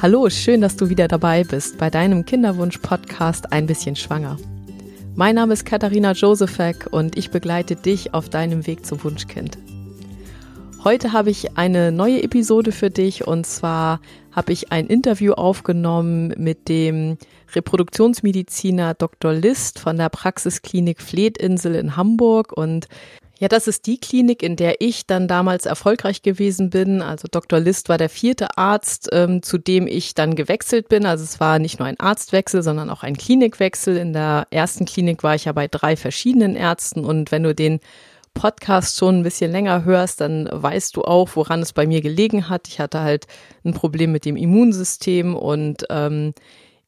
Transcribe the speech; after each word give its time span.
Hallo, 0.00 0.30
schön, 0.30 0.60
dass 0.60 0.76
du 0.76 0.90
wieder 0.90 1.08
dabei 1.08 1.42
bist 1.42 1.76
bei 1.76 1.90
deinem 1.90 2.24
Kinderwunsch-Podcast 2.24 3.52
Ein 3.52 3.66
bisschen 3.66 3.96
schwanger. 3.96 4.36
Mein 5.16 5.34
Name 5.34 5.54
ist 5.54 5.64
Katharina 5.64 6.12
Josefek 6.12 6.86
und 6.92 7.18
ich 7.18 7.32
begleite 7.32 7.74
dich 7.74 8.14
auf 8.14 8.28
deinem 8.28 8.68
Weg 8.68 8.86
zum 8.86 9.02
Wunschkind. 9.02 9.58
Heute 10.84 11.12
habe 11.12 11.30
ich 11.30 11.58
eine 11.58 11.90
neue 11.90 12.22
Episode 12.22 12.70
für 12.70 12.90
dich 12.90 13.26
und 13.26 13.44
zwar 13.44 14.00
habe 14.30 14.52
ich 14.52 14.70
ein 14.70 14.86
Interview 14.86 15.32
aufgenommen 15.32 16.32
mit 16.36 16.68
dem 16.68 17.18
Reproduktionsmediziner 17.56 18.94
Dr. 18.94 19.32
List 19.32 19.80
von 19.80 19.96
der 19.96 20.10
Praxisklinik 20.10 21.02
Fleetinsel 21.02 21.74
in 21.74 21.96
Hamburg 21.96 22.52
und 22.52 22.86
ja, 23.38 23.46
das 23.46 23.68
ist 23.68 23.86
die 23.86 23.98
Klinik, 23.98 24.42
in 24.42 24.56
der 24.56 24.80
ich 24.80 25.06
dann 25.06 25.28
damals 25.28 25.64
erfolgreich 25.64 26.22
gewesen 26.22 26.70
bin. 26.70 27.02
Also 27.02 27.28
Dr. 27.30 27.60
List 27.60 27.88
war 27.88 27.96
der 27.96 28.08
vierte 28.08 28.58
Arzt, 28.58 29.08
ähm, 29.12 29.44
zu 29.44 29.58
dem 29.58 29.86
ich 29.86 30.14
dann 30.14 30.34
gewechselt 30.34 30.88
bin. 30.88 31.06
Also 31.06 31.22
es 31.22 31.38
war 31.38 31.60
nicht 31.60 31.78
nur 31.78 31.86
ein 31.86 32.00
Arztwechsel, 32.00 32.64
sondern 32.64 32.90
auch 32.90 33.04
ein 33.04 33.16
Klinikwechsel. 33.16 33.96
In 33.96 34.12
der 34.12 34.48
ersten 34.50 34.86
Klinik 34.86 35.22
war 35.22 35.36
ich 35.36 35.44
ja 35.44 35.52
bei 35.52 35.68
drei 35.68 35.94
verschiedenen 35.94 36.56
Ärzten 36.56 37.04
und 37.04 37.30
wenn 37.30 37.44
du 37.44 37.54
den 37.54 37.78
Podcast 38.34 38.98
schon 38.98 39.20
ein 39.20 39.22
bisschen 39.22 39.52
länger 39.52 39.84
hörst, 39.84 40.20
dann 40.20 40.48
weißt 40.50 40.96
du 40.96 41.02
auch, 41.02 41.30
woran 41.34 41.62
es 41.62 41.72
bei 41.72 41.86
mir 41.86 42.00
gelegen 42.00 42.48
hat. 42.48 42.66
Ich 42.66 42.80
hatte 42.80 43.00
halt 43.00 43.26
ein 43.64 43.72
Problem 43.72 44.10
mit 44.10 44.24
dem 44.24 44.36
Immunsystem 44.36 45.36
und 45.36 45.84
ähm, 45.90 46.34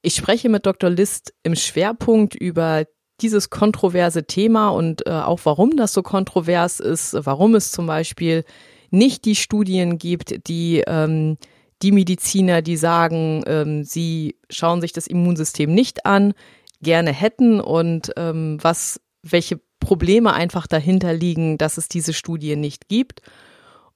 ich 0.02 0.16
spreche 0.16 0.48
mit 0.48 0.66
Dr. 0.66 0.90
List 0.90 1.32
im 1.44 1.54
Schwerpunkt 1.54 2.34
über 2.34 2.86
dieses 3.22 3.50
kontroverse 3.50 4.24
Thema 4.24 4.68
und 4.70 5.06
äh, 5.06 5.10
auch 5.10 5.40
warum 5.44 5.76
das 5.76 5.92
so 5.92 6.02
kontrovers 6.02 6.80
ist, 6.80 7.16
warum 7.24 7.54
es 7.54 7.72
zum 7.72 7.86
Beispiel 7.86 8.44
nicht 8.90 9.24
die 9.24 9.36
Studien 9.36 9.98
gibt, 9.98 10.48
die 10.48 10.82
ähm, 10.86 11.36
die 11.82 11.92
Mediziner, 11.92 12.62
die 12.62 12.76
sagen, 12.76 13.42
ähm, 13.46 13.84
sie 13.84 14.36
schauen 14.50 14.80
sich 14.80 14.92
das 14.92 15.06
Immunsystem 15.06 15.72
nicht 15.72 16.04
an, 16.04 16.34
gerne 16.82 17.12
hätten 17.12 17.60
und 17.60 18.12
ähm, 18.16 18.58
was, 18.60 19.00
welche 19.22 19.60
Probleme 19.80 20.32
einfach 20.32 20.66
dahinter 20.66 21.12
liegen, 21.14 21.56
dass 21.56 21.78
es 21.78 21.88
diese 21.88 22.12
Studien 22.12 22.60
nicht 22.60 22.88
gibt. 22.88 23.22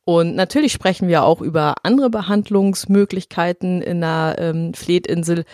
Und 0.05 0.35
natürlich 0.35 0.73
sprechen 0.73 1.09
wir 1.09 1.25
auch 1.25 1.41
über 1.41 1.77
andere 1.83 2.11
Behandlungsmöglichkeiten 2.11 3.81
in 3.81 4.01
der 4.01 4.37
ähm, 4.39 4.75
Fleetinsel. 4.75 5.45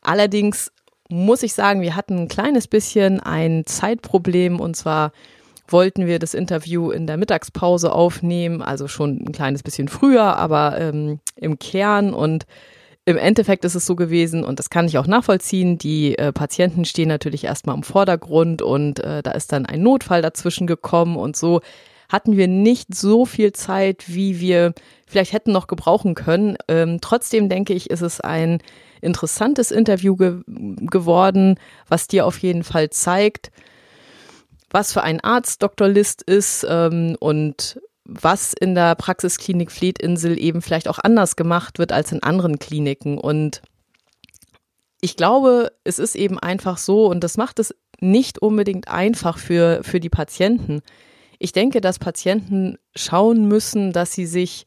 Allerdings 0.00 0.72
muss 1.12 1.42
ich 1.42 1.54
sagen, 1.54 1.80
wir 1.82 1.94
hatten 1.94 2.18
ein 2.18 2.28
kleines 2.28 2.66
bisschen 2.66 3.20
ein 3.20 3.64
Zeitproblem. 3.66 4.60
Und 4.60 4.76
zwar 4.76 5.12
wollten 5.68 6.06
wir 6.06 6.18
das 6.18 6.34
Interview 6.34 6.90
in 6.90 7.06
der 7.06 7.16
Mittagspause 7.16 7.92
aufnehmen, 7.92 8.62
also 8.62 8.88
schon 8.88 9.24
ein 9.26 9.32
kleines 9.32 9.62
bisschen 9.62 9.88
früher, 9.88 10.36
aber 10.36 10.78
ähm, 10.80 11.20
im 11.36 11.58
Kern. 11.58 12.12
Und 12.12 12.46
im 13.04 13.16
Endeffekt 13.16 13.64
ist 13.64 13.74
es 13.74 13.86
so 13.86 13.96
gewesen, 13.96 14.44
und 14.44 14.58
das 14.58 14.70
kann 14.70 14.86
ich 14.86 14.98
auch 14.98 15.06
nachvollziehen, 15.06 15.78
die 15.78 16.16
äh, 16.18 16.32
Patienten 16.32 16.84
stehen 16.84 17.08
natürlich 17.08 17.44
erstmal 17.44 17.74
im 17.74 17.82
Vordergrund 17.82 18.62
und 18.62 19.00
äh, 19.00 19.22
da 19.22 19.32
ist 19.32 19.52
dann 19.52 19.66
ein 19.66 19.82
Notfall 19.82 20.22
dazwischen 20.22 20.66
gekommen. 20.66 21.16
Und 21.16 21.36
so 21.36 21.60
hatten 22.08 22.36
wir 22.36 22.46
nicht 22.46 22.94
so 22.94 23.24
viel 23.24 23.52
Zeit, 23.52 24.04
wie 24.06 24.38
wir 24.38 24.74
vielleicht 25.06 25.32
hätten 25.32 25.52
noch 25.52 25.66
gebrauchen 25.66 26.14
können. 26.14 26.56
Ähm, 26.68 26.98
trotzdem 27.00 27.48
denke 27.48 27.72
ich, 27.72 27.90
ist 27.90 28.02
es 28.02 28.20
ein 28.20 28.60
interessantes 29.02 29.70
Interview 29.70 30.16
ge 30.16 30.40
geworden, 30.46 31.58
was 31.88 32.08
dir 32.08 32.26
auf 32.26 32.38
jeden 32.38 32.64
Fall 32.64 32.90
zeigt, 32.90 33.50
was 34.70 34.92
für 34.92 35.02
ein 35.02 35.20
Arzt 35.20 35.62
Dr. 35.62 35.88
List 35.88 36.22
ist 36.22 36.66
ähm, 36.68 37.16
und 37.20 37.78
was 38.04 38.52
in 38.52 38.74
der 38.74 38.94
Praxisklinik 38.94 39.70
Fleetinsel 39.70 40.38
eben 40.38 40.62
vielleicht 40.62 40.88
auch 40.88 40.98
anders 40.98 41.36
gemacht 41.36 41.78
wird 41.78 41.92
als 41.92 42.10
in 42.12 42.22
anderen 42.22 42.58
Kliniken. 42.58 43.18
Und 43.18 43.62
ich 45.00 45.16
glaube, 45.16 45.72
es 45.84 45.98
ist 45.98 46.14
eben 46.14 46.38
einfach 46.38 46.78
so 46.78 47.06
und 47.06 47.22
das 47.22 47.36
macht 47.36 47.58
es 47.58 47.74
nicht 48.00 48.40
unbedingt 48.40 48.88
einfach 48.88 49.38
für, 49.38 49.80
für 49.82 50.00
die 50.00 50.10
Patienten. 50.10 50.80
Ich 51.38 51.52
denke, 51.52 51.80
dass 51.80 51.98
Patienten 51.98 52.78
schauen 52.96 53.46
müssen, 53.46 53.92
dass 53.92 54.12
sie 54.12 54.26
sich 54.26 54.64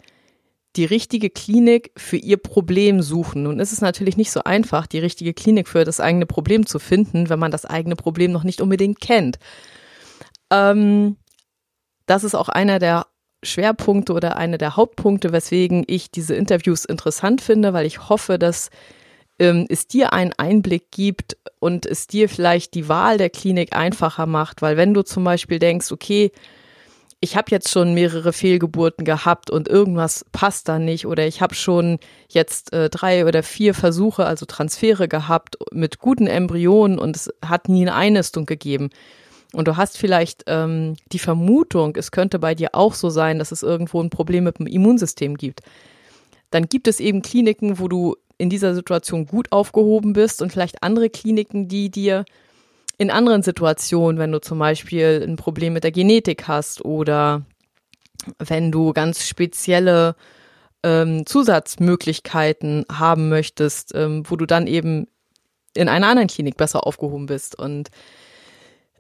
die 0.76 0.86
richtige 0.86 1.30
Klinik 1.30 1.92
für 1.98 2.18
ihr 2.18 2.38
Problem 2.38 3.02
suchen. 3.02 3.44
Nun 3.44 3.60
ist 3.60 3.72
es 3.72 3.82
natürlich 3.82 4.18
nicht 4.18 4.32
so 4.32 4.44
einfach, 4.44 4.88
die 4.88 5.00
richtige 5.00 5.34
Klinik 5.34 5.68
für 5.68 5.84
das 5.84 6.00
eigene 6.00 6.26
Problem 6.26 6.66
zu 6.66 6.80
finden, 6.80 7.30
wenn 7.30 7.40
man 7.40 7.52
das 7.52 7.66
eigene 7.66 7.96
Problem 7.96 8.32
noch 8.32 8.44
nicht 8.44 8.62
unbedingt 8.62 9.00
kennt. 9.00 9.40
Ähm, 10.52 11.18
das 12.06 12.24
ist 12.24 12.36
auch 12.36 12.50
einer 12.50 12.80
der 12.80 13.08
Schwerpunkte 13.44 14.14
oder 14.14 14.38
einer 14.38 14.58
der 14.58 14.76
Hauptpunkte, 14.76 15.32
weswegen 15.32 15.84
ich 15.88 16.12
diese 16.12 16.36
Interviews 16.36 16.86
interessant 16.86 17.42
finde, 17.42 17.74
weil 17.74 17.86
ich 17.86 18.10
hoffe, 18.10 18.40
dass 18.40 18.70
ähm, 19.40 19.66
es 19.70 19.88
dir 19.88 20.14
einen 20.14 20.34
Einblick 20.34 20.92
gibt 20.92 21.38
und 21.60 21.86
es 21.86 22.08
dir 22.08 22.30
vielleicht 22.30 22.74
die 22.74 22.88
Wahl 22.88 23.18
der 23.18 23.30
Klinik 23.30 23.76
einfacher 23.76 24.26
macht, 24.26 24.62
weil 24.62 24.78
wenn 24.78 24.94
du 24.94 25.04
zum 25.04 25.24
Beispiel 25.24 25.60
denkst, 25.60 25.92
okay, 25.92 26.32
ich 27.26 27.36
habe 27.36 27.48
jetzt 27.50 27.72
schon 27.72 27.96
mehrere 27.96 28.34
Fehlgeburten 28.34 29.04
gehabt 29.04 29.50
und 29.50 29.68
irgendwas 29.68 30.24
passt 30.32 30.70
da 30.70 30.78
nicht 30.78 31.08
oder 31.08 31.26
ich 31.26 31.42
habe 31.42 31.56
schon 31.56 31.98
jetzt 32.30 32.72
äh, 32.72 32.88
drei 32.88 33.26
oder 33.26 33.42
vier 33.42 33.74
Versuche, 33.74 34.28
also 34.28 34.46
Transfere 34.46 35.08
gehabt 35.08 35.58
mit 35.72 35.98
guten 35.98 36.28
Embryonen 36.28 37.00
und 37.00 37.16
es 37.16 37.34
hat 37.44 37.68
nie 37.68 37.82
eine 37.82 37.96
Einnistung 37.96 38.46
gegeben. 38.46 38.92
Und 39.54 39.68
du 39.68 39.76
hast 39.76 39.98
vielleicht 39.98 40.44
ähm, 40.46 40.98
die 41.12 41.18
Vermutung, 41.18 41.96
es 41.96 42.12
könnte 42.12 42.38
bei 42.38 42.54
dir 42.54 42.76
auch 42.76 42.94
so 42.94 43.10
sein, 43.10 43.40
dass 43.40 43.52
es 43.52 43.64
irgendwo 43.64 44.04
ein 44.04 44.12
Problem 44.12 44.44
mit 44.44 44.60
dem 44.60 44.68
Immunsystem 44.68 45.36
gibt. 45.36 45.62
Dann 46.52 46.68
gibt 46.68 46.88
es 46.88 47.00
eben 47.00 47.24
Kliniken, 47.24 47.80
wo 47.80 47.88
du 47.88 48.18
in 48.38 48.52
dieser 48.52 48.76
Situation 48.76 49.26
gut 49.26 49.52
aufgehoben 49.52 50.14
bist 50.14 50.44
und 50.44 50.52
vielleicht 50.52 50.84
andere 50.84 51.10
Kliniken, 51.10 51.68
die 51.68 51.90
dir 51.90 52.24
in 52.98 53.12
anderen 53.12 53.44
Situationen, 53.44 54.20
wenn 54.20 54.32
du 54.32 54.40
zum 54.40 54.60
Beispiel 54.60 55.24
ein 55.28 55.36
Problem 55.36 55.74
mit 55.74 55.84
der 55.84 55.92
Genetik 55.92 56.48
hast 56.48 56.84
oder 56.84 57.44
wenn 58.40 58.72
du 58.72 58.94
ganz 58.94 59.28
spezielle 59.28 60.16
ähm, 60.84 61.26
Zusatzmöglichkeiten 61.26 62.86
haben 62.92 63.30
möchtest, 63.30 63.94
ähm, 63.96 64.24
wo 64.28 64.36
du 64.36 64.46
dann 64.46 64.68
eben 64.68 65.08
in 65.74 65.90
einer 65.90 66.08
anderen 66.08 66.30
Klinik 66.30 66.58
besser 66.58 66.88
aufgehoben 66.88 67.26
bist. 67.26 67.58
Und 67.60 67.90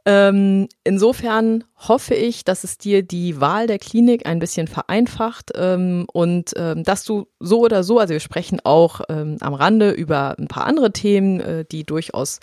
ähm, 0.07 0.67
insofern 0.84 1.63
hoffe 1.78 2.13
ich, 2.13 2.44
dass 2.44 2.63
es 2.63 2.78
dir 2.78 3.01
die 3.01 3.41
Wahl 3.41 3.66
der 3.66 3.79
Klinik 3.79 4.28
ein 4.28 4.38
bisschen 4.38 4.67
vereinfacht 4.67 5.51
ähm, 5.55 6.05
und 6.13 6.53
ähm, 6.57 6.84
dass 6.84 7.05
du 7.05 7.28
so 7.39 7.61
oder 7.61 7.84
so, 7.84 7.97
also 7.97 8.13
wir 8.13 8.19
sprechen 8.19 8.59
auch 8.63 9.01
ähm, 9.09 9.38
am 9.39 9.55
Rande 9.55 9.91
über 9.91 10.38
ein 10.38 10.47
paar 10.47 10.67
andere 10.67 10.91
Themen, 10.91 11.39
äh, 11.39 11.66
die 11.66 11.85
durchaus 11.85 12.39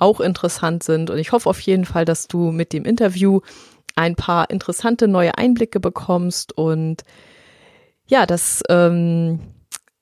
auch 0.00 0.20
interessant 0.20 0.82
sind. 0.82 1.10
Und 1.10 1.18
ich 1.18 1.32
hoffe 1.32 1.48
auf 1.48 1.60
jeden 1.60 1.84
Fall, 1.84 2.04
dass 2.04 2.28
du 2.28 2.50
mit 2.50 2.72
dem 2.72 2.84
Interview 2.84 3.40
ein 3.96 4.16
paar 4.16 4.50
interessante 4.50 5.08
neue 5.08 5.36
Einblicke 5.36 5.80
bekommst 5.80 6.56
und 6.56 7.02
ja, 8.06 8.26
dass, 8.26 8.62
ähm, 8.68 9.40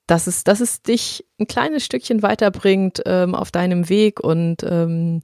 dass, 0.07 0.27
es, 0.27 0.43
dass 0.43 0.61
es 0.61 0.81
dich 0.81 1.25
ein 1.39 1.47
kleines 1.47 1.85
Stückchen 1.85 2.23
weiterbringt 2.23 3.01
ähm, 3.05 3.35
auf 3.35 3.51
deinem 3.51 3.89
Weg. 3.89 4.19
Und 4.19 4.63
ähm, 4.63 5.21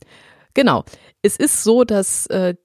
genau, 0.54 0.84
es 1.22 1.38
ist 1.38 1.64
so, 1.64 1.84
dass 1.84 2.28
äh, 2.28 2.56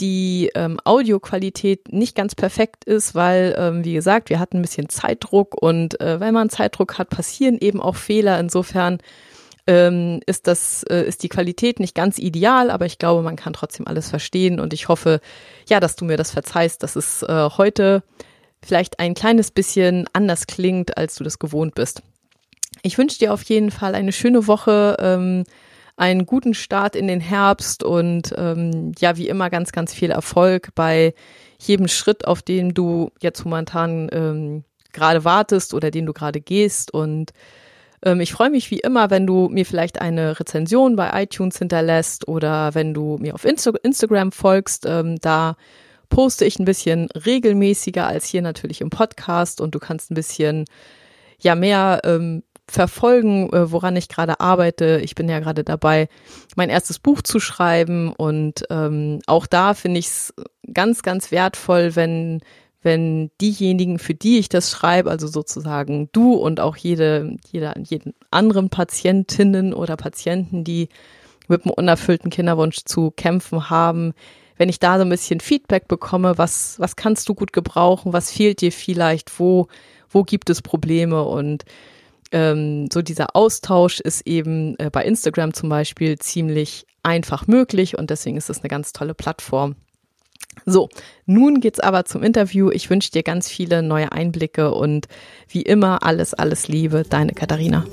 die 0.00 0.50
ähm, 0.54 0.78
Audioqualität 0.84 1.92
nicht 1.92 2.14
ganz 2.14 2.34
perfekt 2.34 2.84
ist, 2.84 3.14
weil, 3.14 3.54
ähm, 3.58 3.84
wie 3.84 3.94
gesagt, 3.94 4.28
wir 4.28 4.38
hatten 4.38 4.58
ein 4.58 4.62
bisschen 4.62 4.88
Zeitdruck 4.88 5.60
und 5.60 6.00
äh, 6.00 6.20
wenn 6.20 6.34
man 6.34 6.50
Zeitdruck 6.50 6.98
hat, 6.98 7.08
passieren 7.08 7.58
eben 7.58 7.80
auch 7.80 7.96
Fehler. 7.96 8.38
Insofern 8.38 8.98
ähm, 9.66 10.20
ist 10.26 10.46
das, 10.46 10.84
äh, 10.84 11.02
ist 11.02 11.22
die 11.22 11.28
Qualität 11.28 11.80
nicht 11.80 11.94
ganz 11.94 12.18
ideal, 12.18 12.70
aber 12.70 12.86
ich 12.86 12.98
glaube, 12.98 13.22
man 13.22 13.36
kann 13.36 13.52
trotzdem 13.52 13.86
alles 13.86 14.08
verstehen 14.08 14.60
und 14.60 14.72
ich 14.72 14.88
hoffe, 14.88 15.20
ja, 15.68 15.80
dass 15.80 15.96
du 15.96 16.04
mir 16.04 16.16
das 16.16 16.30
verzeihst, 16.30 16.82
dass 16.82 16.96
es 16.96 17.22
äh, 17.22 17.48
heute 17.56 18.02
vielleicht 18.64 19.00
ein 19.00 19.14
kleines 19.14 19.50
bisschen 19.50 20.06
anders 20.12 20.46
klingt, 20.46 20.96
als 20.96 21.16
du 21.16 21.24
das 21.24 21.38
gewohnt 21.38 21.74
bist. 21.74 22.02
Ich 22.82 22.98
wünsche 22.98 23.18
dir 23.18 23.32
auf 23.32 23.42
jeden 23.44 23.70
Fall 23.70 23.94
eine 23.94 24.12
schöne 24.12 24.46
Woche, 24.46 24.96
ähm, 25.00 25.44
einen 25.96 26.26
guten 26.26 26.54
Start 26.54 26.94
in 26.94 27.08
den 27.08 27.20
Herbst 27.20 27.82
und 27.82 28.34
ähm, 28.36 28.92
ja, 28.98 29.16
wie 29.16 29.28
immer 29.28 29.50
ganz, 29.50 29.72
ganz 29.72 29.94
viel 29.94 30.10
Erfolg 30.10 30.70
bei 30.74 31.14
jedem 31.58 31.88
Schritt, 31.88 32.26
auf 32.26 32.42
den 32.42 32.74
du 32.74 33.10
jetzt 33.20 33.44
momentan 33.44 34.08
ähm, 34.12 34.64
gerade 34.92 35.24
wartest 35.24 35.74
oder 35.74 35.90
den 35.90 36.06
du 36.06 36.12
gerade 36.12 36.40
gehst 36.40 36.92
und 36.92 37.32
ähm, 38.06 38.20
ich 38.20 38.32
freue 38.32 38.50
mich 38.50 38.70
wie 38.70 38.78
immer, 38.78 39.10
wenn 39.10 39.26
du 39.26 39.48
mir 39.48 39.66
vielleicht 39.66 40.00
eine 40.00 40.38
Rezension 40.38 40.96
bei 40.96 41.22
iTunes 41.22 41.58
hinterlässt 41.58 42.28
oder 42.28 42.74
wenn 42.74 42.94
du 42.94 43.18
mir 43.20 43.34
auf 43.34 43.44
Insta 43.44 43.72
Instagram 43.82 44.32
folgst. 44.32 44.86
Ähm, 44.86 45.18
da 45.20 45.56
poste 46.08 46.44
ich 46.44 46.58
ein 46.58 46.64
bisschen 46.64 47.08
regelmäßiger 47.10 48.06
als 48.06 48.26
hier 48.26 48.42
natürlich 48.42 48.80
im 48.80 48.90
Podcast 48.90 49.60
und 49.60 49.74
du 49.74 49.80
kannst 49.80 50.10
ein 50.10 50.14
bisschen 50.14 50.64
ja 51.40 51.56
mehr 51.56 52.00
ähm, 52.04 52.44
verfolgen, 52.68 53.52
äh, 53.52 53.72
woran 53.72 53.96
ich 53.96 54.08
gerade 54.08 54.38
arbeite. 54.38 55.00
Ich 55.02 55.16
bin 55.16 55.28
ja 55.28 55.40
gerade 55.40 55.64
dabei, 55.64 56.08
mein 56.54 56.70
erstes 56.70 57.00
Buch 57.00 57.22
zu 57.22 57.40
schreiben 57.40 58.12
und 58.12 58.64
ähm, 58.70 59.20
auch 59.26 59.46
da 59.46 59.74
finde 59.74 59.98
ich 59.98 60.06
es 60.06 60.34
ganz, 60.72 61.02
ganz 61.02 61.32
wertvoll, 61.32 61.96
wenn 61.96 62.40
wenn 62.86 63.32
diejenigen, 63.40 63.98
für 63.98 64.14
die 64.14 64.38
ich 64.38 64.48
das 64.48 64.70
schreibe, 64.70 65.10
also 65.10 65.26
sozusagen 65.26 66.08
du 66.12 66.34
und 66.34 66.60
auch 66.60 66.76
jede, 66.76 67.36
jeder, 67.50 67.76
jeden 67.80 68.14
anderen 68.30 68.70
Patientinnen 68.70 69.74
oder 69.74 69.96
Patienten, 69.96 70.62
die 70.62 70.88
mit 71.48 71.64
einem 71.64 71.72
unerfüllten 71.72 72.30
Kinderwunsch 72.30 72.84
zu 72.84 73.10
kämpfen 73.10 73.70
haben, 73.70 74.14
wenn 74.56 74.68
ich 74.68 74.78
da 74.78 74.98
so 74.98 75.02
ein 75.02 75.08
bisschen 75.08 75.40
Feedback 75.40 75.88
bekomme, 75.88 76.38
was, 76.38 76.78
was 76.78 76.94
kannst 76.94 77.28
du 77.28 77.34
gut 77.34 77.52
gebrauchen, 77.52 78.12
was 78.12 78.30
fehlt 78.30 78.60
dir 78.60 78.70
vielleicht, 78.70 79.38
wo, 79.40 79.66
wo 80.08 80.22
gibt 80.22 80.48
es 80.48 80.62
Probleme? 80.62 81.24
Und 81.24 81.64
ähm, 82.30 82.88
so 82.92 83.02
dieser 83.02 83.34
Austausch 83.34 83.98
ist 83.98 84.28
eben 84.28 84.78
äh, 84.78 84.90
bei 84.90 85.04
Instagram 85.04 85.54
zum 85.54 85.68
Beispiel 85.70 86.20
ziemlich 86.20 86.86
einfach 87.02 87.48
möglich 87.48 87.98
und 87.98 88.10
deswegen 88.10 88.36
ist 88.36 88.48
es 88.48 88.60
eine 88.60 88.68
ganz 88.68 88.92
tolle 88.92 89.14
Plattform. 89.14 89.74
So, 90.64 90.88
nun 91.26 91.60
geht's 91.60 91.80
aber 91.80 92.04
zum 92.04 92.22
Interview. 92.22 92.70
Ich 92.70 92.88
wünsche 92.88 93.10
dir 93.10 93.22
ganz 93.22 93.48
viele 93.48 93.82
neue 93.82 94.12
Einblicke 94.12 94.72
und 94.72 95.06
wie 95.48 95.62
immer 95.62 96.02
alles, 96.02 96.34
alles 96.34 96.68
Liebe, 96.68 97.04
deine 97.08 97.32
Katharina. 97.32 97.84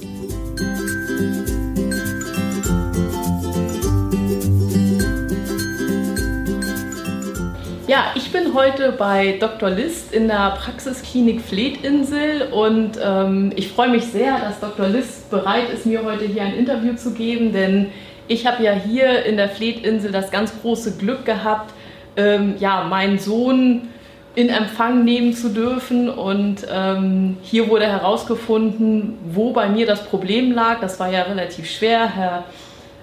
Ja, 7.85 8.11
ich 8.15 8.31
bin 8.31 8.55
heute 8.55 8.93
bei 8.93 9.37
Dr. 9.39 9.69
List 9.69 10.13
in 10.13 10.27
der 10.27 10.57
Praxisklinik 10.57 11.41
Fleetinsel 11.41 12.51
und 12.51 12.97
ähm, 12.99 13.51
ich 13.55 13.67
freue 13.67 13.89
mich 13.89 14.05
sehr, 14.05 14.39
dass 14.39 14.59
Dr. 14.59 14.87
List 14.87 15.29
bereit 15.29 15.69
ist, 15.69 15.85
mir 15.85 16.03
heute 16.03 16.25
hier 16.25 16.41
ein 16.41 16.55
Interview 16.55 16.95
zu 16.95 17.13
geben, 17.13 17.53
denn 17.53 17.91
ich 18.27 18.47
habe 18.47 18.63
ja 18.63 18.71
hier 18.71 19.25
in 19.25 19.37
der 19.37 19.49
Fleetinsel 19.49 20.11
das 20.11 20.31
ganz 20.31 20.59
große 20.61 20.97
Glück 20.97 21.23
gehabt, 21.23 21.71
ähm, 22.15 22.55
ja, 22.59 22.83
meinen 22.83 23.19
Sohn 23.19 23.89
in 24.35 24.49
Empfang 24.49 25.03
nehmen 25.03 25.33
zu 25.33 25.49
dürfen. 25.49 26.09
Und 26.09 26.65
ähm, 26.71 27.37
hier 27.41 27.69
wurde 27.69 27.85
herausgefunden, 27.85 29.17
wo 29.25 29.51
bei 29.51 29.69
mir 29.69 29.85
das 29.85 30.05
Problem 30.05 30.51
lag. 30.51 30.79
Das 30.79 30.99
war 30.99 31.09
ja 31.09 31.23
relativ 31.23 31.69
schwer. 31.69 32.07
Herr 32.07 32.43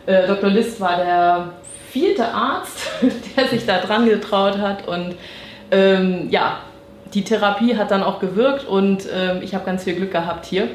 äh, 0.07 0.27
Dr. 0.27 0.51
List 0.51 0.81
war 0.81 0.97
der 0.97 1.49
vierte 1.91 2.27
Arzt, 2.27 2.91
der 3.37 3.49
sich 3.49 3.67
da 3.67 3.79
dran 3.79 4.07
getraut 4.07 4.59
hat. 4.59 4.87
Und 4.89 5.15
ähm, 5.71 6.29
ja, 6.31 6.59
die 7.15 7.25
Therapie 7.25 7.77
hat 7.77 7.91
dann 7.91 8.03
auch 8.03 8.21
gewirkt 8.21 8.67
und 8.67 9.05
ähm, 9.13 9.41
ich 9.43 9.55
habe 9.55 9.65
ganz 9.65 9.85
viel 9.85 9.95
Glück 9.95 10.13
gehabt 10.13 10.47
hier. 10.47 10.69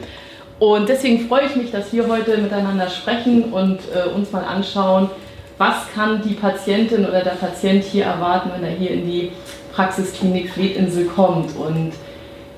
Und 0.59 0.87
deswegen 0.87 1.27
freue 1.27 1.45
ich 1.45 1.55
mich, 1.55 1.71
dass 1.71 1.91
wir 1.91 2.07
heute 2.07 2.37
miteinander 2.37 2.89
sprechen 2.89 3.45
und 3.45 3.79
äh, 3.93 4.09
uns 4.09 4.31
mal 4.31 4.43
anschauen, 4.43 5.09
was 5.57 5.89
kann 5.93 6.21
die 6.21 6.33
Patientin 6.33 7.05
oder 7.05 7.21
der 7.21 7.31
Patient 7.31 7.83
hier 7.83 8.05
erwarten, 8.05 8.51
wenn 8.53 8.63
er 8.63 8.75
hier 8.75 8.91
in 8.91 9.05
die 9.05 9.31
Praxisklinik 9.73 10.49
Fleetinsel 10.49 11.05
kommt. 11.05 11.55
Und 11.55 11.93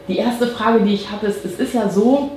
die 0.07 0.17
erste 0.17 0.47
Frage, 0.47 0.83
die 0.83 0.93
ich 0.93 1.11
habe, 1.11 1.27
ist, 1.27 1.45
es 1.45 1.59
ist 1.59 1.73
ja 1.73 1.89
so, 1.89 2.31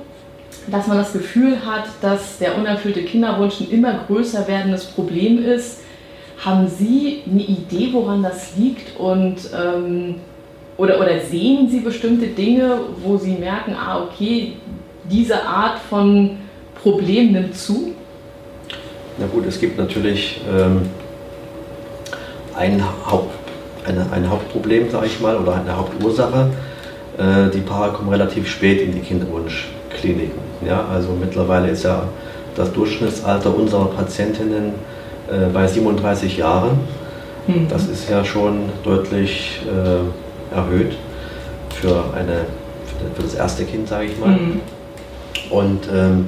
dass 0.67 0.87
man 0.87 0.97
das 0.97 1.13
Gefühl 1.13 1.65
hat, 1.65 1.85
dass 2.01 2.37
der 2.37 2.57
unerfüllte 2.57 3.03
Kinderwunsch 3.03 3.61
ein 3.61 3.71
immer 3.71 4.01
größer 4.07 4.47
werdendes 4.47 4.85
Problem 4.85 5.43
ist. 5.43 5.79
Haben 6.43 6.67
Sie 6.67 7.23
eine 7.29 7.43
Idee, 7.43 7.89
woran 7.91 8.23
das 8.23 8.55
liegt? 8.57 8.99
Und, 8.99 9.37
ähm, 9.55 10.15
oder, 10.77 10.99
oder 10.99 11.19
sehen 11.19 11.69
Sie 11.69 11.79
bestimmte 11.79 12.27
Dinge, 12.27 12.79
wo 13.03 13.17
Sie 13.17 13.33
merken, 13.33 13.75
ah, 13.75 14.03
okay, 14.03 14.53
diese 15.03 15.43
Art 15.43 15.79
von 15.79 16.37
Problem 16.81 17.31
nimmt 17.31 17.55
zu? 17.55 17.93
Na 19.21 19.27
gut, 19.27 19.45
es 19.45 19.59
gibt 19.59 19.77
natürlich 19.77 20.41
ähm, 20.51 20.81
ein, 22.55 22.83
Haupt, 23.05 23.35
eine, 23.87 24.11
ein 24.11 24.27
Hauptproblem, 24.27 24.89
sage 24.89 25.05
ich 25.05 25.19
mal, 25.19 25.37
oder 25.37 25.57
eine 25.57 25.77
Hauptursache. 25.77 26.49
Äh, 27.19 27.51
die 27.53 27.59
Paare 27.59 27.93
kommen 27.93 28.09
relativ 28.09 28.49
spät 28.49 28.81
in 28.81 28.93
die 28.93 28.99
Kinderwunschkliniken. 28.99 30.39
Ja? 30.65 30.85
Also 30.91 31.09
mittlerweile 31.11 31.69
ist 31.69 31.83
ja 31.83 32.05
das 32.55 32.73
Durchschnittsalter 32.73 33.55
unserer 33.55 33.85
Patientinnen 33.85 34.73
äh, 35.31 35.49
bei 35.53 35.67
37 35.67 36.37
Jahren. 36.37 36.79
Mhm. 37.45 37.67
Das 37.69 37.87
ist 37.87 38.09
ja 38.09 38.25
schon 38.25 38.69
deutlich 38.83 39.61
äh, 39.67 40.55
erhöht 40.55 40.97
für, 41.79 42.05
eine, 42.17 42.45
für 43.13 43.21
das 43.21 43.35
erste 43.35 43.65
Kind, 43.65 43.87
sage 43.87 44.05
ich 44.05 44.19
mal. 44.19 44.29
Mhm. 44.29 44.61
Und 45.51 45.87
ähm, 45.93 46.27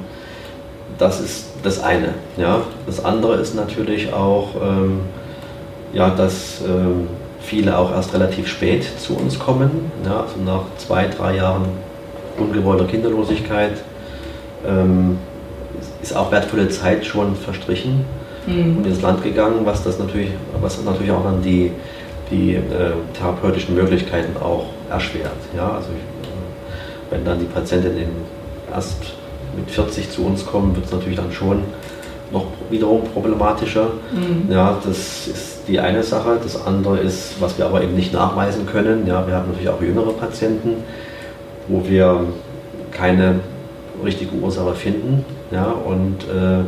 das 0.98 1.20
ist 1.20 1.46
das 1.62 1.82
eine. 1.82 2.14
Ja. 2.36 2.62
Das 2.86 3.04
andere 3.04 3.36
ist 3.36 3.54
natürlich 3.54 4.12
auch, 4.12 4.48
ähm, 4.62 5.00
ja, 5.92 6.10
dass 6.10 6.60
ähm, 6.66 7.08
viele 7.40 7.76
auch 7.78 7.92
erst 7.92 8.14
relativ 8.14 8.48
spät 8.48 8.86
zu 8.98 9.16
uns 9.16 9.38
kommen, 9.38 9.92
ja, 10.04 10.20
also 10.22 10.40
nach 10.44 10.62
zwei, 10.78 11.06
drei 11.08 11.36
Jahren 11.36 11.64
ungewollter 12.38 12.84
Kinderlosigkeit 12.84 13.72
ähm, 14.66 15.18
ist 16.02 16.16
auch 16.16 16.32
wertvolle 16.32 16.68
Zeit 16.68 17.04
schon 17.04 17.36
verstrichen 17.36 18.04
mhm. 18.46 18.78
und 18.78 18.86
ins 18.86 19.02
Land 19.02 19.22
gegangen, 19.22 19.60
was 19.64 19.84
das 19.84 19.98
natürlich, 19.98 20.30
was 20.60 20.82
natürlich 20.82 21.12
auch 21.12 21.24
dann 21.24 21.42
die, 21.42 21.70
die 22.30 22.54
äh, 22.54 22.60
therapeutischen 23.16 23.74
Möglichkeiten 23.74 24.36
auch 24.42 24.66
erschwert. 24.90 25.32
Ja, 25.56 25.72
also 25.72 25.88
ich, 25.90 26.28
äh, 26.28 27.12
wenn 27.14 27.24
dann 27.24 27.38
die 27.38 27.46
Patientin 27.46 28.08
erst 28.72 29.14
mit 29.56 29.70
40 29.70 30.10
zu 30.10 30.24
uns 30.24 30.44
kommen, 30.44 30.74
wird 30.74 30.86
es 30.86 30.92
natürlich 30.92 31.16
dann 31.16 31.32
schon 31.32 31.62
noch 32.32 32.46
wiederum 32.70 33.04
problematischer. 33.04 33.92
Mhm. 34.12 34.50
Ja, 34.50 34.78
das 34.84 35.28
ist 35.28 35.68
die 35.68 35.80
eine 35.80 36.02
Sache. 36.02 36.38
Das 36.42 36.66
andere 36.66 36.98
ist, 36.98 37.40
was 37.40 37.56
wir 37.58 37.66
aber 37.66 37.82
eben 37.82 37.94
nicht 37.94 38.12
nachweisen 38.12 38.66
können. 38.66 39.06
Ja, 39.06 39.26
wir 39.26 39.34
haben 39.34 39.48
natürlich 39.48 39.68
auch 39.68 39.80
jüngere 39.80 40.12
Patienten, 40.12 40.82
wo 41.68 41.82
wir 41.88 42.24
keine 42.90 43.40
richtige 44.04 44.34
Ursache 44.36 44.74
finden. 44.74 45.24
Ja, 45.50 45.66
und 45.66 46.24
äh, 46.24 46.64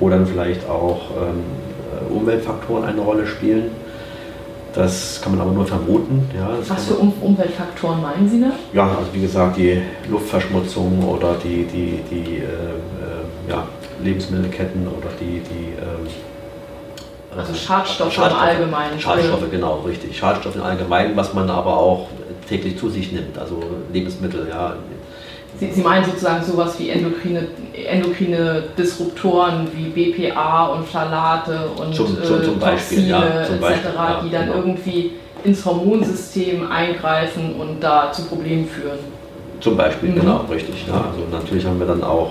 wo 0.00 0.08
dann 0.08 0.26
vielleicht 0.26 0.68
auch 0.68 1.10
ähm, 1.10 2.14
Umweltfaktoren 2.14 2.84
eine 2.84 3.00
Rolle 3.00 3.26
spielen. 3.26 3.70
Das 4.78 5.20
kann 5.20 5.32
man 5.32 5.40
aber 5.40 5.50
nur 5.50 5.66
vermuten. 5.66 6.30
Ja, 6.32 6.50
Was 6.68 6.84
für 6.84 6.94
um 6.94 7.12
Umweltfaktoren 7.20 8.00
meinen 8.00 8.28
Sie 8.28 8.40
da? 8.40 8.52
Ja, 8.72 8.84
also 8.96 9.12
wie 9.12 9.22
gesagt, 9.22 9.56
die 9.56 9.82
Luftverschmutzung 10.08 11.02
oder 11.02 11.34
die, 11.42 11.64
die, 11.64 12.00
die 12.08 12.36
äh, 12.36 12.44
äh, 12.44 13.50
ja, 13.50 13.66
Lebensmittelketten 14.04 14.86
oder 14.86 15.08
die. 15.20 15.40
die 15.40 15.72
ähm, 15.82 16.06
also 17.36 17.54
Schadstoffe, 17.54 18.12
Schadstoffe 18.12 18.40
im 18.40 18.48
Allgemeinen. 18.48 19.00
Schadstoffe, 19.00 19.50
genau, 19.50 19.80
richtig. 19.80 20.16
Schadstoffe 20.16 20.54
im 20.54 20.62
Allgemeinen, 20.62 21.16
was 21.16 21.34
man 21.34 21.50
aber 21.50 21.76
auch 21.76 22.06
täglich 22.48 22.78
zu 22.78 22.88
sich 22.88 23.10
nimmt. 23.10 23.36
Also 23.36 23.60
Lebensmittel, 23.92 24.46
ja, 24.48 24.76
Sie, 25.60 25.72
Sie 25.72 25.82
meinen 25.82 26.04
sozusagen 26.04 26.44
sowas 26.44 26.78
wie 26.78 26.90
endokrine, 26.90 27.48
endokrine 27.72 28.64
Disruptoren 28.78 29.66
wie 29.74 29.88
BPA 29.88 30.66
und 30.66 30.86
Phthalate 30.86 31.70
und 31.76 31.94
zum, 31.94 32.22
zum, 32.22 32.42
zum 32.44 32.56
äh, 32.56 32.70
Toxine 32.70 33.08
ja, 33.08 33.40
etc., 33.42 33.60
Beispiel, 33.60 33.90
ja, 33.96 34.20
die 34.24 34.30
dann 34.30 34.46
genau. 34.46 34.58
irgendwie 34.58 35.12
ins 35.44 35.64
Hormonsystem 35.64 36.70
eingreifen 36.70 37.56
und 37.58 37.80
da 37.80 38.12
zu 38.12 38.22
Problemen 38.26 38.66
führen. 38.68 38.98
Zum 39.60 39.76
Beispiel, 39.76 40.10
mhm. 40.10 40.20
genau, 40.20 40.44
richtig. 40.50 40.86
Ja. 40.86 40.94
Also 40.94 41.24
natürlich 41.30 41.66
haben 41.66 41.80
wir 41.80 41.86
dann 41.86 42.04
auch 42.04 42.30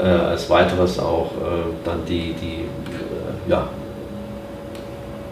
äh, 0.00 0.04
als 0.04 0.50
weiteres 0.50 0.98
auch 0.98 1.26
äh, 1.26 1.84
dann 1.84 2.04
die, 2.08 2.34
die 2.40 2.62
äh, 2.62 3.50
ja, 3.50 3.68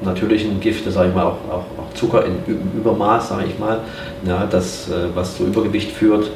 natürlichen 0.02 0.60
Gifte, 0.60 0.92
sage 0.92 1.08
ich 1.08 1.14
mal, 1.14 1.24
auch, 1.24 1.38
auch, 1.50 1.64
auch 1.78 1.94
Zucker 1.94 2.24
in 2.24 2.36
Übermaß, 2.76 3.30
sage 3.30 3.46
ich 3.48 3.58
mal, 3.58 3.80
ja, 4.24 4.46
das, 4.48 4.88
äh, 4.88 5.08
was 5.14 5.36
zu 5.36 5.44
Übergewicht 5.44 5.90
führt 5.90 6.30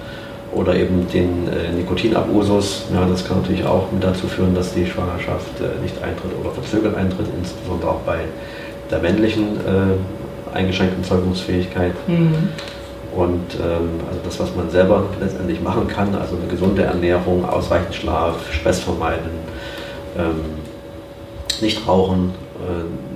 oder 0.52 0.74
eben 0.74 1.08
den 1.08 1.48
äh, 1.48 1.72
Nikotinabusus. 1.72 2.84
Ja, 2.92 3.06
das 3.06 3.26
kann 3.26 3.40
natürlich 3.40 3.64
auch 3.64 3.90
mit 3.90 4.04
dazu 4.04 4.26
führen, 4.26 4.54
dass 4.54 4.74
die 4.74 4.86
Schwangerschaft 4.86 5.60
äh, 5.60 5.80
nicht 5.82 6.02
eintritt 6.02 6.32
oder 6.40 6.50
verzögert 6.50 6.96
eintritt, 6.96 7.26
insbesondere 7.38 7.90
auch 7.90 8.00
bei 8.00 8.20
der 8.90 8.98
männlichen 9.00 9.56
äh, 9.56 10.56
eingeschränkten 10.56 11.02
Zeugungsfähigkeit. 11.04 11.94
Mhm. 12.06 12.50
Und 13.14 13.54
ähm, 13.56 14.00
also 14.08 14.20
das, 14.24 14.40
was 14.40 14.54
man 14.54 14.70
selber 14.70 15.04
letztendlich 15.20 15.60
machen 15.60 15.86
kann, 15.86 16.14
also 16.14 16.36
eine 16.36 16.46
gesunde 16.46 16.82
Ernährung, 16.82 17.44
ausreichend 17.46 17.94
Schlaf, 17.94 18.36
Stress 18.52 18.80
vermeiden, 18.80 19.30
ähm, 20.18 20.40
nicht 21.60 21.86
rauchen, 21.86 22.34
äh, 22.60 23.11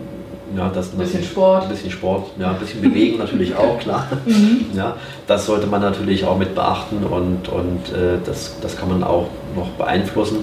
ja, 0.55 0.71
das 0.73 0.93
ein 0.93 0.99
bisschen 0.99 1.25
Sport. 1.25 1.65
Ein 1.65 1.71
bisschen 1.71 1.91
Sport, 1.91 2.31
ja, 2.39 2.51
ein 2.53 2.59
bisschen 2.59 2.83
Bewegen 2.83 3.19
natürlich 3.19 3.55
auch, 3.57 3.79
klar. 3.79 4.07
Mhm. 4.25 4.67
Ja, 4.75 4.97
das 5.27 5.47
sollte 5.47 5.67
man 5.67 5.81
natürlich 5.81 6.25
auch 6.25 6.39
mit 6.39 6.55
beachten 6.55 7.05
und, 7.05 7.49
und 7.49 7.93
äh, 7.93 8.19
das, 8.25 8.57
das 8.61 8.77
kann 8.77 8.89
man 8.89 9.03
auch 9.03 9.29
noch 9.55 9.69
beeinflussen. 9.71 10.39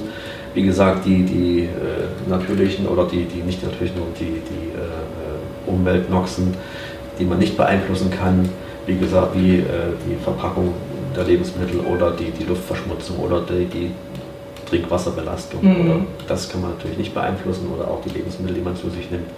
Wie 0.53 0.63
gesagt, 0.63 1.05
die, 1.05 1.23
die 1.23 1.59
äh, 1.61 2.29
natürlichen 2.29 2.87
oder 2.87 3.05
die, 3.05 3.25
die 3.25 3.41
nicht 3.41 3.63
natürlichen 3.63 4.01
und 4.01 4.19
die, 4.19 4.25
die 4.25 4.69
äh, 4.77 5.69
Umweltnoxen, 5.71 6.53
die 7.17 7.25
man 7.25 7.39
nicht 7.39 7.57
beeinflussen 7.57 8.11
kann, 8.11 8.49
wie 8.85 8.97
gesagt, 8.97 9.35
wie 9.35 9.57
äh, 9.57 9.63
die 10.07 10.21
Verpackung 10.23 10.73
der 11.15 11.23
Lebensmittel 11.23 11.79
oder 11.79 12.11
die, 12.11 12.31
die 12.31 12.43
Luftverschmutzung 12.43 13.17
oder 13.19 13.41
die, 13.41 13.65
die 13.65 13.91
Trinkwasserbelastung. 14.69 15.63
Mhm. 15.63 15.81
Oder, 15.81 15.99
das 16.27 16.49
kann 16.49 16.61
man 16.61 16.71
natürlich 16.71 16.97
nicht 16.97 17.13
beeinflussen 17.13 17.67
oder 17.73 17.87
auch 17.87 18.01
die 18.01 18.09
Lebensmittel, 18.09 18.55
die 18.55 18.61
man 18.61 18.75
zu 18.75 18.89
sich 18.89 19.09
nimmt. 19.09 19.29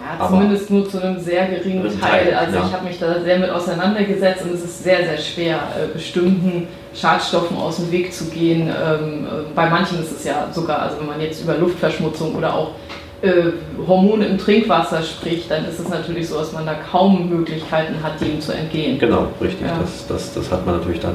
Ja, 0.00 0.28
zumindest 0.28 0.70
nur 0.70 0.88
zu 0.88 1.02
einem 1.02 1.20
sehr 1.20 1.46
geringen 1.46 1.82
Teil. 2.00 2.24
Teil. 2.24 2.34
Also 2.34 2.56
ja. 2.56 2.64
ich 2.66 2.72
habe 2.72 2.84
mich 2.84 2.98
da 2.98 3.20
sehr 3.20 3.38
mit 3.38 3.50
auseinandergesetzt 3.50 4.44
und 4.44 4.54
es 4.54 4.64
ist 4.64 4.82
sehr, 4.82 5.04
sehr 5.04 5.18
schwer, 5.18 5.56
äh, 5.56 5.92
bestimmten 5.92 6.68
Schadstoffen 6.94 7.56
aus 7.58 7.76
dem 7.76 7.92
Weg 7.92 8.12
zu 8.12 8.24
gehen. 8.26 8.62
Ähm, 8.62 9.26
äh, 9.26 9.28
bei 9.54 9.68
manchen 9.68 10.00
ist 10.00 10.12
es 10.12 10.24
ja 10.24 10.48
sogar, 10.52 10.80
also 10.80 10.98
wenn 11.00 11.06
man 11.06 11.20
jetzt 11.20 11.42
über 11.42 11.56
Luftverschmutzung 11.56 12.34
oder 12.34 12.54
auch 12.54 12.70
äh, 13.22 13.52
Hormone 13.86 14.26
im 14.26 14.38
Trinkwasser 14.38 15.02
spricht, 15.02 15.50
dann 15.50 15.66
ist 15.66 15.78
es 15.78 15.88
natürlich 15.88 16.28
so, 16.28 16.38
dass 16.38 16.52
man 16.52 16.64
da 16.64 16.74
kaum 16.74 17.28
Möglichkeiten 17.28 18.02
hat, 18.02 18.20
dem 18.20 18.40
zu 18.40 18.52
entgehen. 18.52 18.98
Genau, 18.98 19.28
richtig. 19.40 19.66
Ja. 19.66 19.78
Das, 19.80 20.06
das, 20.06 20.34
das 20.34 20.50
hat 20.50 20.64
man 20.64 20.78
natürlich 20.78 21.00
dann. 21.00 21.14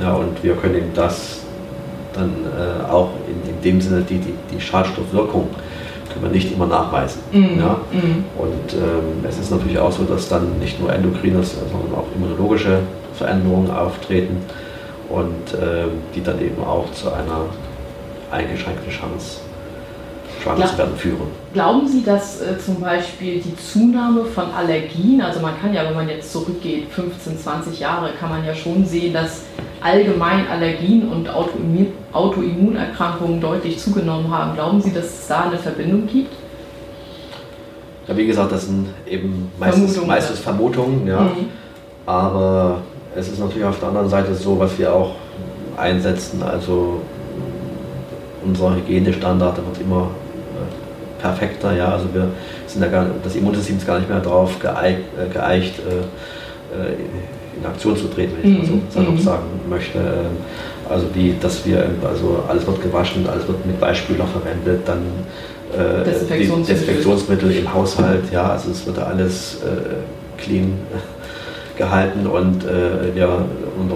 Ja, 0.00 0.14
und 0.14 0.42
wir 0.42 0.56
können 0.56 0.76
eben 0.76 0.94
das 0.94 1.40
dann 2.14 2.30
äh, 2.30 2.90
auch 2.90 3.10
in, 3.28 3.50
in 3.50 3.62
dem 3.62 3.80
Sinne 3.80 4.02
die, 4.02 4.18
die, 4.18 4.34
die 4.50 4.60
Schadstoffwirkung 4.60 5.48
können 6.12 6.24
wir 6.24 6.30
nicht 6.30 6.52
immer 6.52 6.66
nachweisen. 6.66 7.20
Mhm. 7.32 7.58
Ja? 7.58 7.76
Mhm. 7.92 8.24
Und 8.38 8.74
ähm, 8.74 9.24
es 9.28 9.38
ist 9.38 9.50
natürlich 9.50 9.78
auch 9.78 9.92
so, 9.92 10.04
dass 10.04 10.28
dann 10.28 10.58
nicht 10.58 10.80
nur 10.80 10.92
endokrine, 10.92 11.42
sondern 11.42 11.94
auch 11.94 12.06
immunologische 12.14 12.80
Veränderungen 13.14 13.70
auftreten 13.70 14.38
und 15.08 15.54
äh, 15.54 15.84
die 16.14 16.22
dann 16.22 16.40
eben 16.40 16.62
auch 16.62 16.90
zu 16.92 17.12
einer 17.12 17.46
eingeschränkten 18.30 18.90
Chance 18.90 19.40
schwanger 20.42 20.78
werden 20.78 20.96
führen. 20.96 21.28
Glauben 21.52 21.86
Sie, 21.86 22.02
dass 22.02 22.40
äh, 22.40 22.58
zum 22.58 22.80
Beispiel 22.80 23.40
die 23.40 23.56
Zunahme 23.56 24.24
von 24.24 24.46
Allergien, 24.52 25.20
also 25.20 25.40
man 25.40 25.58
kann 25.60 25.72
ja, 25.74 25.84
wenn 25.84 25.94
man 25.94 26.08
jetzt 26.08 26.32
zurückgeht, 26.32 26.88
15, 26.90 27.38
20 27.38 27.80
Jahre, 27.80 28.10
kann 28.18 28.30
man 28.30 28.44
ja 28.44 28.54
schon 28.54 28.84
sehen, 28.84 29.12
dass 29.12 29.42
allgemein 29.82 30.48
Allergien 30.48 31.08
und 31.08 31.28
Autoimmun 31.28 31.88
Autoimmunerkrankungen 32.12 33.40
deutlich 33.40 33.78
zugenommen 33.78 34.30
haben. 34.30 34.54
Glauben 34.54 34.80
Sie, 34.82 34.92
dass 34.92 35.06
es 35.06 35.26
da 35.26 35.44
eine 35.44 35.56
Verbindung 35.56 36.06
gibt? 36.06 36.32
Ja, 38.06 38.16
wie 38.16 38.26
gesagt, 38.26 38.52
das 38.52 38.66
sind 38.66 38.88
eben 39.06 39.50
meistens 39.58 39.92
Vermutungen, 39.92 40.08
meistens 40.08 40.38
Vermutungen 40.40 41.06
ja. 41.06 41.20
Mhm. 41.20 41.48
aber 42.04 42.82
es 43.14 43.28
ist 43.28 43.38
natürlich 43.38 43.64
auf 43.64 43.78
der 43.78 43.88
anderen 43.88 44.08
Seite 44.08 44.34
so, 44.34 44.58
was 44.58 44.78
wir 44.78 44.92
auch 44.92 45.12
einsetzen, 45.76 46.42
also 46.42 47.00
unser 48.44 48.74
Hygienestandard 48.74 49.56
wird 49.56 49.80
immer 49.80 50.10
perfekter. 51.22 51.74
Ja? 51.74 51.92
Also 51.92 52.12
wir 52.12 52.28
sind 52.66 52.82
da 52.82 52.88
gar, 52.88 53.06
das 53.22 53.34
Immunsystem 53.36 53.78
ist 53.78 53.86
gar 53.86 53.98
nicht 53.98 54.10
mehr 54.10 54.20
darauf 54.20 54.58
geeicht, 54.58 55.00
äh, 55.18 55.32
geeicht 55.32 55.78
äh, 55.78 56.00
äh, 56.76 56.96
in 57.62 57.66
Aktion 57.70 57.96
zu 57.96 58.08
treten, 58.08 58.34
wenn 58.40 58.52
ich 58.52 58.58
mal 58.58 58.66
so 58.66 58.74
mhm. 58.74 58.82
salopp 58.90 59.14
mhm. 59.14 59.20
sagen 59.20 59.46
möchte. 59.68 59.98
Ähm, 59.98 60.36
also 60.88 61.06
die, 61.14 61.34
dass 61.40 61.64
wir, 61.64 61.84
also 62.06 62.42
alles 62.48 62.66
wird 62.66 62.82
gewaschen, 62.82 63.26
alles 63.28 63.46
wird 63.46 63.64
mit 63.64 63.80
Beispieler 63.80 64.26
verwendet, 64.26 64.82
dann 64.86 65.02
äh, 65.72 66.04
Desinfektionsmittel. 66.04 66.74
Desinfektionsmittel 66.74 67.52
im 67.52 67.72
Haushalt, 67.72 68.24
ja, 68.32 68.50
also 68.50 68.70
es 68.70 68.84
wird 68.84 68.98
alles 68.98 69.60
äh, 69.62 70.42
clean 70.42 70.72
gehalten 71.78 72.26
und 72.26 72.64
äh, 72.64 73.18
ja, 73.18 73.28
und, 73.78 73.92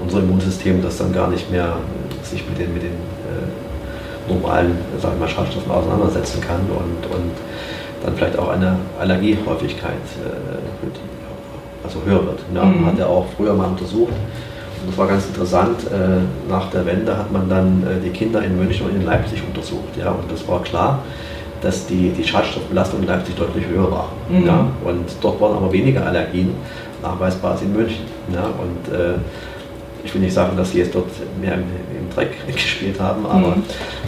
unser 0.00 0.20
Immunsystem 0.20 0.80
das 0.80 0.96
dann 0.98 1.12
gar 1.12 1.28
nicht 1.28 1.50
mehr 1.50 1.76
sich 2.22 2.42
mit 2.48 2.58
den, 2.58 2.72
mit 2.72 2.82
den 2.82 2.92
normalen 4.28 4.76
sag 5.00 5.14
ich 5.14 5.20
mal, 5.20 5.28
Schadstoffen 5.28 5.70
auseinandersetzen 5.70 6.40
kann 6.40 6.60
und, 6.60 7.14
und 7.14 7.32
dann 8.04 8.14
vielleicht 8.16 8.38
auch 8.38 8.48
eine 8.48 8.76
Allergiehäufigkeit 8.98 9.92
äh, 9.92 10.88
also 11.84 12.00
höher 12.04 12.24
wird. 12.24 12.40
Ja, 12.54 12.64
mhm. 12.64 12.86
Hat 12.86 12.98
er 12.98 13.08
auch 13.08 13.26
früher 13.36 13.54
mal 13.54 13.68
untersucht. 13.68 14.12
Und 14.12 14.90
das 14.90 14.98
war 14.98 15.06
ganz 15.08 15.26
interessant. 15.26 15.84
Äh, 15.86 16.50
nach 16.50 16.70
der 16.70 16.86
Wende 16.86 17.16
hat 17.16 17.32
man 17.32 17.48
dann 17.48 17.82
äh, 17.82 18.04
die 18.04 18.10
Kinder 18.10 18.42
in 18.42 18.56
München 18.56 18.86
und 18.86 18.94
in 18.94 19.04
Leipzig 19.04 19.42
untersucht. 19.46 19.96
Ja, 19.98 20.10
und 20.10 20.30
das 20.30 20.46
war 20.46 20.62
klar, 20.62 21.02
dass 21.60 21.86
die, 21.86 22.10
die 22.10 22.24
Schadstoffbelastung 22.24 23.00
in 23.00 23.06
Leipzig 23.06 23.34
deutlich 23.36 23.66
höher 23.66 23.90
war. 23.90 24.08
Mhm. 24.28 24.46
Ja, 24.46 24.66
und 24.84 25.04
dort 25.20 25.40
waren 25.40 25.56
aber 25.56 25.72
weniger 25.72 26.06
Allergien 26.06 26.54
nachweisbar 27.02 27.52
als 27.52 27.62
in 27.62 27.72
München. 27.72 28.04
Ja, 28.32 28.44
und 28.44 28.94
äh, 28.94 29.18
ich 30.04 30.14
will 30.14 30.20
nicht 30.20 30.34
sagen, 30.34 30.56
dass 30.56 30.72
sie 30.72 30.78
jetzt 30.78 30.94
dort 30.94 31.08
mehr 31.40 31.54
im, 31.54 31.60
im 31.60 32.14
Dreck 32.14 32.30
gespielt 32.46 33.00
haben, 33.00 33.26
aber 33.26 33.56
mhm. 33.56 33.62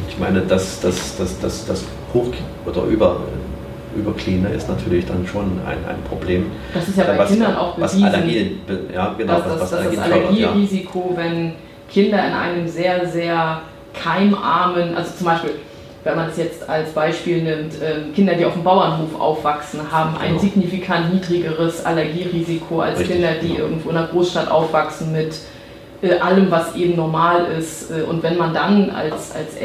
ich 0.09 0.19
meine, 0.19 0.41
dass 0.41 0.81
das, 0.81 1.17
das, 1.17 1.39
das, 1.41 1.67
das 1.67 1.85
Hoch- 2.15 2.33
oder 2.67 2.85
über, 2.85 3.17
Übercleaner 3.97 4.51
ist 4.51 4.69
natürlich 4.69 5.07
dann 5.07 5.27
schon 5.27 5.61
ein, 5.67 5.79
ein 5.89 6.03
Problem. 6.09 6.47
Das 6.75 6.89
ist 6.89 6.99
ja 6.99 7.05
bei 7.05 7.19
was, 7.19 7.31
Kindern 7.31 7.57
auch 7.57 7.75
bewiesen, 7.75 8.03
was 8.03 8.15
Allergien, 8.15 8.61
ja, 8.95 9.15
genau, 9.17 9.35
dass, 9.35 9.45
was, 9.47 9.61
was 9.61 9.71
das, 9.71 9.91
das 9.91 9.99
Allergierisiko, 9.99 11.15
ja. 11.17 11.23
wenn 11.23 11.53
Kinder 11.91 12.27
in 12.27 12.33
einem 12.33 12.69
sehr, 12.69 13.07
sehr 13.09 13.63
keimarmen, 13.93 14.95
also 14.95 15.17
zum 15.17 15.27
Beispiel 15.27 15.51
wenn 16.05 16.17
man 16.17 16.31
es 16.31 16.37
jetzt 16.39 16.69
als 16.69 16.93
Beispiel 16.93 17.43
nimmt, 17.43 17.75
ähm, 17.83 18.15
Kinder, 18.15 18.35
die 18.35 18.45
auf 18.45 18.55
dem 18.55 18.65
Bauernhof 18.65 19.21
aufwachsen, 19.21 19.81
haben 19.91 20.17
ein 20.17 20.31
genau. 20.31 20.41
signifikant 20.41 21.13
niedrigeres 21.13 21.85
Allergierisiko 21.85 22.81
als 22.81 23.01
Richtig, 23.01 23.17
Kinder, 23.17 23.33
die 23.43 23.49
genau. 23.49 23.61
irgendwo 23.61 23.91
in 23.91 23.97
einer 23.97 24.07
Großstadt 24.07 24.51
aufwachsen 24.51 25.13
mit 25.13 25.39
äh, 26.03 26.19
allem, 26.19 26.51
was 26.51 26.75
eben 26.75 26.97
normal 26.97 27.47
ist. 27.59 27.91
Äh, 27.91 28.03
und 28.03 28.23
wenn 28.23 28.39
man 28.39 28.55
dann 28.55 28.91
als, 28.91 29.35
als 29.35 29.57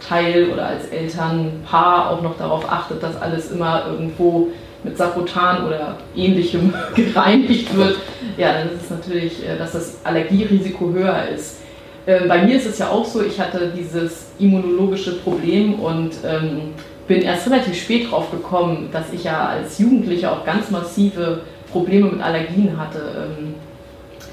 Elternteil 0.00 0.50
oder 0.50 0.66
als 0.66 0.86
Elternpaar 0.86 2.10
auch 2.10 2.22
noch 2.22 2.36
darauf 2.36 2.70
achtet, 2.70 3.02
dass 3.02 3.20
alles 3.20 3.50
immer 3.50 3.86
irgendwo 3.86 4.48
mit 4.82 4.96
Sapotan 4.96 5.66
oder 5.66 5.98
ähnlichem 6.16 6.72
gereinigt 6.94 7.74
wird, 7.76 7.98
ja, 8.38 8.52
dann 8.52 8.68
ist 8.68 8.84
es 8.84 8.90
natürlich, 8.90 9.46
äh, 9.46 9.58
dass 9.58 9.72
das 9.72 9.98
Allergierisiko 10.04 10.90
höher 10.92 11.28
ist. 11.28 11.58
Ähm, 12.06 12.28
bei 12.28 12.42
mir 12.42 12.56
ist 12.56 12.66
es 12.66 12.78
ja 12.78 12.88
auch 12.88 13.04
so, 13.04 13.22
ich 13.22 13.38
hatte 13.38 13.72
dieses 13.76 14.28
immunologische 14.38 15.16
Problem 15.18 15.74
und 15.80 16.12
ähm, 16.24 16.72
bin 17.06 17.22
erst 17.22 17.46
relativ 17.46 17.78
spät 17.78 18.10
drauf 18.10 18.30
gekommen, 18.30 18.88
dass 18.90 19.12
ich 19.12 19.24
ja 19.24 19.48
als 19.48 19.78
Jugendlicher 19.78 20.32
auch 20.32 20.46
ganz 20.46 20.70
massive 20.70 21.42
Probleme 21.70 22.10
mit 22.10 22.22
Allergien 22.22 22.78
hatte. 22.78 23.28
Ähm, 23.38 23.54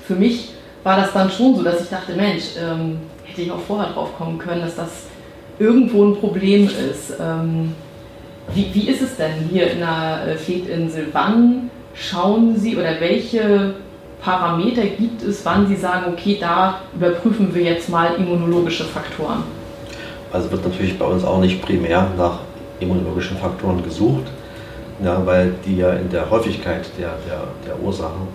für 0.06 0.16
mich 0.16 0.54
war 0.84 0.96
das 0.96 1.12
dann 1.12 1.30
schon 1.30 1.56
so, 1.56 1.64
dass 1.64 1.82
ich 1.82 1.90
dachte, 1.90 2.14
Mensch, 2.14 2.56
hätte 3.26 3.42
ich 3.42 3.52
auch 3.52 3.60
vorher 3.60 3.92
drauf 3.92 4.18
kommen 4.18 4.38
können, 4.38 4.62
dass 4.62 4.78
das 4.78 5.07
irgendwo 5.60 6.06
ein 6.06 6.16
Problem 6.16 6.66
ist. 6.66 7.14
Ähm, 7.20 7.74
wie, 8.54 8.70
wie 8.74 8.90
ist 8.90 9.02
es 9.02 9.18
denn 9.18 9.50
hier 9.52 9.72
in 9.72 9.80
der 9.80 10.28
äh, 10.28 10.36
Fetinsel? 10.36 11.08
Wann 11.12 11.70
schauen 11.94 12.56
Sie 12.56 12.76
oder 12.78 13.00
welche 13.00 13.74
Parameter 14.22 14.84
gibt 14.84 15.22
es, 15.24 15.46
wann 15.46 15.68
Sie 15.68 15.76
sagen, 15.76 16.14
okay, 16.14 16.38
da 16.40 16.82
überprüfen 16.96 17.54
wir 17.54 17.64
jetzt 17.64 17.90
mal 17.90 18.16
immunologische 18.18 18.86
Faktoren? 18.86 19.44
Also 20.32 20.52
wird 20.52 20.64
natürlich 20.64 20.98
bei 20.98 21.06
uns 21.06 21.24
auch 21.24 21.40
nicht 21.40 21.62
primär 21.62 22.08
nach 22.18 22.40
immunologischen 22.80 23.38
Faktoren 23.38 23.84
gesucht, 23.84 24.26
ja, 25.04 25.26
weil 25.26 25.54
die 25.66 25.78
ja 25.78 25.94
in 25.94 26.10
der 26.10 26.30
Häufigkeit 26.30 26.86
der, 26.98 27.14
der, 27.28 27.44
der 27.66 27.82
Ursachen 27.82 28.28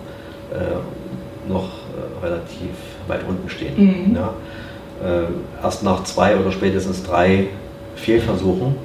äh, 0.51 1.51
noch 1.51 1.63
äh, 1.65 2.25
relativ 2.25 2.69
weit 3.07 3.21
unten 3.27 3.49
stehen. 3.49 3.73
Mhm. 3.77 4.15
Ja. 4.15 4.33
Äh, 5.03 5.63
erst 5.63 5.83
nach 5.83 6.03
zwei 6.05 6.37
oder 6.37 6.51
spätestens 6.51 7.03
drei 7.03 7.47
Fehlversuchen 7.95 8.75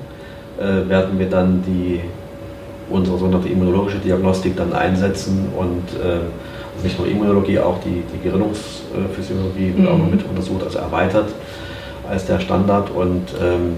äh, 0.58 0.88
werden 0.88 1.18
wir 1.18 1.28
dann 1.28 1.62
die, 1.64 2.00
unsere 2.90 3.18
sogenannte 3.18 3.48
immunologische 3.48 3.98
Diagnostik 3.98 4.56
dann 4.56 4.72
einsetzen 4.72 5.48
und 5.56 5.84
äh, 6.00 6.20
nicht 6.82 6.98
nur 6.98 7.08
Immunologie, 7.08 7.58
auch 7.58 7.78
die, 7.80 8.02
die 8.12 8.22
Gerinnungsphysiologie 8.22 9.74
wird 9.76 9.78
mhm. 9.78 9.88
auch 9.88 9.98
noch 9.98 10.10
mit 10.10 10.24
untersucht, 10.28 10.64
also 10.64 10.78
erweitert 10.78 11.28
als 12.08 12.26
der 12.26 12.40
Standard 12.40 12.90
und 12.90 13.22
ähm, 13.40 13.76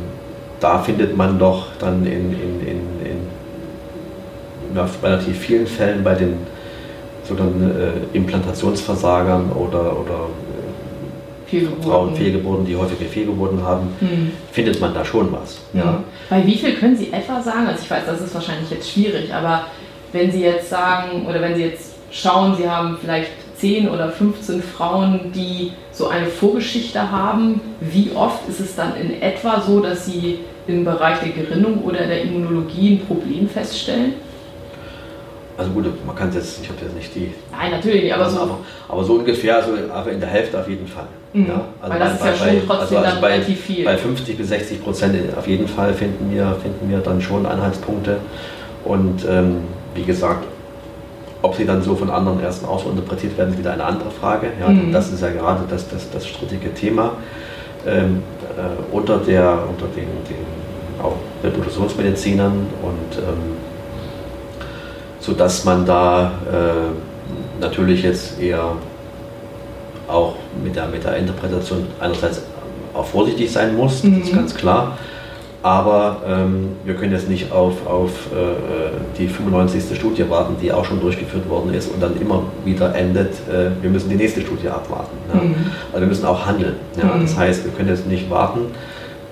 da 0.61 0.79
findet 0.79 1.17
man 1.17 1.39
doch 1.39 1.67
dann 1.79 2.07
in, 2.07 2.33
in, 2.33 2.61
in, 2.61 2.81
in 3.05 4.77
ja, 4.77 4.89
relativ 5.03 5.39
vielen 5.39 5.67
Fällen 5.67 6.05
bei 6.05 6.15
den 6.15 6.35
sogenannten 7.25 7.71
äh, 7.71 8.17
Implantationsversagern 8.17 9.51
oder, 9.53 9.99
oder 9.99 10.27
äh, 11.53 11.67
Frauen 11.83 12.15
Fehlgeburten, 12.15 12.67
die 12.67 12.77
häufige 12.77 13.05
Fehlgeburten 13.05 13.63
haben, 13.63 13.89
mhm. 14.01 14.33
findet 14.53 14.81
man 14.81 14.95
da 14.95 15.05
schon 15.05 15.33
was. 15.33 15.59
Mhm. 15.73 15.81
Ja. 15.81 16.05
Bei 16.29 16.47
wie 16.47 16.57
viel 16.57 16.75
können 16.75 16.97
Sie 16.97 17.13
etwa 17.13 17.43
sagen? 17.43 17.67
Also 17.67 17.83
ich 17.83 17.91
weiß, 17.91 18.03
das 18.07 18.21
ist 18.21 18.35
wahrscheinlich 18.35 18.71
jetzt 18.71 18.91
schwierig, 18.91 19.33
aber 19.33 19.67
wenn 20.13 20.31
Sie 20.31 20.43
jetzt 20.43 20.71
sagen 20.71 21.27
oder 21.27 21.41
wenn 21.41 21.55
Sie 21.55 21.65
jetzt 21.65 21.95
schauen, 22.11 22.57
Sie 22.57 22.69
haben 22.69 22.99
vielleicht 23.01 23.31
10 23.57 23.89
oder 23.89 24.11
15 24.11 24.63
Frauen, 24.63 25.33
die 25.35 25.73
so 25.93 26.09
eine 26.09 26.27
Vorgeschichte 26.27 27.11
haben, 27.11 27.61
wie 27.81 28.11
oft 28.15 28.49
ist 28.49 28.61
es 28.61 28.75
dann 28.75 28.97
in 28.97 29.21
etwa 29.21 29.61
so, 29.61 29.81
dass 29.81 30.07
Sie 30.07 30.41
im 30.67 30.85
Bereich 30.85 31.19
der 31.21 31.31
Gerinnung 31.31 31.83
oder 31.85 32.07
der 32.07 32.23
Immunologie 32.23 32.95
ein 32.95 33.07
Problem 33.07 33.49
feststellen? 33.49 34.15
Also 35.61 35.73
gut, 35.73 35.85
man 36.07 36.17
kann 36.17 36.31
es 36.31 36.37
jetzt, 36.37 36.61
ich 36.63 36.71
habe 36.71 36.79
jetzt 36.81 36.95
nicht 36.95 37.15
die. 37.15 37.35
Nein, 37.53 37.73
natürlich 37.73 38.05
nicht, 38.05 38.15
aber 38.15 38.31
so. 38.31 38.41
Aber, 38.41 38.59
aber, 38.89 39.05
so 39.05 39.13
ungefähr, 39.17 39.57
also 39.57 39.73
aber 39.93 40.11
in 40.11 40.19
der 40.19 40.31
Hälfte 40.31 40.59
auf 40.59 40.67
jeden 40.67 40.87
Fall. 40.87 41.05
Mhm. 41.35 41.49
Ja, 41.49 41.65
also 41.83 41.93
Weil 41.93 42.01
das 42.01 42.19
bei, 42.19 42.31
ist 42.31 42.41
ja 42.41 42.47
schon 42.47 42.67
trotzdem 42.67 42.97
also, 42.97 42.97
also 42.97 43.21
bei, 43.21 43.33
relativ 43.35 43.61
viel. 43.61 43.85
Bei 43.85 43.97
50 43.99 44.39
bis 44.39 44.49
60 44.49 44.83
Prozent 44.83 45.37
auf 45.37 45.47
jeden 45.47 45.69
Fall 45.69 45.93
finden 45.93 46.33
wir, 46.33 46.57
finden 46.63 46.89
wir 46.89 47.01
dann 47.01 47.21
schon 47.21 47.45
Anhaltspunkte. 47.45 48.17
Und 48.87 49.27
ähm, 49.29 49.59
wie 49.95 50.05
gesagt, 50.05 50.47
ob 51.43 51.55
sie 51.55 51.67
dann 51.67 51.83
so 51.83 51.95
von 51.95 52.09
anderen 52.09 52.41
Ärzten 52.41 52.65
auch 52.65 52.83
so 52.83 52.89
interpretiert 52.89 53.37
werden, 53.37 53.51
ist 53.51 53.59
wieder 53.59 53.75
eine 53.75 53.85
andere 53.85 54.11
Frage. 54.11 54.47
Ja, 54.59 54.69
mhm. 54.69 54.93
Das 54.93 55.13
ist 55.13 55.21
ja 55.21 55.29
gerade 55.29 55.65
das, 55.69 55.91
das, 55.91 56.11
das 56.11 56.27
strittige 56.27 56.73
Thema. 56.73 57.13
Ähm, 57.87 58.23
äh, 58.57 58.95
unter, 58.97 59.19
der, 59.19 59.59
unter 59.69 59.89
den, 59.95 60.09
den 60.27 61.03
auch 61.03 61.17
Reproduktionsmedizinern 61.45 62.67
und 62.83 63.19
ähm, 63.19 63.60
sodass 65.31 65.65
man 65.65 65.87
da 65.87 66.33
äh, 66.51 67.61
natürlich 67.61 68.03
jetzt 68.03 68.41
eher 68.41 68.73
auch 70.09 70.35
mit 70.65 70.75
der, 70.75 70.89
mit 70.89 71.05
der 71.05 71.17
Interpretation 71.17 71.87
einerseits 72.01 72.43
auch 72.95 73.07
vorsichtig 73.07 73.53
sein 73.53 73.77
muss, 73.77 74.03
das 74.03 74.11
ist 74.11 74.33
Mhm. 74.33 74.37
ganz 74.37 74.55
klar. 74.57 74.99
Aber 75.63 76.17
ähm, 76.27 76.71
wir 76.85 76.95
können 76.95 77.13
jetzt 77.13 77.29
nicht 77.29 77.53
auf, 77.53 77.87
auf 77.87 78.11
äh, 78.33 79.19
die 79.19 79.29
95. 79.29 79.95
Studie 79.97 80.29
warten, 80.29 80.57
die 80.61 80.73
auch 80.73 80.85
schon 80.87 81.01
durchgeführt 81.01 81.49
worden 81.49 81.75
ist 81.75 81.93
und 81.93 82.03
dann 82.03 82.19
immer 82.21 82.43
wieder 82.65 82.93
endet, 82.95 83.35
äh, 83.49 83.71
wir 83.83 83.91
müssen 83.91 84.09
die 84.09 84.17
nächste 84.17 84.41
Studie 84.41 84.69
abwarten. 84.69 85.17
Ja. 85.33 85.41
Mhm. 85.43 85.55
Also 85.93 86.01
wir 86.01 86.09
müssen 86.09 86.25
auch 86.25 86.45
handeln. 86.47 86.75
Ja. 86.97 87.15
Mhm. 87.15 87.23
Das 87.23 87.37
heißt, 87.37 87.65
wir 87.65 87.73
können 87.73 87.91
jetzt 87.91 88.07
nicht 88.09 88.29
warten, 88.31 88.61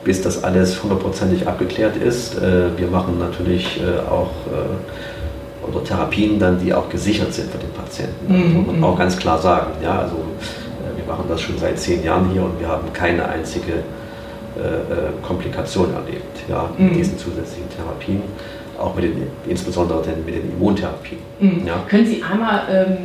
bis 0.04 0.20
das 0.22 0.44
alles 0.44 0.80
hundertprozentig 0.82 1.48
abgeklärt 1.48 1.96
ist. 1.96 2.36
Äh, 2.36 2.78
wir 2.78 2.86
machen 2.88 3.18
natürlich 3.18 3.80
äh, 3.80 4.08
auch 4.08 4.30
äh, 4.52 5.07
oder 5.70 5.84
Therapien 5.84 6.38
dann, 6.38 6.58
die 6.62 6.72
auch 6.72 6.88
gesichert 6.88 7.32
sind 7.32 7.50
für 7.50 7.58
den 7.58 7.70
Patienten. 7.72 8.26
Das 8.28 8.36
Mhm. 8.38 8.54
muss 8.66 8.76
man 8.76 8.84
auch 8.90 8.98
ganz 8.98 9.16
klar 9.16 9.38
sagen. 9.38 9.72
Ja. 9.82 10.00
Also 10.00 10.16
äh, 10.16 10.96
wir 10.96 11.04
machen 11.12 11.24
das 11.28 11.40
schon 11.40 11.58
seit 11.58 11.78
zehn 11.78 12.02
Jahren 12.04 12.30
hier 12.30 12.42
und 12.42 12.58
wir 12.60 12.68
haben 12.68 12.92
keine 12.92 13.26
einzige 13.28 13.72
äh, 13.72 14.60
äh, 14.60 15.10
Komplikation 15.22 15.92
erlebt 15.94 16.38
ja, 16.48 16.68
mit 16.76 16.92
Mhm. 16.92 16.96
diesen 16.96 17.18
zusätzlichen 17.18 17.68
Therapien, 17.76 18.22
auch 18.78 18.94
mit 18.94 19.04
den, 19.04 19.22
insbesondere 19.46 20.02
den, 20.02 20.24
mit 20.24 20.34
den 20.34 20.50
Immuntherapien. 20.52 21.20
Mhm. 21.40 21.66
Ja. 21.66 21.74
Können 21.88 22.06
Sie 22.06 22.22
einmal 22.22 22.62
ähm, 22.70 22.96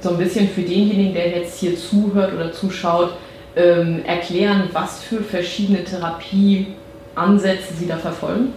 so 0.00 0.10
ein 0.10 0.18
bisschen 0.18 0.48
für 0.48 0.62
denjenigen, 0.62 1.12
der 1.14 1.28
jetzt 1.30 1.58
hier 1.58 1.76
zuhört 1.76 2.32
oder 2.34 2.52
zuschaut, 2.52 3.10
ähm, 3.56 4.00
erklären, 4.04 4.64
was 4.72 5.00
für 5.02 5.20
verschiedene 5.22 5.82
Therapieansätze 5.82 7.74
Sie 7.78 7.86
da 7.86 7.96
verfolgen? 7.96 8.52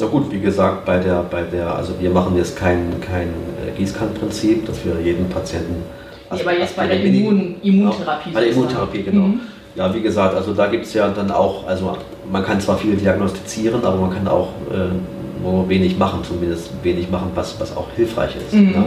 Na 0.00 0.06
gut, 0.06 0.30
wie 0.30 0.40
gesagt, 0.40 0.84
bei 0.84 0.98
der, 0.98 1.24
bei 1.28 1.42
der, 1.42 1.74
also 1.74 1.92
wir 1.98 2.10
machen 2.10 2.36
jetzt 2.36 2.56
kein, 2.56 3.00
kein 3.00 3.28
äh, 3.28 3.76
Gießkannenprinzip, 3.76 4.66
dass 4.66 4.84
wir 4.84 5.00
jeden 5.00 5.28
Patienten. 5.28 5.82
Nee, 6.30 6.40
aber 6.40 6.58
jetzt 6.58 6.76
bei 6.76 6.86
der 6.86 7.02
Immun 7.02 7.56
Immuntherapie. 7.62 8.30
Bei 8.30 8.40
der. 8.40 8.50
Immuntherapie, 8.50 9.02
genau. 9.02 9.26
Mhm. 9.28 9.40
Ja, 9.74 9.92
wie 9.94 10.00
gesagt, 10.00 10.34
also 10.34 10.54
da 10.54 10.66
gibt 10.66 10.86
es 10.86 10.94
ja 10.94 11.08
dann 11.08 11.30
auch, 11.30 11.66
also 11.66 11.96
man 12.30 12.44
kann 12.44 12.60
zwar 12.60 12.78
viel 12.78 12.96
diagnostizieren, 12.96 13.84
aber 13.84 13.96
man 13.96 14.10
kann 14.10 14.26
auch 14.28 14.48
äh, 14.72 15.42
nur 15.42 15.68
wenig 15.68 15.98
machen, 15.98 16.20
zumindest 16.24 16.70
wenig 16.82 17.10
machen, 17.10 17.30
was, 17.34 17.58
was 17.60 17.76
auch 17.76 17.86
hilfreich 17.96 18.36
ist. 18.36 18.52
Mhm. 18.52 18.74
Ja. 18.74 18.84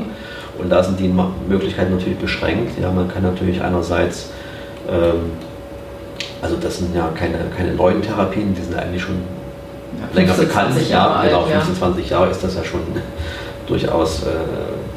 Und 0.60 0.70
da 0.70 0.84
sind 0.84 1.00
die 1.00 1.12
Möglichkeiten 1.48 1.96
natürlich 1.96 2.20
beschränkt. 2.20 2.80
Ja, 2.82 2.91
man 2.91 3.08
kann 3.08 3.24
natürlich 3.24 3.62
einerseits, 3.62 4.32
ähm, 4.89 5.32
also 6.41 6.58
das 6.58 6.77
sind 6.77 6.96
ja 6.96 7.10
keine, 7.15 7.38
keine 7.56 7.74
neuen 7.74 8.01
Therapien, 8.01 8.53
die 8.53 8.62
sind 8.62 8.75
eigentlich 8.77 9.01
schon 9.01 9.15
länger 10.13 10.33
15, 10.33 10.48
bekannt. 10.48 10.74
20 10.74 10.89
ja, 10.89 10.98
Jahre 10.98 11.27
genau, 11.27 11.41
alt, 11.41 11.50
ja. 11.51 11.60
15, 11.60 11.75
20 11.75 12.10
Jahre 12.10 12.29
ist 12.31 12.43
das 12.43 12.55
ja 12.55 12.63
schon 12.63 12.81
durchaus 13.67 14.24
äh, 14.24 14.27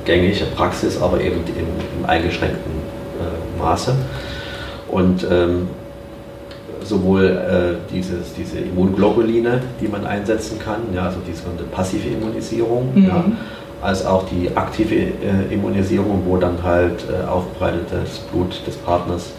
gängige 0.04 0.44
Praxis, 0.56 1.00
aber 1.00 1.20
eben 1.20 1.40
im, 1.46 2.00
im 2.00 2.08
eingeschränkten 2.08 2.72
äh, 3.20 3.60
Maße. 3.62 3.94
Und 4.88 5.26
ähm, 5.30 5.68
sowohl 6.82 7.24
äh, 7.24 7.92
dieses, 7.92 8.34
diese 8.34 8.58
Immunglobuline, 8.58 9.60
die 9.80 9.88
man 9.88 10.06
einsetzen 10.06 10.58
kann, 10.58 10.82
ja, 10.94 11.06
also 11.06 11.18
die 11.26 11.32
sogenannte 11.32 11.64
passive 11.64 12.08
Immunisierung, 12.08 12.92
Mhm. 12.94 13.06
ja, 13.06 13.24
als 13.82 14.04
auch 14.06 14.24
die 14.28 14.50
aktive 14.56 14.94
äh, 14.94 15.52
Immunisierung, 15.52 16.22
wo 16.26 16.36
dann 16.36 16.62
halt 16.62 17.04
äh, 17.10 17.26
aufbereitetes 17.26 18.20
Blut 18.32 18.66
des 18.66 18.76
Partners 18.76 19.30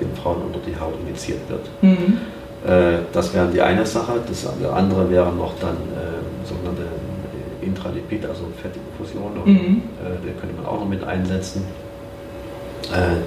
den 0.00 0.08
Frauen 0.22 0.38
unter 0.46 0.60
die 0.66 0.78
Haut 0.80 0.94
injiziert 1.02 1.40
wird. 1.48 1.68
Mhm. 1.82 2.18
Äh, 2.66 2.98
Das 3.12 3.32
wäre 3.34 3.48
die 3.48 3.60
eine 3.62 3.86
Sache. 3.86 4.12
Das 4.26 4.46
andere 4.46 5.10
wäre 5.10 5.32
noch 5.32 5.54
dann 5.60 5.76
äh, 5.76 6.46
sogenannte 6.46 6.82
Intralipid, 7.62 8.24
also 8.26 8.44
Fettinfusion. 8.60 9.32
Mhm. 9.44 9.82
Äh, 10.02 10.26
den 10.26 10.38
könnte 10.40 10.56
man 10.56 10.66
auch 10.66 10.80
noch 10.80 10.88
mit 10.88 11.02
einsetzen. 11.04 11.64
Äh, 12.92 13.20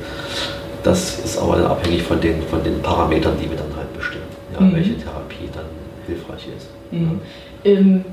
Das 0.84 1.20
ist 1.20 1.38
aber 1.38 1.56
dann 1.58 1.68
abhängig 1.68 2.04
von 2.04 2.20
den, 2.20 2.42
von 2.44 2.62
den 2.64 2.82
Parametern, 2.82 3.34
die 3.42 3.50
wir 3.50 3.56
dann 3.58 3.74
halt 3.78 3.92
bestimmen, 3.98 4.26
ja, 4.54 4.60
Mhm. 4.62 4.76
welche 4.76 4.98
Therapie 4.98 5.50
dann 5.54 5.66
hilfreich 6.06 6.48
ist. 6.58 6.68
Mhm. 6.92 7.22
Ähm, 7.64 8.06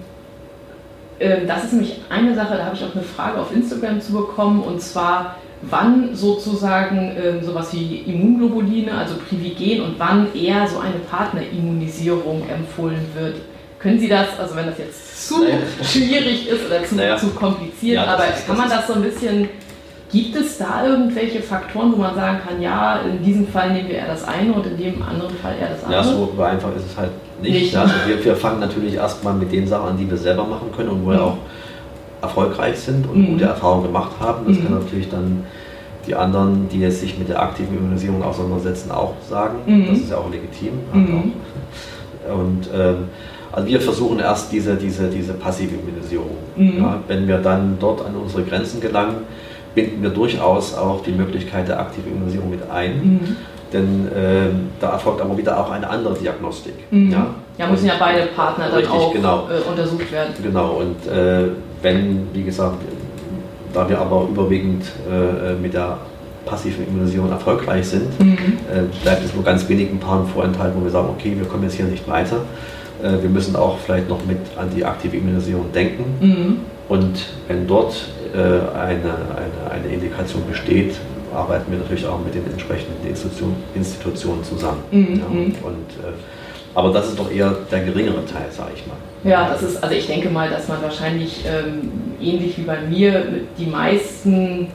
ähm, 1.19 1.47
das 1.49 1.65
ist 1.65 1.73
nämlich 1.73 2.01
eine 2.09 2.35
Sache, 2.37 2.57
da 2.57 2.65
habe 2.67 2.77
ich 2.77 2.85
auch 2.85 2.95
eine 2.95 3.03
Frage 3.03 3.41
auf 3.41 3.53
Instagram 3.53 4.01
zu 4.01 4.13
bekommen, 4.13 4.63
und 4.63 4.81
zwar, 4.81 5.35
wann 5.63 6.15
sozusagen 6.15 7.13
ähm, 7.23 7.45
sowas 7.45 7.73
wie 7.75 7.99
Immunglobuline, 8.07 8.93
also 8.97 9.15
Privigen, 9.29 9.83
und 9.85 9.95
wann 9.99 10.29
eher 10.35 10.67
so 10.67 10.79
eine 10.79 10.95
Partnerimmunisierung 11.11 12.43
empfohlen 12.49 13.05
wird. 13.15 13.37
Können 13.79 13.99
Sie 13.99 14.09
das, 14.09 14.27
also 14.39 14.57
wenn 14.57 14.67
das 14.67 14.79
jetzt 14.79 15.29
zu 15.29 15.43
Naja. 15.43 15.57
schwierig 15.83 16.49
ist 16.49 16.67
oder 16.67 16.85
zu, 16.85 16.95
Naja. 16.97 17.17
zu 17.17 17.29
kompliziert, 17.31 17.97
Ja, 17.97 18.05
aber 18.15 18.25
ist- 18.29 18.47
kann 18.47 18.57
man 18.59 18.69
das 18.69 18.87
so 18.87 18.95
ein 18.95 19.03
bisschen, 19.03 19.49
gibt 20.13 20.37
es 20.37 20.59
da 20.59 20.87
irgendwelche 20.87 21.41
Faktoren, 21.41 21.93
wo 21.93 21.97
man 21.97 22.15
sagen 22.15 22.39
kann, 22.47 22.61
ja, 22.61 23.01
in 23.01 23.23
diesem 23.25 23.47
Fall 23.49 23.73
nehmen 23.73 23.89
wir 23.89 23.97
eher 23.97 24.09
das 24.09 24.25
eine 24.25 24.53
und 24.53 24.67
in 24.67 24.77
dem 24.77 25.03
anderen 25.03 25.35
Fall 25.37 25.55
eher 25.61 25.69
das 25.71 25.85
andere? 25.85 26.01
Ja, 26.01 26.05
so 26.37 26.43
einfach 26.43 26.75
ist 26.77 26.87
es 26.91 26.97
halt 26.97 27.11
nicht. 27.41 27.53
Nicht. 27.55 27.73
Ja, 27.73 27.83
also 27.83 27.95
wir, 28.07 28.23
wir 28.23 28.37
fangen 28.37 28.61
natürlich 28.61 28.95
erstmal 28.95 29.33
mit 29.35 29.51
den 29.51 29.67
Sachen 29.67 29.89
an, 29.91 29.97
die 29.99 30.11
wir 30.11 30.17
selber 30.19 30.45
machen 30.45 30.71
können 30.77 30.91
und 30.91 31.07
wo 31.07 31.11
wir 31.11 31.17
Mhm. 31.17 31.23
auch 31.23 31.37
erfolgreich 32.23 32.79
sind 32.79 33.09
und 33.09 33.19
Mhm. 33.19 33.27
gute 33.33 33.45
Erfahrungen 33.45 33.85
gemacht 33.85 34.13
haben. 34.21 34.47
Das 34.47 34.57
Mhm. 34.57 34.63
können 34.63 34.79
natürlich 34.81 35.09
dann 35.09 35.45
die 36.07 36.15
anderen, 36.15 36.69
die 36.69 36.81
jetzt 36.81 37.01
sich 37.01 37.19
mit 37.19 37.29
der 37.29 37.41
aktiven 37.43 37.77
Immunisierung 37.77 38.23
auseinandersetzen, 38.23 38.91
auch 38.91 39.15
sagen. 39.29 39.57
Mhm. 39.67 39.87
Das 39.89 39.99
ist 39.99 40.11
ja 40.11 40.17
auch 40.17 40.31
legitim. 40.31 40.73
Mhm. 40.93 41.33
Und 42.33 42.69
ähm, 42.75 42.97
also 43.53 43.67
wir 43.69 43.81
versuchen 43.81 44.19
erst 44.21 44.53
diese, 44.53 44.77
diese, 44.77 45.09
diese 45.09 45.33
passive 45.35 45.75
Immunisierung. 45.75 46.31
Mhm. 46.57 46.79
Ja, 46.79 46.99
wenn 47.09 47.27
wir 47.27 47.39
dann 47.39 47.77
dort 47.81 48.05
an 48.05 48.15
unsere 48.15 48.43
Grenzen 48.45 48.81
gelangen, 48.81 49.17
binden 49.75 50.03
wir 50.03 50.11
durchaus 50.11 50.75
auch 50.77 51.03
die 51.03 51.13
Möglichkeit 51.13 51.69
der 51.69 51.81
aktiven 51.81 52.13
Immunisierung 52.13 52.51
mit 52.51 52.61
ein. 52.71 52.97
Mhm. 53.03 53.37
Denn 53.73 54.09
ähm, 54.17 54.69
da 54.81 54.91
erfolgt 54.91 55.21
aber 55.21 55.37
wieder 55.39 55.59
auch 55.61 55.71
eine 55.71 55.89
andere 55.89 56.15
Diagnostik. 56.15 56.75
Mhm. 56.91 57.11
Ja? 57.13 57.27
Ja, 57.57 57.67
müssen 57.69 57.87
ja 57.87 57.95
beide 58.01 58.27
Partner 58.35 58.67
dann 58.67 58.75
Richtig, 58.79 58.93
auch 58.93 59.13
genau. 59.13 59.49
äh, 59.49 59.69
untersucht 59.69 60.11
werden. 60.11 60.33
Genau, 60.43 60.81
und 60.81 61.07
äh, 61.07 61.49
wenn, 61.83 62.29
wie 62.33 62.43
gesagt, 62.43 62.79
da 63.73 63.89
wir 63.89 63.99
aber 64.01 64.27
überwiegend 64.31 64.85
äh, 65.11 65.55
mit 65.61 65.75
der 65.75 65.99
passiven 66.45 66.87
Immunisierung 66.89 67.31
erfolgreich 67.31 67.87
sind, 67.87 68.19
Mhm. 68.19 68.37
äh, 68.73 68.83
bleibt 69.03 69.25
es 69.25 69.35
nur 69.35 69.45
ganz 69.45 69.69
wenigen 69.69 69.99
Paaren 70.01 70.27
vorenthalten, 70.27 70.81
wo 70.81 70.85
wir 70.85 70.91
sagen, 70.91 71.09
okay, 71.17 71.35
wir 71.37 71.47
kommen 71.47 71.63
jetzt 71.65 71.75
hier 71.75 71.85
nicht 71.85 72.09
weiter. 72.09 72.39
Äh, 73.03 73.23
wir 73.23 73.31
müssen 73.31 73.55
auch 73.57 73.79
vielleicht 73.79 74.09
noch 74.09 74.25
mit 74.27 74.39
an 74.57 74.69
die 74.75 74.85
aktive 74.85 75.17
Immunisierung 75.17 75.71
denken. 75.73 76.05
Mhm. 76.21 76.57
Und 76.89 77.27
wenn 77.47 77.67
dort 77.69 77.95
äh, 78.35 78.39
eine, 78.39 79.15
eine, 79.37 79.71
eine 79.71 79.95
Indikation 79.95 80.43
besteht, 80.49 80.95
arbeiten 81.33 81.71
wir 81.71 81.79
natürlich 81.79 82.07
auch 82.07 82.19
mit 82.25 82.35
den 82.35 82.45
entsprechenden 82.51 83.09
Institution, 83.09 83.55
Institutionen 83.77 84.43
zusammen. 84.43 84.81
Mhm, 84.91 85.21
Ja, 85.21 85.27
und, 85.69 85.77
äh, 86.03 86.13
aber 86.75 86.93
das 86.93 87.09
ist 87.11 87.19
doch 87.19 87.31
eher 87.31 87.55
der 87.71 87.81
geringere 87.85 88.25
Teil, 88.27 88.47
sage 88.51 88.71
ich 88.75 88.85
mal. 88.89 88.97
Ja, 89.23 89.49
das 89.49 89.63
ist, 89.63 89.83
also 89.83 89.95
ich 89.95 90.07
denke 90.07 90.31
mal, 90.31 90.49
dass 90.49 90.69
man 90.69 90.83
wahrscheinlich 90.83 91.45
ähm, 91.47 91.91
ähnlich 92.21 92.57
wie 92.57 92.63
bei 92.63 92.81
mir 92.81 93.27
die 93.59 93.67
meisten 93.67 94.69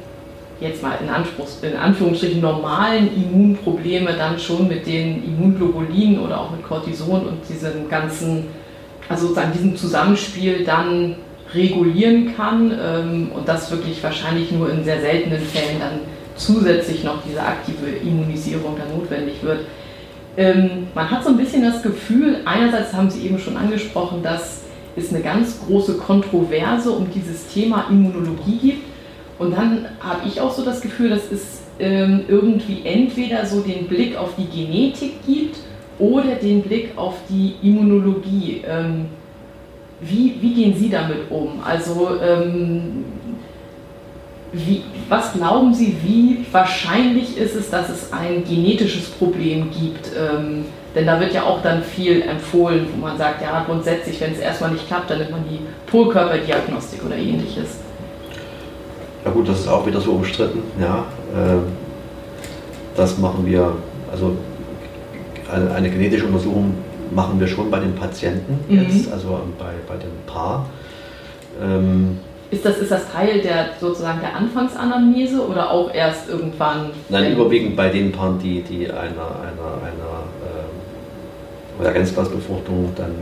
jetzt 0.59 0.83
mal 0.83 0.97
in, 1.01 1.09
Anspruchs, 1.09 1.59
in 1.61 1.75
Anführungsstrichen 1.75 2.41
normalen 2.41 3.09
Immunprobleme 3.15 4.13
dann 4.13 4.39
schon 4.39 4.67
mit 4.67 4.85
den 4.85 5.23
Immunglobulinen 5.23 6.19
oder 6.19 6.39
auch 6.39 6.51
mit 6.51 6.63
Cortison 6.63 7.25
und 7.25 7.49
diesem 7.49 7.89
ganzen, 7.89 8.47
also 9.09 9.27
sozusagen 9.27 9.51
diesem 9.51 9.75
Zusammenspiel 9.75 10.63
dann 10.63 11.15
regulieren 11.53 12.35
kann 12.35 12.71
ähm, 12.79 13.31
und 13.33 13.47
das 13.47 13.71
wirklich 13.71 14.01
wahrscheinlich 14.03 14.51
nur 14.51 14.71
in 14.71 14.83
sehr 14.83 15.01
seltenen 15.01 15.41
Fällen 15.41 15.79
dann 15.79 15.99
zusätzlich 16.35 17.03
noch 17.03 17.23
diese 17.27 17.41
aktive 17.41 17.87
Immunisierung 18.03 18.75
dann 18.77 18.95
notwendig 18.97 19.35
wird. 19.41 19.61
Ähm, 20.37 20.87
man 20.93 21.09
hat 21.09 21.23
so 21.23 21.29
ein 21.29 21.37
bisschen 21.37 21.63
das 21.63 21.81
Gefühl, 21.81 22.41
einerseits 22.45 22.93
haben 22.93 23.09
Sie 23.09 23.25
eben 23.25 23.39
schon 23.39 23.55
angesprochen, 23.55 24.21
dass 24.21 24.61
es 24.95 25.13
eine 25.13 25.21
ganz 25.21 25.59
große 25.65 25.97
Kontroverse 25.97 26.91
um 26.91 27.07
dieses 27.13 27.47
Thema 27.47 27.85
Immunologie 27.89 28.57
gibt. 28.61 28.83
Und 29.39 29.51
dann 29.51 29.85
habe 29.99 30.27
ich 30.27 30.39
auch 30.39 30.51
so 30.51 30.63
das 30.63 30.81
Gefühl, 30.81 31.09
dass 31.09 31.31
es 31.31 31.61
ähm, 31.79 32.21
irgendwie 32.27 32.81
entweder 32.85 33.45
so 33.45 33.61
den 33.61 33.87
Blick 33.87 34.17
auf 34.17 34.35
die 34.37 34.45
Genetik 34.45 35.25
gibt 35.25 35.57
oder 35.99 36.35
den 36.35 36.61
Blick 36.61 36.91
auf 36.95 37.15
die 37.29 37.55
Immunologie. 37.61 38.61
Ähm, 38.67 39.05
wie, 40.01 40.35
wie 40.41 40.53
gehen 40.53 40.75
Sie 40.77 40.89
damit 40.89 41.29
um? 41.29 41.61
Also 41.63 42.09
ähm, 42.21 43.05
wie, 44.55 44.83
was 45.09 45.33
glauben 45.33 45.73
Sie, 45.73 45.97
wie 46.03 46.45
wahrscheinlich 46.51 47.37
ist 47.37 47.55
es, 47.55 47.69
dass 47.69 47.89
es 47.89 48.13
ein 48.13 48.43
genetisches 48.43 49.09
Problem 49.09 49.69
gibt? 49.71 50.11
Ähm, 50.17 50.65
denn 50.95 51.05
da 51.05 51.19
wird 51.19 51.33
ja 51.33 51.43
auch 51.43 51.61
dann 51.61 51.83
viel 51.83 52.21
empfohlen, 52.21 52.87
wo 52.95 53.01
man 53.05 53.17
sagt, 53.17 53.41
ja, 53.41 53.63
grundsätzlich, 53.65 54.19
wenn 54.21 54.31
es 54.31 54.39
erstmal 54.39 54.71
nicht 54.71 54.87
klappt, 54.87 55.09
dann 55.09 55.17
nimmt 55.19 55.31
man 55.31 55.43
die 55.49 55.59
Polkörperdiagnostik 55.91 57.03
oder 57.05 57.17
ähnliches. 57.17 57.79
Ja 59.25 59.31
gut, 59.31 59.49
das 59.49 59.59
ist 59.61 59.67
auch 59.67 59.85
wieder 59.85 59.99
so 59.99 60.11
umstritten. 60.11 60.59
Ja, 60.79 61.05
Ähm, 61.35 61.63
das 62.95 63.17
machen 63.17 63.45
wir, 63.45 63.73
also 64.09 64.37
eine, 65.51 65.71
eine 65.71 65.89
genetische 65.89 66.25
Untersuchung 66.27 66.75
machen 67.11 67.39
wir 67.39 67.47
schon 67.47 67.69
bei 67.69 67.79
den 67.79 67.93
Patienten 67.95 68.59
Mhm. 68.69 68.81
jetzt, 68.83 69.11
also 69.11 69.39
bei, 69.59 69.65
bei 69.87 69.97
dem 69.97 70.11
Paar. 70.25 70.65
Ähm, 71.61 72.19
ist 72.51 72.65
das, 72.65 72.77
ist 72.77 72.91
das 72.91 73.11
Teil 73.11 73.41
der 73.41 73.69
sozusagen 73.79 74.19
der 74.19 74.35
Anfangsanamnese 74.35 75.45
oder 75.45 75.71
auch 75.71 75.93
erst 75.93 76.29
irgendwann? 76.29 76.91
Nein, 77.09 77.33
überwiegend 77.33 77.75
bei 77.75 77.89
den 77.89 78.11
Paaren, 78.11 78.39
die, 78.39 78.61
die 78.61 78.85
einer, 78.85 78.99
einer, 78.99 79.81
einer 79.81 80.23
äh, 81.79 81.83
Reagenzglasbefruchtung 81.83 82.93
dann 82.95 83.15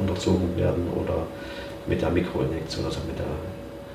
unterzogen 0.00 0.56
werden 0.56 0.88
oder 0.94 1.22
mit 1.86 2.02
der 2.02 2.10
Mikroinjektion, 2.10 2.84
also 2.84 2.98
mit 3.06 3.18
der 3.18 3.26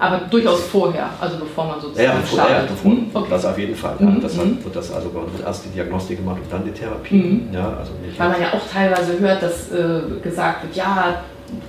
aber 0.01 0.17
durchaus 0.31 0.62
vorher, 0.63 1.12
also 1.19 1.38
bevor 1.38 1.65
man 1.67 1.79
sozusagen 1.79 2.07
ja, 2.07 2.15
bevor, 2.15 2.39
startet. 2.39 2.57
Ja, 2.57 2.71
bevor, 2.71 2.91
hm, 2.91 3.07
okay. 3.13 3.27
das 3.29 3.45
auf 3.45 3.60
jeden 3.60 3.75
Fall. 3.75 3.95
Ja. 3.99 4.05
Mhm, 4.07 4.21
das 4.21 4.36
hat, 4.36 4.45
mhm. 4.45 4.63
wird 4.63 4.75
das 4.75 4.91
also 4.91 5.13
wird 5.13 5.45
erst 5.45 5.65
die 5.65 5.69
Diagnostik 5.69 6.17
gemacht 6.17 6.38
und 6.43 6.51
dann 6.51 6.65
die 6.65 6.71
Therapie. 6.71 7.15
Mhm. 7.15 7.49
Ja, 7.53 7.77
also 7.77 7.91
Weil 8.17 8.29
man 8.29 8.41
ja 8.41 8.47
auch 8.51 8.67
teilweise 8.67 9.19
hört, 9.19 9.43
dass 9.43 9.71
äh, 9.71 10.01
gesagt 10.23 10.63
wird, 10.63 10.75
ja, 10.75 11.21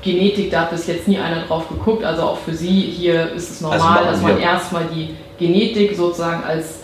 Genetik, 0.02 0.50
da 0.50 0.62
hat 0.62 0.70
bis 0.70 0.86
jetzt 0.86 1.08
nie 1.08 1.18
einer 1.18 1.42
drauf 1.42 1.68
geguckt. 1.68 2.04
Also 2.04 2.22
auch 2.22 2.38
für 2.38 2.54
Sie 2.54 2.80
hier 2.80 3.32
ist 3.32 3.50
es 3.50 3.60
normal, 3.60 3.98
also 3.98 4.10
dass 4.10 4.22
man 4.22 4.38
erstmal 4.40 4.84
die 4.94 5.14
Genetik 5.38 5.96
sozusagen 5.96 6.44
als 6.44 6.80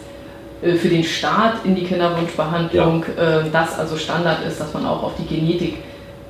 äh, 0.62 0.74
für 0.74 0.88
den 0.88 1.04
Start 1.04 1.64
in 1.64 1.74
die 1.74 1.84
Kinderwunschbehandlung, 1.84 3.04
ja. 3.16 3.40
äh, 3.40 3.44
das 3.52 3.78
also 3.78 3.96
Standard 3.96 4.44
ist, 4.46 4.60
dass 4.60 4.72
man 4.74 4.86
auch 4.86 5.02
auf 5.02 5.12
die 5.18 5.26
Genetik 5.26 5.78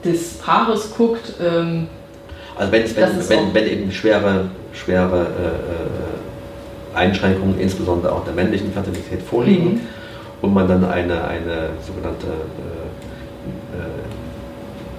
des 0.04 0.35
Paares 0.35 0.94
guckt. 0.96 1.35
Ähm, 1.40 1.88
also 2.57 2.72
wenn, 2.72 2.85
wenn, 2.96 3.28
wenn, 3.28 3.54
wenn, 3.54 3.66
eben 3.66 3.92
schwere, 3.92 4.46
schwere 4.72 5.20
äh, 5.20 6.96
äh, 6.96 6.98
Einschränkungen, 6.98 7.59
insbesondere 7.61 8.12
auch 8.12 8.24
der 8.24 8.35
männlichen 8.35 8.72
Fertilität 8.72 9.22
vorliegen 9.22 9.74
mhm. 9.74 9.81
und 10.42 10.54
man 10.54 10.66
dann 10.66 10.85
eine, 10.85 11.24
eine 11.24 11.70
sogenannte 11.87 12.26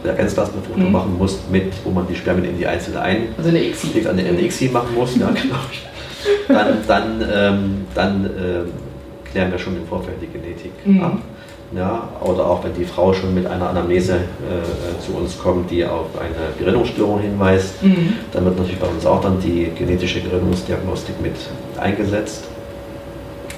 äh 0.03 0.07
Reagenzglasbefruchtung 0.07 0.87
mhm. 0.87 0.91
machen 0.91 1.17
muss, 1.17 1.39
mit, 1.51 1.73
wo 1.83 1.91
man 1.91 2.07
die 2.07 2.15
Spermien 2.15 2.49
in 2.49 2.57
die 2.57 2.67
Einzelne 2.67 3.01
ein 3.01 3.27
also 3.37 3.49
eine 3.49 3.63
ICSI. 3.63 4.07
Eine, 4.07 4.23
eine 4.23 4.41
ICSI 4.41 4.69
machen 4.69 4.95
muss, 4.95 5.15
ja 5.17 5.29
genau. 5.29 5.55
Dann, 6.47 6.77
dann, 6.87 7.25
ähm, 7.31 7.85
dann 7.95 8.25
ähm, 8.25 8.71
klären 9.31 9.51
wir 9.51 9.59
schon 9.59 9.77
im 9.77 9.87
Vorfeld 9.87 10.17
die 10.21 10.27
Genetik 10.27 10.71
mhm. 10.85 11.01
ab. 11.01 11.17
Ja, 11.75 12.09
oder 12.21 12.47
auch 12.47 12.63
wenn 12.63 12.73
die 12.73 12.83
Frau 12.83 13.13
schon 13.13 13.35
mit 13.35 13.45
einer 13.45 13.69
Anamnese 13.69 14.15
äh, 14.15 15.05
zu 15.05 15.15
uns 15.15 15.37
kommt, 15.37 15.69
die 15.69 15.85
auf 15.85 16.07
eine 16.19 16.57
Gerinnungsstörung 16.57 17.19
hinweist, 17.19 17.83
mhm. 17.83 18.13
dann 18.31 18.45
wird 18.45 18.57
natürlich 18.57 18.79
bei 18.79 18.87
uns 18.87 19.05
auch 19.05 19.21
dann 19.21 19.39
die 19.39 19.69
genetische 19.77 20.19
Gerinnungsdiagnostik 20.19 21.21
mit 21.21 21.35
eingesetzt, 21.79 22.45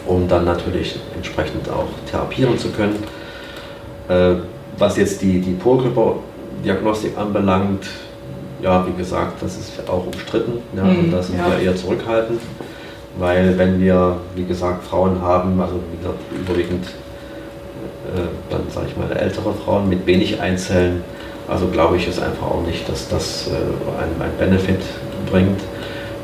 um 0.05 0.27
dann 0.27 0.43
natürlich 0.43 0.99
entsprechend 1.15 1.69
auch 1.69 1.87
therapieren 2.09 2.57
zu 2.57 2.69
können. 2.71 2.97
Äh, 4.09 4.41
was 4.77 4.97
jetzt 4.97 5.21
die, 5.21 5.39
die 5.39 5.53
Polkörperdiagnostik 6.61 7.17
anbelangt, 7.17 7.87
ja, 8.61 8.85
wie 8.87 8.97
gesagt, 8.97 9.41
das 9.41 9.57
ist 9.57 9.89
auch 9.89 10.05
umstritten. 10.05 10.59
Ja, 10.75 10.83
mhm, 10.83 10.99
und 10.99 11.11
da 11.11 11.23
sind 11.23 11.37
ja. 11.37 11.47
wir 11.47 11.59
eher 11.59 11.75
zurückhaltend, 11.75 12.41
weil 13.17 13.57
wenn 13.57 13.81
wir, 13.81 14.17
wie 14.35 14.45
gesagt, 14.45 14.83
Frauen 14.85 15.21
haben, 15.21 15.59
also 15.59 15.75
wie 15.91 15.97
gesagt, 15.97 16.19
überwiegend 16.31 16.85
äh, 18.15 18.21
dann 18.49 18.61
sage 18.69 18.87
ich 18.89 18.97
mal 18.97 19.11
ältere 19.15 19.53
Frauen 19.53 19.89
mit 19.89 20.05
wenig 20.05 20.39
Einzellen. 20.41 21.03
Also 21.47 21.67
glaube 21.67 21.97
ich 21.97 22.07
es 22.07 22.19
einfach 22.19 22.47
auch 22.47 22.63
nicht, 22.65 22.87
dass 22.87 23.09
das 23.09 23.47
äh, 23.47 24.01
einen, 24.01 24.21
einen 24.21 24.37
Benefit 24.37 24.81
bringt, 25.29 25.59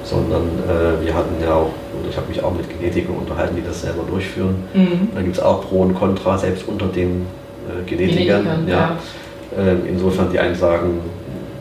sondern 0.04 0.44
äh, 0.44 1.06
wir 1.06 1.14
hatten 1.14 1.36
ja 1.42 1.56
auch, 1.56 1.72
ich 2.10 2.16
habe 2.16 2.28
mich 2.30 2.44
auch 2.44 2.54
mit 2.54 2.70
Genetikern 2.70 3.16
unterhalten, 3.16 3.56
die 3.56 3.64
das 3.64 3.82
selber 3.82 4.04
durchführen. 4.10 4.64
Mhm. 4.74 5.10
Da 5.14 5.22
gibt 5.22 5.38
es 5.38 5.44
auch 5.44 5.68
Pro 5.68 5.82
und 5.82 5.96
Contra, 5.96 6.38
selbst 6.38 6.68
unter 6.68 6.88
den 6.88 7.26
äh, 7.68 7.90
Genetikern. 7.90 8.44
Genetikern 8.44 8.68
ja. 8.68 8.76
ja. 8.76 8.98
Äh, 9.56 9.90
insofern 9.90 10.32
die 10.32 10.40
einen 10.40 10.56
sagen, 10.56 11.00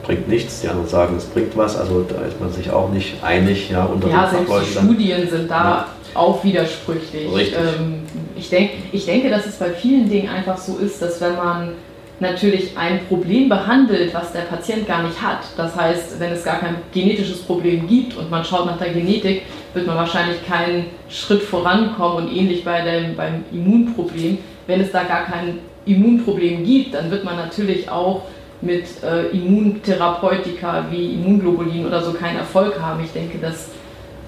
bringt 0.03 0.29
nichts, 0.29 0.61
die 0.61 0.68
anderen 0.68 0.88
sagen, 0.88 1.16
es 1.16 1.25
bringt 1.25 1.57
was. 1.57 1.77
Also 1.77 2.05
da 2.09 2.22
ist 2.22 2.40
man 2.40 2.53
sich 2.53 2.70
auch 2.70 2.90
nicht 2.90 3.22
einig 3.22 3.70
ja, 3.70 3.85
unter 3.85 4.09
ja, 4.09 4.27
den 4.27 4.46
selbst 4.46 4.68
die 4.68 4.79
Studien 4.79 5.29
sind 5.29 5.51
da 5.51 5.64
ja 5.64 5.87
auch 6.16 6.42
widersprüchlich. 6.42 7.53
Ähm, 7.53 8.03
ich, 8.35 8.49
denk, 8.49 8.70
ich 8.92 9.05
denke, 9.07 9.31
dass 9.31 9.46
es 9.46 9.57
bei 9.57 9.70
vielen 9.70 10.09
Dingen 10.09 10.29
einfach 10.29 10.57
so 10.57 10.79
ist, 10.79 11.01
dass 11.01 11.20
wenn 11.20 11.37
man 11.37 11.72
natürlich 12.18 12.77
ein 12.79 13.07
Problem 13.09 13.49
behandelt, 13.49 14.14
was 14.14 14.33
der 14.33 14.40
Patient 14.40 14.87
gar 14.87 15.03
nicht 15.03 15.20
hat. 15.20 15.40
Das 15.57 15.77
heißt, 15.77 16.18
wenn 16.18 16.33
es 16.33 16.44
gar 16.44 16.59
kein 16.59 16.77
genetisches 16.92 17.42
Problem 17.42 17.87
gibt 17.87 18.16
und 18.16 18.31
man 18.31 18.42
schaut 18.42 18.64
nach 18.64 18.79
der 18.79 18.94
Genetik, 18.94 19.42
wird 19.75 19.87
man 19.87 19.96
wahrscheinlich 19.96 20.44
keinen 20.46 20.87
Schritt 21.11 21.42
vorankommen 21.42 22.25
und 22.25 22.35
ähnlich 22.35 22.64
bei 22.64 22.81
dem, 22.81 23.14
beim 23.16 23.44
Immunproblem. 23.53 24.38
Wenn 24.66 24.81
es 24.81 24.90
da 24.90 25.03
gar 25.05 25.27
kein 25.27 25.59
Immunproblem 25.87 26.64
gibt, 26.64 26.94
dann 26.94 27.11
wird 27.11 27.25
man 27.25 27.37
natürlich 27.37 27.88
auch 27.88 28.22
mit 28.61 28.85
äh, 29.03 29.29
Immuntherapeutika 29.29 30.87
wie 30.90 31.14
Immunglobulin 31.14 31.87
oder 31.87 32.03
so 32.03 32.12
keinen 32.12 32.38
Erfolg 32.38 32.81
haben. 32.81 33.03
Ich 33.05 33.12
denke, 33.12 33.38
dass 33.38 33.68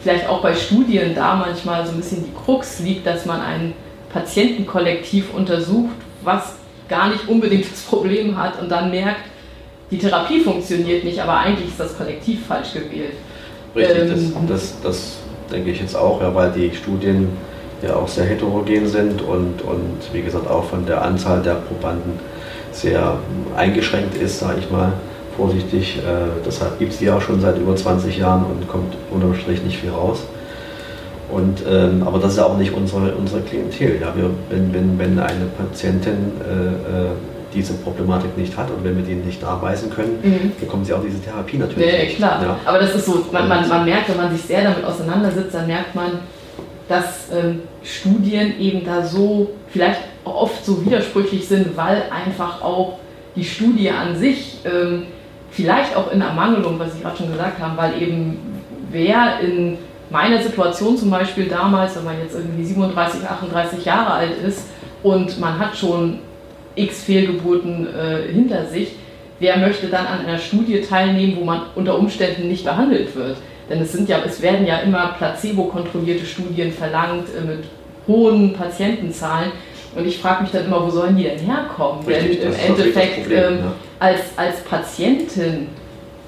vielleicht 0.00 0.28
auch 0.28 0.40
bei 0.40 0.54
Studien 0.54 1.14
da 1.14 1.36
manchmal 1.36 1.84
so 1.86 1.92
ein 1.92 1.98
bisschen 1.98 2.24
die 2.24 2.32
Krux 2.44 2.80
liegt, 2.80 3.06
dass 3.06 3.26
man 3.26 3.40
ein 3.40 3.72
Patientenkollektiv 4.12 5.34
untersucht, 5.34 5.96
was 6.22 6.56
gar 6.88 7.10
nicht 7.10 7.28
unbedingt 7.28 7.70
das 7.70 7.82
Problem 7.82 8.36
hat 8.36 8.60
und 8.60 8.70
dann 8.70 8.90
merkt, 8.90 9.20
die 9.90 9.98
Therapie 9.98 10.40
funktioniert 10.40 11.04
nicht, 11.04 11.18
aber 11.20 11.38
eigentlich 11.38 11.68
ist 11.68 11.80
das 11.80 11.96
Kollektiv 11.96 12.46
falsch 12.46 12.74
gewählt. 12.74 13.14
Richtig, 13.74 13.96
ähm, 13.96 14.46
das, 14.48 14.80
das, 14.82 14.82
das, 14.82 15.16
denke 15.50 15.70
ich 15.70 15.80
jetzt 15.80 15.96
auch, 15.96 16.20
ja, 16.20 16.34
weil 16.34 16.52
die 16.52 16.70
Studien 16.74 17.30
ja 17.82 17.96
auch 17.96 18.08
sehr 18.08 18.24
heterogen 18.24 18.86
sind 18.86 19.22
und, 19.22 19.62
und 19.62 20.12
wie 20.12 20.22
gesagt 20.22 20.50
auch 20.50 20.64
von 20.64 20.86
der 20.86 21.02
Anzahl 21.02 21.42
der 21.42 21.54
Probanden 21.54 22.18
sehr 22.72 23.18
eingeschränkt 23.56 24.16
ist, 24.16 24.40
sage 24.40 24.58
ich 24.60 24.70
mal 24.70 24.92
vorsichtig. 25.36 25.98
Äh, 25.98 26.42
deshalb 26.44 26.78
gibt 26.78 26.92
es 26.92 26.98
die 26.98 27.10
auch 27.10 27.20
schon 27.20 27.40
seit 27.40 27.58
über 27.58 27.74
20 27.74 28.18
Jahren 28.18 28.44
und 28.44 28.68
kommt 28.68 28.96
unterm 29.10 29.34
Strich 29.34 29.62
nicht 29.62 29.78
viel 29.78 29.90
raus. 29.90 30.24
Und, 31.30 31.62
ähm, 31.68 32.02
aber 32.06 32.18
das 32.18 32.32
ist 32.32 32.38
auch 32.38 32.56
nicht 32.56 32.72
unsere, 32.72 33.14
unsere 33.14 33.42
Klientel. 33.42 34.00
Ja? 34.00 34.14
Wir, 34.16 34.30
wenn, 34.50 34.72
wenn, 34.72 34.98
wenn 34.98 35.18
eine 35.18 35.44
Patientin 35.56 36.32
äh, 36.40 37.06
äh 37.06 37.10
diese 37.54 37.72
Problematik 37.72 38.36
nicht 38.36 38.54
hat 38.58 38.70
und 38.70 38.84
wenn 38.84 38.94
wir 38.96 39.04
die 39.04 39.14
nicht 39.14 39.40
nachweisen 39.40 39.90
können, 39.90 40.18
mhm. 40.22 40.52
bekommen 40.60 40.84
sie 40.84 40.92
auch 40.92 41.02
diese 41.02 41.18
Therapie 41.18 41.56
natürlich. 41.56 42.10
Ja, 42.10 42.16
klar. 42.16 42.42
Ja. 42.42 42.56
Aber 42.66 42.78
das 42.78 42.94
ist 42.94 43.06
so, 43.06 43.24
man, 43.32 43.48
man, 43.48 43.66
man 43.66 43.84
merkt, 43.86 44.10
wenn 44.10 44.18
man 44.18 44.30
sich 44.30 44.42
sehr 44.42 44.62
damit 44.62 44.84
auseinandersetzt, 44.84 45.54
dann 45.54 45.66
merkt 45.66 45.94
man, 45.94 46.18
dass 46.88 47.30
ähm, 47.32 47.62
Studien 47.82 48.58
eben 48.58 48.84
da 48.84 49.04
so 49.04 49.50
vielleicht 49.68 50.00
oft 50.24 50.64
so 50.64 50.84
widersprüchlich 50.84 51.46
sind, 51.46 51.76
weil 51.76 52.04
einfach 52.10 52.62
auch 52.62 52.98
die 53.36 53.44
Studie 53.44 53.90
an 53.90 54.16
sich 54.16 54.58
ähm, 54.64 55.04
vielleicht 55.50 55.94
auch 55.96 56.10
in 56.10 56.20
Ermangelung, 56.20 56.78
was 56.78 56.94
Sie 56.94 57.00
gerade 57.00 57.16
schon 57.16 57.30
gesagt 57.30 57.60
haben, 57.60 57.76
weil 57.76 58.02
eben 58.02 58.38
wer 58.90 59.40
in 59.40 59.78
meiner 60.10 60.42
Situation 60.42 60.96
zum 60.96 61.10
Beispiel 61.10 61.46
damals, 61.46 61.96
wenn 61.96 62.04
man 62.04 62.18
jetzt 62.20 62.34
irgendwie 62.34 62.64
37, 62.64 63.28
38 63.28 63.84
Jahre 63.84 64.12
alt 64.12 64.42
ist 64.46 64.68
und 65.02 65.38
man 65.38 65.58
hat 65.58 65.76
schon 65.76 66.20
x 66.74 67.04
Fehlgeburten 67.04 67.86
äh, 67.86 68.32
hinter 68.32 68.64
sich, 68.66 68.92
wer 69.40 69.58
möchte 69.58 69.88
dann 69.88 70.06
an 70.06 70.20
einer 70.24 70.38
Studie 70.38 70.80
teilnehmen, 70.80 71.36
wo 71.38 71.44
man 71.44 71.62
unter 71.74 71.98
Umständen 71.98 72.48
nicht 72.48 72.64
behandelt 72.64 73.14
wird? 73.14 73.36
Denn 73.68 73.80
es, 73.80 73.92
sind 73.92 74.08
ja, 74.08 74.18
es 74.24 74.40
werden 74.40 74.66
ja 74.66 74.78
immer 74.78 75.14
placebo-kontrollierte 75.18 76.24
Studien 76.24 76.72
verlangt 76.72 77.28
äh, 77.36 77.44
mit 77.44 77.64
hohen 78.06 78.54
Patientenzahlen. 78.54 79.52
Und 79.94 80.06
ich 80.06 80.18
frage 80.18 80.42
mich 80.42 80.52
dann 80.52 80.66
immer, 80.66 80.84
wo 80.84 80.90
sollen 80.90 81.16
die 81.16 81.24
denn 81.24 81.38
herkommen? 81.38 82.04
Richtig, 82.06 82.40
denn 82.40 82.52
im 82.52 82.58
Endeffekt 82.58 83.22
Problem, 83.22 83.44
ähm, 83.44 83.58
ja. 83.58 83.72
als, 83.98 84.20
als 84.36 84.60
Patientin 84.60 85.68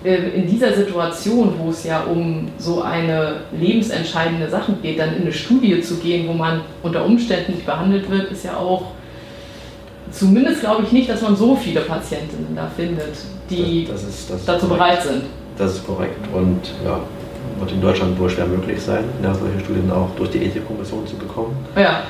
äh, 0.03 0.17
in 0.35 0.47
dieser 0.47 0.73
Situation, 0.73 1.55
wo 1.59 1.71
es 1.71 1.85
ja 1.85 2.05
um 2.05 2.49
so 2.59 2.83
eine 2.83 3.43
lebensentscheidende 3.59 4.49
Sache 4.49 4.73
geht, 4.83 4.99
dann 4.99 5.15
in 5.15 5.23
eine 5.23 5.33
Studie 5.33 5.81
zu 5.81 5.97
gehen, 5.97 6.27
wo 6.29 6.33
man 6.33 6.63
unter 6.83 7.05
Umständen 7.05 7.53
nicht 7.53 7.67
behandelt 7.67 8.11
wird, 8.11 8.33
ist 8.33 8.45
ja 8.45 8.57
auch 8.57 8.93
zumindest 10.11 10.61
glaube 10.61 10.85
ich 10.85 10.93
nicht, 10.93 11.09
dass 11.09 11.23
man 11.23 11.37
so 11.37 11.55
viele 11.55 11.83
Patientinnen 11.83 12.57
da 12.57 12.71
findet, 12.75 13.15
die 13.49 13.87
das, 13.87 14.03
das 14.03 14.11
ist, 14.11 14.31
das 14.31 14.45
dazu 14.45 14.69
bereit 14.69 15.03
sind. 15.03 15.23
Das 15.57 15.75
ist 15.75 15.87
korrekt 15.87 16.19
und 16.35 16.61
ja, 16.85 17.01
wird 17.61 17.73
in 17.73 17.81
Deutschland 17.81 18.19
wohl 18.19 18.31
schwer 18.31 18.47
möglich 18.47 18.81
sein, 18.81 19.05
ja, 19.23 19.35
solche 19.35 19.61
Studien 19.61 19.91
auch 19.91 20.09
durch 20.17 20.31
die 20.31 20.45
Ethikkommission 20.45 21.07
zu 21.07 21.17
bekommen. 21.17 21.57
Ja. 21.77 22.03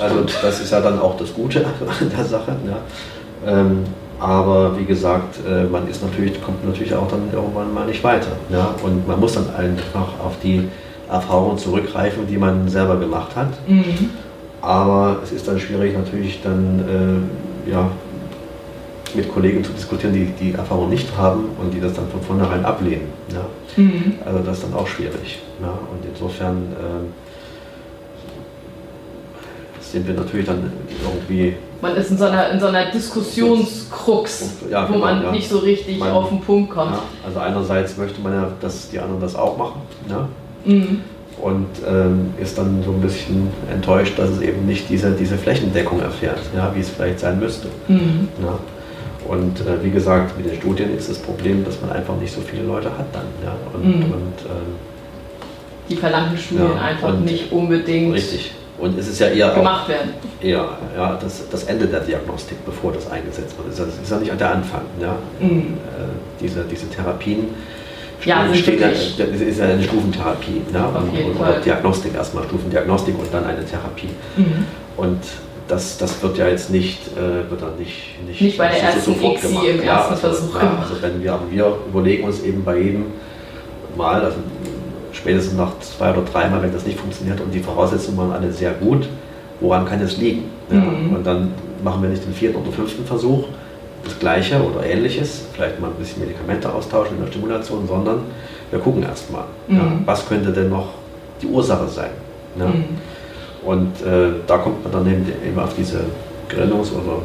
Also 0.00 0.24
das 0.42 0.60
ist 0.60 0.70
ja 0.70 0.80
dann 0.80 0.98
auch 1.00 1.16
das 1.16 1.34
Gute 1.34 1.64
an 2.00 2.10
der 2.16 2.24
Sache. 2.24 2.56
Ja. 2.66 3.52
Ähm, 3.52 3.84
aber 4.20 4.78
wie 4.78 4.84
gesagt, 4.84 5.40
äh, 5.48 5.64
man 5.64 5.88
ist 5.88 6.02
natürlich, 6.02 6.40
kommt 6.40 6.64
natürlich 6.64 6.94
auch 6.94 7.08
dann 7.08 7.28
irgendwann 7.32 7.74
mal 7.74 7.86
nicht 7.86 8.04
weiter. 8.04 8.36
Ja. 8.50 8.74
Und 8.82 9.06
man 9.06 9.18
muss 9.18 9.34
dann 9.34 9.52
einfach 9.54 10.08
auf 10.24 10.38
die 10.42 10.68
Erfahrungen 11.10 11.58
zurückgreifen, 11.58 12.26
die 12.28 12.38
man 12.38 12.68
selber 12.68 12.96
gemacht 12.96 13.34
hat. 13.34 13.50
Mhm. 13.66 14.10
Aber 14.60 15.18
es 15.24 15.32
ist 15.32 15.48
dann 15.48 15.58
schwierig 15.58 15.96
natürlich 15.96 16.40
dann 16.42 17.26
äh, 17.66 17.70
ja, 17.70 17.90
mit 19.14 19.32
Kollegen 19.32 19.62
zu 19.64 19.72
diskutieren, 19.72 20.12
die 20.12 20.26
die 20.40 20.54
Erfahrung 20.54 20.88
nicht 20.90 21.08
haben 21.16 21.50
und 21.60 21.72
die 21.72 21.80
das 21.80 21.92
dann 21.94 22.08
von 22.08 22.20
vornherein 22.22 22.64
ablehnen. 22.64 23.08
Ja. 23.32 23.44
Mhm. 23.76 24.14
Also 24.24 24.38
das 24.40 24.58
ist 24.58 24.64
dann 24.64 24.74
auch 24.74 24.86
schwierig. 24.86 25.40
Ja. 25.60 25.68
Und 25.68 26.04
insofern 26.08 26.56
äh, 26.72 27.06
sind 29.80 30.06
wir 30.06 30.14
natürlich 30.14 30.46
dann 30.46 30.72
irgendwie 31.02 31.54
man 31.82 31.96
ist 31.96 32.12
in 32.12 32.16
so 32.16 32.26
einer, 32.26 32.48
in 32.50 32.60
so 32.60 32.66
einer 32.68 32.92
Diskussionskrux, 32.92 34.50
Ja, 34.70 34.88
wo 34.88 34.92
genau, 34.92 35.04
man 35.04 35.32
nicht 35.32 35.50
so 35.50 35.58
richtig 35.58 35.98
Man- 35.98 36.12
auf 36.12 36.28
den 36.28 36.40
Punkt 36.40 36.70
kommt. 36.70 36.94
Also 37.26 37.40
einerseits 37.40 37.96
möchte 37.96 38.20
man 38.20 38.32
ja, 38.34 38.48
dass 38.60 38.88
die 38.90 39.00
anderen 39.00 39.20
das 39.20 39.34
auch 39.34 39.56
machen. 39.58 39.80
Mhm. 40.64 41.00
Und 41.40 41.66
ähm, 41.84 42.34
ist 42.40 42.56
dann 42.56 42.84
so 42.84 42.92
ein 42.92 43.00
bisschen 43.00 43.48
enttäuscht, 43.68 44.16
dass 44.16 44.30
es 44.30 44.40
eben 44.42 44.64
nicht 44.64 44.88
diese, 44.88 45.10
diese 45.10 45.36
Flächendeckung 45.36 45.98
erfährt, 46.00 46.38
ja, 46.54 46.70
wie 46.72 46.78
es 46.80 46.88
vielleicht 46.90 47.18
sein 47.18 47.40
müsste. 47.40 47.66
Mhm. 47.88 48.28
Ja? 48.40 48.58
Und 49.28 49.60
äh, 49.60 49.82
wie 49.82 49.90
gesagt, 49.90 50.36
mit 50.36 50.46
den 50.50 50.56
Studien 50.58 50.96
ist 50.96 51.08
das 51.10 51.18
Problem, 51.18 51.64
dass 51.64 51.80
man 51.80 51.92
einfach 51.92 52.16
nicht 52.16 52.32
so 52.34 52.40
viele 52.40 52.64
Leute 52.64 52.88
hat 52.90 53.06
dann. 53.12 53.26
Ja? 53.44 53.54
Und, 53.72 53.84
Mhm. 53.84 54.02
und 54.04 54.38
ähm, 54.46 54.74
Die 55.88 55.96
verlangten 55.96 56.38
Studien 56.38 56.70
Ja, 56.76 56.82
einfach 56.82 57.18
nicht 57.18 57.52
unbedingt 57.52 58.14
richtig. 58.14 58.52
Und 58.78 58.98
es 58.98 59.06
ist 59.08 59.20
ja 59.20 59.28
eher 59.28 59.50
auch 59.52 59.56
gemacht 59.56 59.88
werden. 59.88 60.14
eher 60.40 60.66
ja, 60.96 61.16
das, 61.22 61.48
das 61.50 61.64
Ende 61.64 61.86
der 61.86 62.00
Diagnostik, 62.00 62.64
bevor 62.64 62.92
das 62.92 63.08
eingesetzt 63.10 63.54
wird. 63.56 63.68
Das 63.68 63.78
ist 64.02 64.10
ja- 64.10 64.16
nicht 64.18 64.40
der 64.40 64.50
Anfang. 64.50 64.82
Ja? 65.00 65.16
Mhm. 65.40 65.50
Äh, 65.58 66.40
diese, 66.40 66.64
diese 66.64 66.88
Therapien 66.88 67.48
Ja, 68.24 68.44
sind 68.44 68.56
stehen 68.56 68.80
ja, 68.80 68.86
wirklich- 68.88 69.16
das 69.16 69.40
ist 69.40 69.58
ja 69.58 69.64
eine 69.66 69.82
Stufentherapie. 69.82 70.62
Auf 70.74 71.02
Und, 71.02 71.36
und 71.36 71.44
auch 71.46 71.60
Diagnostik 71.60 72.14
erstmal, 72.14 72.44
Stufendiagnostik 72.44 73.16
und 73.18 73.32
dann 73.32 73.44
eine 73.44 73.64
Therapie. 73.64 74.08
Mhm. 74.36 74.64
Und 74.96 75.18
das, 75.72 75.96
das 75.96 76.22
wird 76.22 76.36
ja 76.36 76.48
jetzt 76.48 76.70
nicht, 76.70 76.98
äh, 77.16 77.50
wird 77.50 77.62
dann 77.62 77.76
nicht, 77.78 77.96
nicht, 78.26 78.40
Nicht 78.40 78.58
bei 78.58 78.68
der 78.68 78.82
ersten 78.82 79.00
sofort 79.00 79.40
gemacht. 79.40 79.64
im 79.66 79.78
ja, 79.82 79.92
ersten 79.96 80.12
also, 80.12 80.28
Versuch 80.28 80.54
Ja, 80.62 80.78
also 80.82 81.00
wenn 81.02 81.22
wir, 81.22 81.38
wir 81.50 81.76
überlegen 81.88 82.24
uns 82.24 82.42
eben 82.42 82.62
bei 82.62 82.76
jedem 82.78 83.06
Mal, 83.96 84.22
also 84.22 84.36
spätestens 85.12 85.56
nach 85.56 85.72
zwei 85.80 86.10
oder 86.12 86.22
dreimal, 86.30 86.62
wenn 86.62 86.72
das 86.72 86.84
nicht 86.86 86.98
funktioniert 87.00 87.40
und 87.40 87.52
die 87.54 87.60
Voraussetzungen 87.60 88.18
waren 88.18 88.32
alle 88.32 88.52
sehr 88.52 88.72
gut, 88.72 89.08
woran 89.60 89.86
kann 89.86 90.00
es 90.02 90.16
liegen? 90.18 90.44
Ja, 90.70 90.76
Mhm. 90.78 91.16
Und 91.16 91.26
dann 91.26 91.52
machen 91.82 92.02
wir 92.02 92.08
nicht 92.10 92.24
den 92.24 92.32
vierten 92.34 92.56
oder 92.56 92.72
fünften 92.72 93.04
Versuch, 93.04 93.44
das 94.04 94.18
gleiche 94.18 94.62
oder 94.62 94.84
ähnliches, 94.84 95.42
vielleicht 95.54 95.80
mal 95.80 95.88
ein 95.88 95.94
bisschen 95.94 96.20
Medikamente 96.22 96.72
austauschen 96.72 97.16
in 97.16 97.22
der 97.24 97.30
Stimulation, 97.30 97.86
sondern 97.86 98.20
wir 98.70 98.78
gucken 98.78 99.02
erstmal, 99.02 99.44
ja, 99.68 99.74
Mhm. 99.76 100.02
was 100.04 100.26
könnte 100.28 100.50
denn 100.52 100.68
noch 100.70 100.88
die 101.40 101.46
Ursache 101.46 101.88
sein. 101.88 102.10
Ja? 102.58 102.66
Mhm. 102.66 102.84
Und 103.64 103.92
äh, 104.02 104.40
da 104.46 104.58
kommt 104.58 104.82
man 104.82 104.92
dann 104.92 105.06
eben, 105.12 105.26
eben 105.46 105.58
auf 105.58 105.74
diese 105.76 106.00
Gerinnungs- 106.48 106.92
oder 106.92 107.22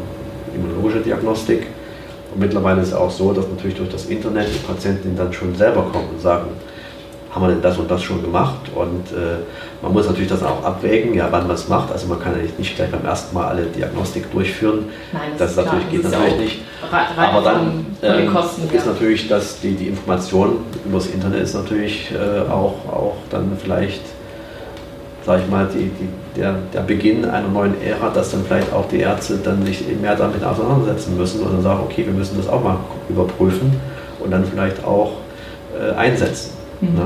immunologische 0.53 0.99
Diagnostik. 0.99 1.67
Und 2.33 2.39
mittlerweile 2.39 2.81
ist 2.81 2.89
es 2.89 2.93
auch 2.93 3.09
so, 3.09 3.33
dass 3.33 3.47
natürlich 3.47 3.77
durch 3.77 3.89
das 3.89 4.05
Internet 4.05 4.47
die 4.53 4.59
Patienten 4.59 5.15
dann 5.15 5.33
schon 5.33 5.55
selber 5.55 5.83
kommen 5.91 6.09
und 6.13 6.21
sagen, 6.21 6.47
haben 7.31 7.41
wir 7.43 7.49
denn 7.49 7.61
das 7.61 7.77
und 7.77 7.89
das 7.89 8.01
schon 8.01 8.21
gemacht? 8.21 8.71
Und 8.73 9.11
äh, 9.11 9.37
man 9.81 9.93
muss 9.93 10.07
natürlich 10.07 10.29
das 10.29 10.43
auch 10.43 10.63
abwägen, 10.63 11.13
ja, 11.13 11.27
wann 11.29 11.45
man 11.45 11.55
es 11.55 11.67
macht. 11.67 11.91
Also 11.91 12.07
man 12.07 12.19
kann 12.19 12.33
ja 12.33 12.47
nicht 12.57 12.75
gleich 12.75 12.89
beim 12.89 13.05
ersten 13.05 13.35
Mal 13.35 13.47
alle 13.47 13.63
Diagnostik 13.63 14.31
durchführen. 14.31 14.85
Nein, 15.13 15.31
Das, 15.37 15.53
klar, 15.53 15.65
natürlich 15.65 15.89
geht 15.89 16.05
das 16.05 16.11
natürlich 16.11 16.39
nicht. 16.39 16.59
Aber 17.17 17.41
dann 17.41 17.85
ähm, 18.01 18.33
Kosten 18.33 18.63
ist 18.63 18.85
her. 18.85 18.93
natürlich, 18.93 19.27
dass 19.27 19.59
die, 19.59 19.73
die 19.73 19.87
Information 19.87 20.59
über 20.85 20.97
das 20.97 21.07
Internet 21.07 21.41
ist 21.41 21.53
natürlich 21.53 22.11
äh, 22.11 22.49
auch, 22.49 22.73
auch 22.91 23.15
dann 23.29 23.57
vielleicht, 23.61 24.01
sag 25.27 25.41
ich 25.41 25.49
mal, 25.49 25.67
die, 25.67 25.89
die, 25.89 26.39
der, 26.39 26.55
der 26.73 26.79
Beginn 26.79 27.25
einer 27.25 27.49
neuen 27.49 27.79
Ära, 27.81 28.09
dass 28.11 28.31
dann 28.31 28.45
vielleicht 28.45 28.71
auch 28.71 28.87
die 28.87 29.01
Ärzte 29.01 29.37
dann 29.43 29.63
sich 29.65 29.83
mehr 30.01 30.15
damit 30.15 30.41
auseinandersetzen 30.41 31.17
müssen 31.17 31.41
und 31.41 31.51
dann 31.51 31.61
sagen, 31.61 31.81
okay, 31.83 32.05
wir 32.05 32.13
müssen 32.13 32.37
das 32.37 32.47
auch 32.47 32.63
mal 32.63 32.77
überprüfen 33.09 33.73
und 34.21 34.31
dann 34.31 34.45
vielleicht 34.45 34.81
auch 34.85 35.11
äh, 35.77 35.93
einsetzen. 35.95 36.51
Mhm. 36.79 36.95
Ne? 36.95 37.05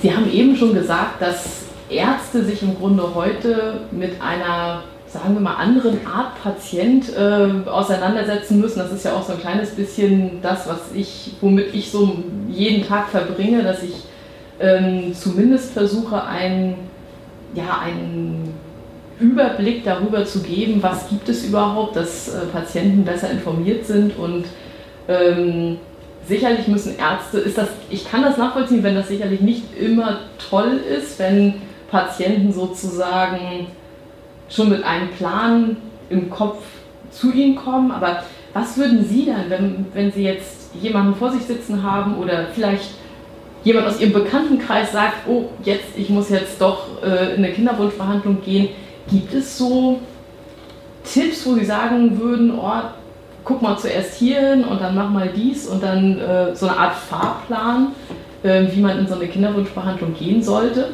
Sie 0.00 0.16
haben 0.16 0.32
eben 0.32 0.56
schon 0.56 0.72
gesagt, 0.72 1.20
dass 1.20 1.64
Ärzte 1.90 2.42
sich 2.42 2.62
im 2.62 2.74
Grunde 2.74 3.14
heute 3.14 3.80
mit 3.90 4.12
einer, 4.22 4.82
sagen 5.06 5.34
wir 5.34 5.40
mal, 5.40 5.56
anderen 5.56 6.06
Art 6.06 6.42
Patient 6.42 7.14
äh, 7.14 7.68
auseinandersetzen 7.68 8.62
müssen. 8.62 8.78
Das 8.78 8.92
ist 8.92 9.04
ja 9.04 9.12
auch 9.12 9.22
so 9.22 9.34
ein 9.34 9.40
kleines 9.40 9.72
bisschen 9.72 10.40
das, 10.40 10.66
was 10.66 10.78
ich, 10.94 11.34
womit 11.42 11.74
ich 11.74 11.90
so 11.90 12.16
jeden 12.48 12.86
Tag 12.88 13.10
verbringe, 13.10 13.62
dass 13.62 13.82
ich 13.82 13.92
ähm, 14.60 15.14
zumindest 15.14 15.72
versuche, 15.72 16.22
einen, 16.24 16.74
ja, 17.54 17.80
einen 17.84 18.54
Überblick 19.18 19.84
darüber 19.84 20.24
zu 20.24 20.42
geben, 20.42 20.82
was 20.82 21.08
gibt 21.08 21.28
es 21.28 21.44
überhaupt, 21.44 21.96
dass 21.96 22.28
äh, 22.28 22.46
Patienten 22.52 23.04
besser 23.04 23.30
informiert 23.30 23.86
sind 23.86 24.16
und 24.18 24.44
ähm, 25.08 25.78
sicherlich 26.26 26.68
müssen 26.68 26.98
Ärzte, 26.98 27.38
ist 27.38 27.56
das, 27.56 27.68
ich 27.90 28.08
kann 28.10 28.22
das 28.22 28.36
nachvollziehen, 28.36 28.82
wenn 28.82 28.94
das 28.94 29.08
sicherlich 29.08 29.40
nicht 29.40 29.78
immer 29.78 30.20
toll 30.50 30.80
ist, 30.98 31.18
wenn 31.18 31.54
Patienten 31.90 32.52
sozusagen 32.52 33.68
schon 34.48 34.70
mit 34.70 34.84
einem 34.84 35.08
Plan 35.10 35.76
im 36.10 36.30
Kopf 36.30 36.62
zu 37.10 37.32
Ihnen 37.32 37.56
kommen. 37.56 37.90
Aber 37.90 38.24
was 38.52 38.76
würden 38.76 39.04
Sie 39.04 39.26
dann, 39.26 39.48
wenn, 39.48 39.86
wenn 39.94 40.12
Sie 40.12 40.24
jetzt 40.24 40.74
jemanden 40.74 41.14
vor 41.14 41.30
sich 41.30 41.42
sitzen 41.42 41.82
haben 41.82 42.18
oder 42.18 42.48
vielleicht 42.54 42.90
jemand 43.64 43.86
aus 43.86 44.00
Ihrem 44.00 44.12
Bekanntenkreis 44.12 44.92
sagt, 44.92 45.28
oh, 45.28 45.46
jetzt, 45.64 45.96
ich 45.96 46.08
muss 46.08 46.30
jetzt 46.30 46.60
doch 46.60 47.02
äh, 47.02 47.34
in 47.34 47.44
eine 47.44 47.52
Kinderwunschbehandlung 47.52 48.40
gehen, 48.42 48.68
gibt 49.10 49.34
es 49.34 49.58
so 49.58 50.00
Tipps, 51.04 51.46
wo 51.46 51.54
Sie 51.54 51.64
sagen 51.64 52.18
würden, 52.20 52.58
oh, 52.58 52.70
guck 53.44 53.62
mal 53.62 53.78
zuerst 53.78 54.14
hier 54.14 54.40
hin 54.40 54.64
und 54.64 54.80
dann 54.80 54.94
mach 54.94 55.08
mal 55.08 55.30
dies 55.34 55.66
und 55.68 55.82
dann 55.82 56.18
äh, 56.18 56.54
so 56.54 56.66
eine 56.66 56.76
Art 56.76 56.94
Fahrplan, 56.94 57.92
äh, 58.42 58.64
wie 58.70 58.80
man 58.80 58.98
in 58.98 59.06
so 59.06 59.14
eine 59.14 59.28
Kinderwunschbehandlung 59.28 60.14
gehen 60.14 60.42
sollte? 60.42 60.88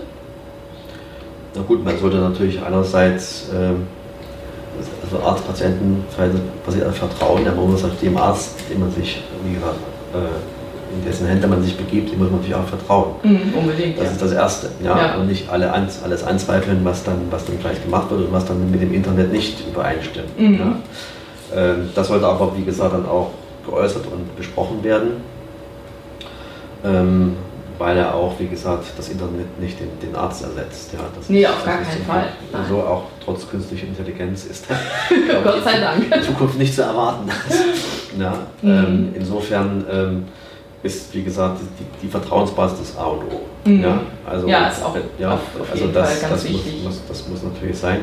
Na 1.55 1.63
gut, 1.63 1.85
man 1.85 1.99
sollte 1.99 2.19
natürlich 2.19 2.63
einerseits 2.63 3.51
ähm, 3.55 3.87
also 5.03 5.25
Arzt-Patienten-Verhältnis 5.25 6.43
basiert 6.65 6.89
auf 6.89 6.97
Vertrauen. 6.97 7.45
Man 7.45 7.71
muss 7.71 7.83
natürlich 7.83 8.01
dem 8.01 8.17
Arzt, 8.17 8.59
dem 8.71 8.81
man 8.81 8.91
sich, 8.91 9.23
wie 9.45 9.55
äh, 9.55 9.61
in 10.93 11.05
dessen 11.05 11.27
Hände 11.27 11.47
man 11.47 11.63
sich 11.63 11.77
begibt, 11.77 12.11
dem 12.13 12.19
muss 12.19 12.29
man 12.31 12.41
natürlich 12.41 12.55
auch 12.57 12.67
vertrauen. 12.67 13.15
Mhm, 13.23 13.55
unbedingt, 13.59 13.97
Das 13.99 14.07
ja. 14.07 14.11
ist 14.13 14.23
das 14.23 14.33
Erste. 14.33 14.69
Ja? 14.83 14.97
Ja. 14.99 15.15
Und 15.17 15.29
nicht 15.29 15.49
alle 15.51 15.73
an, 15.73 15.89
alles 16.05 16.25
anzweifeln, 16.25 16.81
was 16.85 17.03
dann, 17.05 17.19
was 17.31 17.45
dann 17.47 17.59
vielleicht 17.59 17.85
gemacht 17.85 18.11
wird 18.11 18.27
und 18.27 18.33
was 18.33 18.45
dann 18.45 18.71
mit 18.71 18.81
dem 18.83 18.93
Internet 18.93 19.33
nicht 19.33 19.67
übereinstimmt. 19.67 20.39
Mhm. 20.39 20.55
Ja? 20.59 20.77
Ähm, 21.55 21.91
das 21.95 22.09
sollte 22.09 22.27
aber, 22.27 22.57
wie 22.57 22.65
gesagt, 22.65 22.93
dann 22.95 23.07
auch 23.07 23.31
geäußert 23.67 24.07
und 24.07 24.37
besprochen 24.37 24.83
werden. 24.85 25.11
Ähm, 26.85 27.37
weil 27.79 27.97
er 27.97 28.15
auch, 28.15 28.39
wie 28.39 28.47
gesagt, 28.47 28.85
das 28.97 29.09
Internet 29.09 29.59
nicht 29.61 29.79
den, 29.81 29.89
den 30.01 30.15
Arzt 30.15 30.45
ersetzt. 30.45 30.93
Ja, 30.93 31.01
das 31.17 31.29
Nee, 31.29 31.47
auf 31.47 31.65
gar 31.65 31.79
keinen 31.79 32.05
Fall. 32.05 32.27
Nein. 32.53 32.63
So 32.69 32.77
auch 32.81 33.05
trotz 33.25 33.49
künstlicher 33.49 33.87
Intelligenz 33.87 34.45
ist 34.45 34.67
Gott 35.45 35.65
sei 35.65 35.81
Dank. 35.81 36.05
in 36.15 36.23
Zukunft 36.23 36.59
nicht 36.59 36.75
zu 36.75 36.83
erwarten. 36.83 37.29
ja, 38.21 38.35
Mhm. 38.63 38.71
ähm, 38.71 39.09
insofern 39.15 39.85
ähm, 39.91 40.25
ist, 40.83 41.15
wie 41.15 41.23
gesagt, 41.23 41.59
die, 41.79 42.07
die 42.07 42.11
Vertrauensbasis 42.11 42.79
das 42.79 42.99
A 42.99 43.07
und 43.07 43.23
O. 43.25 43.69
Mhm. 43.69 43.83
Ja, 43.83 44.01
also, 44.29 44.49
Ja, 44.49 44.69
ist 44.69 44.85
auch 44.85 44.97
ja, 45.19 45.39
also 45.71 45.87
das, 45.89 46.21
das, 46.21 46.49
muss, 46.49 46.65
muss, 46.83 47.03
das 47.09 47.29
muss 47.29 47.43
natürlich 47.43 47.79
sein. 47.79 48.01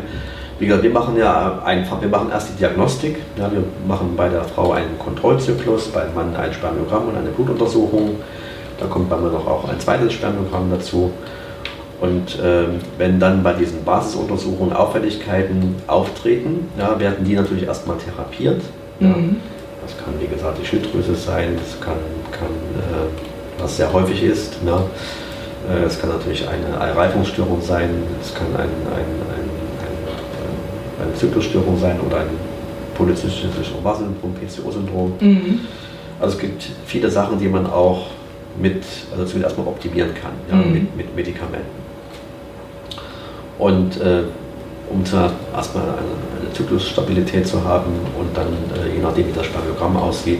Wie 0.60 0.66
gesagt, 0.66 0.84
wir 0.84 0.92
machen 0.92 1.18
ja 1.18 1.62
einfach, 1.64 2.02
wir 2.02 2.10
machen 2.10 2.30
erst 2.32 2.50
die 2.50 2.58
Diagnostik. 2.58 3.18
Ja, 3.38 3.50
wir 3.52 3.64
machen 3.88 4.14
bei 4.18 4.28
der 4.28 4.44
Frau 4.44 4.72
einen 4.72 5.00
Kontrollzyklus, 5.00 5.88
beim 5.88 6.14
Mann 6.14 6.36
ein 6.36 6.54
Spermiogramm 6.54 7.08
und 7.08 7.18
eine 7.18 7.30
Blutuntersuchung. 7.30 8.18
Da 8.78 8.86
kommt 8.88 9.10
beim 9.10 9.24
Mann 9.24 9.32
noch 9.32 9.48
auch 9.48 9.70
ein 9.70 9.80
zweites 9.80 10.14
Spermiogramm 10.14 10.70
dazu. 10.70 11.12
Und 12.02 12.40
ähm, 12.44 12.80
wenn 12.98 13.20
dann 13.20 13.44
bei 13.44 13.54
diesen 13.54 13.84
Basisuntersuchungen 13.84 14.74
Auffälligkeiten 14.74 15.76
auftreten, 15.88 16.70
ja, 16.78 16.98
werden 17.00 17.26
die 17.26 17.36
natürlich 17.36 17.64
erstmal 17.64 17.98
therapiert. 17.98 18.62
Ja. 19.00 19.08
Mhm. 19.08 19.38
Das 19.82 19.98
kann, 19.98 20.14
wie 20.20 20.28
gesagt, 20.28 20.58
die 20.62 20.66
Schilddrüse 20.66 21.16
sein, 21.16 21.58
das 21.58 21.80
kann, 21.82 21.98
kann 22.40 22.50
äh, 22.50 23.62
was 23.62 23.78
sehr 23.78 23.92
häufig 23.92 24.24
ist. 24.24 24.64
Ne? 24.64 24.72
Äh, 25.70 25.84
Es 25.86 26.00
kann 26.00 26.10
natürlich 26.10 26.48
eine 26.48 26.96
Reifungsstörung 26.96 27.62
sein, 27.62 27.90
es 28.22 28.34
kann 28.34 28.48
ein, 28.56 28.62
ein, 28.62 29.10
ein, 29.36 29.50
ein, 29.86 31.06
eine 31.08 31.14
Zyklusstörung 31.16 31.78
sein 31.80 32.00
oder 32.00 32.22
ein 32.22 32.30
polyzystisches 32.96 33.72
Ovar-Syndrom, 33.80 34.34
PCO-Syndrom. 34.36 35.14
Mhm. 35.20 35.60
Also 36.20 36.36
es 36.36 36.42
gibt 36.42 36.64
viele 36.86 37.10
Sachen, 37.10 37.40
die 37.40 37.48
man 37.48 37.66
auch 37.68 38.08
mit, 38.60 38.84
also 39.12 39.24
zumindest 39.26 39.44
erstmal 39.58 39.68
optimieren 39.68 40.12
kann, 40.14 40.32
ja, 40.50 40.56
Mhm. 40.56 40.74
mit, 40.74 40.98
mit 40.98 41.16
Medikamenten. 41.16 41.80
Und 43.58 44.00
äh, 44.02 44.24
um 44.90 45.06
zwar 45.06 45.32
erstmal 45.56 45.84
eine, 45.84 45.94
eine 46.42 46.54
Zyklusstabilität 46.54 47.48
zu 47.48 47.64
haben 47.64 47.92
und 48.20 48.36
dann, 48.36 48.48
äh, 48.48 48.96
je 48.96 49.02
nachdem 49.02 49.28
wie 49.28 49.34
das 49.34 49.46
Spermiogramm 49.46 49.96
aussieht, 49.98 50.40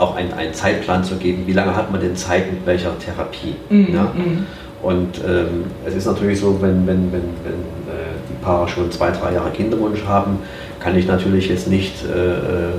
auch 0.00 0.16
einen, 0.16 0.32
einen 0.32 0.54
Zeitplan 0.54 1.04
zu 1.04 1.16
geben, 1.16 1.44
wie 1.46 1.52
lange 1.52 1.76
hat 1.76 1.90
man 1.92 2.00
denn 2.00 2.16
Zeit 2.16 2.50
mit 2.50 2.64
welcher 2.66 2.98
Therapie. 2.98 3.56
Mhm. 3.68 3.94
Ja? 3.94 4.12
Mhm. 4.14 4.46
Und 4.82 5.20
ähm, 5.26 5.64
es 5.84 5.94
ist 5.94 6.06
natürlich 6.06 6.40
so, 6.40 6.60
wenn, 6.62 6.86
wenn, 6.86 7.12
wenn, 7.12 7.22
wenn 7.44 7.60
äh, 7.92 8.16
die 8.28 8.42
Paare 8.42 8.66
schon 8.68 8.90
zwei, 8.90 9.10
drei 9.10 9.34
Jahre 9.34 9.50
Kinderwunsch 9.50 10.02
haben, 10.06 10.38
kann 10.78 10.96
ich 10.96 11.06
natürlich 11.06 11.48
jetzt 11.48 11.68
nicht, 11.68 11.94
äh, 12.04 12.08
äh, 12.08 12.72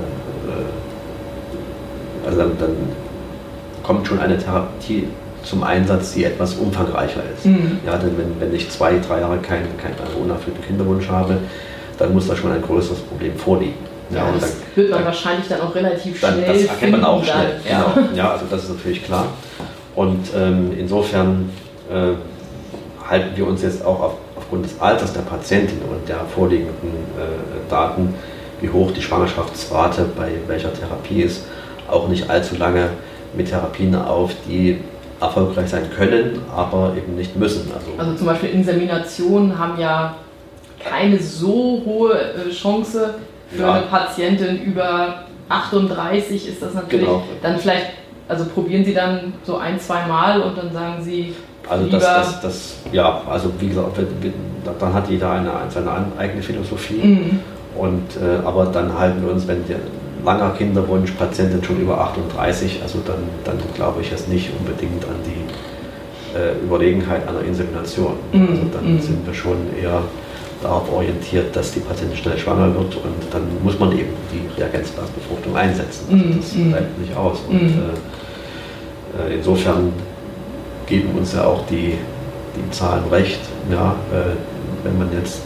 also 2.26 2.38
dann, 2.38 2.58
dann 2.58 2.76
kommt 3.84 4.06
schon 4.06 4.18
eine 4.18 4.36
Therapie 4.36 5.06
zum 5.44 5.62
Einsatz, 5.62 6.14
die 6.14 6.24
etwas 6.24 6.54
umfangreicher 6.54 7.22
ist. 7.36 7.46
Mhm. 7.46 7.78
Ja, 7.86 7.96
denn 7.98 8.16
wenn, 8.18 8.40
wenn 8.40 8.54
ich 8.54 8.68
zwei, 8.70 8.98
drei 8.98 9.20
Jahre 9.20 9.38
keinen 9.38 9.68
kein 9.76 9.92
unerfüllten 10.20 10.64
Kinderwunsch 10.64 11.08
habe, 11.08 11.38
dann 11.98 12.12
muss 12.12 12.26
da 12.26 12.34
schon 12.34 12.50
ein 12.52 12.62
größeres 12.62 13.00
Problem 13.00 13.36
vorliegen. 13.36 13.91
Ja, 14.12 14.26
ja 14.26 14.32
das 14.32 14.40
dann, 14.40 14.50
wird 14.74 14.90
man 14.90 14.98
dann, 14.98 15.06
wahrscheinlich 15.06 15.48
dann 15.48 15.60
auch 15.60 15.74
relativ 15.74 16.18
schnell 16.18 16.42
dann, 16.44 16.46
Das 16.46 16.64
erkennt 16.64 16.92
man 16.92 17.04
auch 17.04 17.24
schnell, 17.24 17.60
genau. 17.64 18.08
Ja, 18.14 18.32
also 18.32 18.46
das 18.50 18.64
ist 18.64 18.70
natürlich 18.70 19.04
klar. 19.04 19.26
Und 19.94 20.28
ähm, 20.34 20.72
insofern 20.78 21.50
äh, 21.90 22.14
halten 23.08 23.36
wir 23.36 23.46
uns 23.46 23.62
jetzt 23.62 23.84
auch 23.84 24.00
auf, 24.00 24.14
aufgrund 24.36 24.64
des 24.64 24.80
Alters 24.80 25.12
der 25.12 25.20
Patientin 25.20 25.78
und 25.90 26.08
der 26.08 26.20
vorliegenden 26.34 26.90
äh, 27.18 27.70
Daten, 27.70 28.14
wie 28.60 28.70
hoch 28.70 28.92
die 28.92 29.02
Schwangerschaftsrate 29.02 30.06
bei 30.16 30.30
welcher 30.46 30.72
Therapie 30.72 31.22
ist, 31.22 31.44
auch 31.90 32.08
nicht 32.08 32.30
allzu 32.30 32.56
lange 32.56 32.88
mit 33.34 33.48
Therapien 33.48 33.94
auf, 33.94 34.32
die 34.46 34.78
erfolgreich 35.20 35.68
sein 35.68 35.88
können, 35.96 36.40
aber 36.54 36.94
eben 36.96 37.16
nicht 37.16 37.36
müssen. 37.36 37.70
Also, 37.74 37.92
also 37.96 38.16
zum 38.16 38.26
Beispiel 38.26 38.50
Inseminationen 38.50 39.58
haben 39.58 39.78
ja 39.80 40.16
keine 40.80 41.18
so 41.20 41.82
hohe 41.84 42.12
äh, 42.12 42.50
Chance 42.50 43.14
für 43.54 43.62
ja. 43.62 43.72
eine 43.72 43.86
Patientin 43.86 44.62
über 44.62 45.24
38 45.48 46.48
ist 46.48 46.62
das 46.62 46.74
natürlich 46.74 47.06
genau. 47.06 47.22
dann 47.42 47.58
vielleicht, 47.58 47.86
also 48.28 48.44
probieren 48.46 48.84
Sie 48.84 48.94
dann 48.94 49.34
so 49.44 49.56
ein, 49.56 49.78
zwei 49.78 50.06
Mal 50.06 50.40
und 50.40 50.56
dann 50.56 50.72
sagen 50.72 51.02
Sie, 51.02 51.34
also 51.68 51.86
das, 51.86 52.02
das, 52.02 52.40
das, 52.40 52.76
ja, 52.92 53.22
also 53.28 53.52
wie 53.60 53.68
gesagt, 53.68 53.96
dann 54.78 54.94
hat 54.94 55.08
jeder 55.08 55.30
eine, 55.30 55.52
seine 55.68 55.90
eigene 56.18 56.42
Philosophie. 56.42 57.00
Mhm. 57.02 57.40
Und, 57.76 58.16
äh, 58.16 58.44
aber 58.44 58.66
dann 58.66 58.98
halten 58.98 59.24
wir 59.24 59.32
uns, 59.32 59.46
wenn 59.46 59.66
der 59.66 59.78
langer 60.24 60.50
Kinderwunsch, 60.50 61.12
Patientin 61.12 61.62
schon 61.62 61.80
über 61.80 62.00
38, 62.00 62.80
also 62.82 62.98
dann, 63.06 63.22
dann 63.44 63.58
glaube 63.74 64.02
ich 64.02 64.10
jetzt 64.10 64.28
nicht 64.28 64.50
unbedingt 64.58 65.04
an 65.04 65.16
die 65.24 66.36
äh, 66.36 66.64
Überlegenheit 66.64 67.26
einer 67.28 67.42
Insemination. 67.42 68.14
Mhm. 68.32 68.48
Also 68.48 68.62
dann 68.72 68.94
mhm. 68.94 69.00
sind 69.00 69.26
wir 69.26 69.34
schon 69.34 69.56
eher 69.80 70.02
darauf 70.62 70.90
orientiert, 70.92 71.54
dass 71.54 71.72
die 71.72 71.80
Patientin 71.80 72.16
schnell 72.16 72.38
schwanger 72.38 72.74
wird 72.74 72.94
und 72.96 73.14
dann 73.30 73.42
muss 73.62 73.78
man 73.78 73.92
eben 73.92 74.10
die 74.32 74.60
Reagenzglasbefruchtung 74.60 75.56
einsetzen. 75.56 76.06
Also 76.10 76.38
das 76.38 76.70
bleibt 76.70 76.98
nicht 76.98 77.16
aus. 77.16 77.38
Und 77.48 77.62
mhm. 77.62 77.82
äh, 79.18 79.32
äh, 79.32 79.34
insofern 79.36 79.92
geben 80.86 81.10
uns 81.16 81.34
ja 81.34 81.44
auch 81.44 81.66
die, 81.66 81.94
die 82.56 82.70
Zahlen 82.70 83.04
recht. 83.10 83.40
Ja, 83.70 83.96
äh, 84.12 84.36
wenn 84.84 84.98
man 84.98 85.08
jetzt 85.12 85.42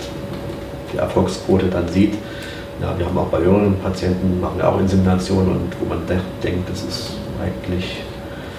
die 0.93 0.99
Erfolgsquote 0.99 1.67
dann 1.67 1.89
sieht, 1.89 2.15
ja, 2.81 2.95
wir 2.99 3.07
haben 3.07 3.17
auch 3.17 3.29
bei 3.29 3.41
jüngeren 3.41 3.79
Patienten, 3.79 4.41
machen 4.41 4.59
wir 4.59 4.69
auch 4.69 4.79
Inseminationen 4.79 5.49
und 5.49 5.73
wo 5.81 5.87
man 5.87 6.07
de 6.07 6.19
denkt, 6.43 6.69
es 6.71 6.83
ist 6.83 7.11
eigentlich 7.43 8.03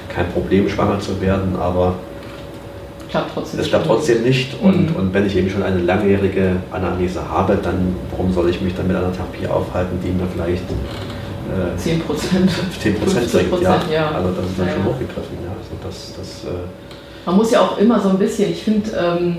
kein 0.10 0.32
Problem, 0.32 0.68
schwanger 0.68 1.00
zu 1.00 1.20
werden, 1.22 1.56
aber 1.56 1.96
klappt 3.10 3.34
trotzdem 3.34 3.60
es 3.60 3.68
klappt 3.70 3.86
trotzdem 3.86 4.24
nicht. 4.24 4.56
Und, 4.62 4.92
mhm. 4.92 4.96
und 4.96 5.14
wenn 5.14 5.26
ich 5.26 5.36
eben 5.36 5.50
schon 5.50 5.64
eine 5.64 5.80
langjährige 5.80 6.58
Anamnese 6.72 7.22
habe, 7.30 7.58
dann 7.62 7.96
warum 8.12 8.34
soll 8.34 8.50
ich 8.50 8.62
mich 8.62 8.76
dann 8.76 8.88
mit 8.88 8.96
einer 8.96 9.12
Therapie 9.12 9.48
aufhalten, 9.48 10.00
die 10.04 10.10
mir 10.10 10.28
vielleicht 10.34 10.64
äh, 10.64 11.78
10 11.78 12.02
Prozent 12.02 12.52
10 12.82 13.00
bringt? 13.00 13.62
Ja. 13.62 13.80
ja. 13.92 14.12
Also 14.12 14.32
das 14.32 14.46
ist 14.46 14.60
dann 14.60 14.68
ja, 14.68 14.74
schon 14.74 14.86
hochgegriffen. 14.86 15.38
Ja. 15.44 15.52
Also 15.58 15.76
das, 15.84 16.14
das, 16.18 16.52
äh 16.52 16.58
Man 17.26 17.38
muss 17.38 17.52
ja 17.52 17.62
auch 17.62 17.78
immer 17.78 18.00
so 18.00 18.10
ein 18.10 18.18
bisschen, 18.18 18.52
ich 18.52 18.64
finde, 18.64 18.92
ähm, 18.92 19.38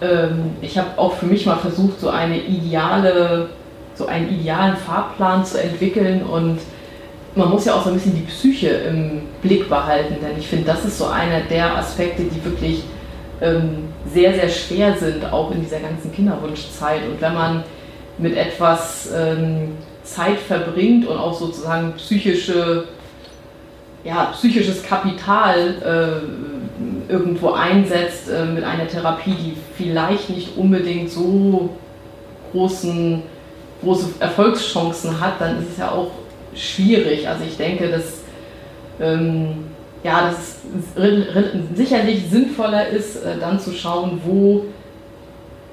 ähm, 0.00 0.50
ich 0.60 0.76
habe 0.76 0.88
auch 0.96 1.14
für 1.14 1.26
mich 1.26 1.46
mal 1.46 1.56
versucht, 1.56 2.00
so 2.00 2.08
eine 2.08 2.38
ideale 2.38 3.48
so 3.96 4.06
einen 4.06 4.28
idealen 4.28 4.76
Fahrplan 4.76 5.44
zu 5.44 5.60
entwickeln 5.60 6.22
und 6.22 6.58
man 7.36 7.50
muss 7.50 7.66
ja 7.66 7.74
auch 7.74 7.84
so 7.84 7.90
ein 7.90 7.94
bisschen 7.94 8.14
die 8.14 8.22
Psyche 8.22 8.68
im 8.68 9.22
Blick 9.42 9.68
behalten, 9.68 10.16
denn 10.22 10.38
ich 10.38 10.46
finde, 10.46 10.64
das 10.64 10.84
ist 10.84 10.98
so 10.98 11.06
einer 11.06 11.40
der 11.42 11.76
Aspekte, 11.76 12.22
die 12.22 12.44
wirklich 12.44 12.82
ähm, 13.42 13.88
sehr, 14.12 14.34
sehr 14.34 14.48
schwer 14.48 14.96
sind, 14.96 15.24
auch 15.30 15.50
in 15.50 15.60
dieser 15.60 15.80
ganzen 15.80 16.12
Kinderwunschzeit. 16.12 17.02
Und 17.08 17.20
wenn 17.20 17.34
man 17.34 17.64
mit 18.16 18.36
etwas 18.36 19.10
ähm, 19.14 19.72
Zeit 20.02 20.38
verbringt 20.38 21.06
und 21.06 21.18
auch 21.18 21.34
sozusagen 21.34 21.92
psychische, 21.98 22.88
ja, 24.02 24.32
psychisches 24.32 24.82
Kapital 24.82 25.74
äh, 25.84 27.12
irgendwo 27.12 27.50
einsetzt 27.50 28.30
äh, 28.30 28.46
mit 28.46 28.64
einer 28.64 28.88
Therapie, 28.88 29.34
die 29.34 29.56
vielleicht 29.76 30.30
nicht 30.30 30.56
unbedingt 30.56 31.10
so 31.10 31.70
großen 32.52 33.22
große 33.82 34.08
Erfolgschancen 34.20 35.20
hat, 35.20 35.34
dann 35.38 35.58
ist 35.58 35.72
es 35.72 35.78
ja 35.78 35.90
auch 35.90 36.10
schwierig. 36.56 37.28
Also 37.28 37.44
ich 37.44 37.56
denke, 37.56 37.88
dass 37.88 38.22
ähm, 39.00 39.66
ja, 40.02 40.28
dass 40.28 40.58
es 40.94 41.76
sicherlich 41.76 42.30
sinnvoller 42.30 42.88
ist, 42.88 43.16
äh, 43.16 43.38
dann 43.40 43.58
zu 43.58 43.72
schauen, 43.72 44.20
wo 44.24 44.66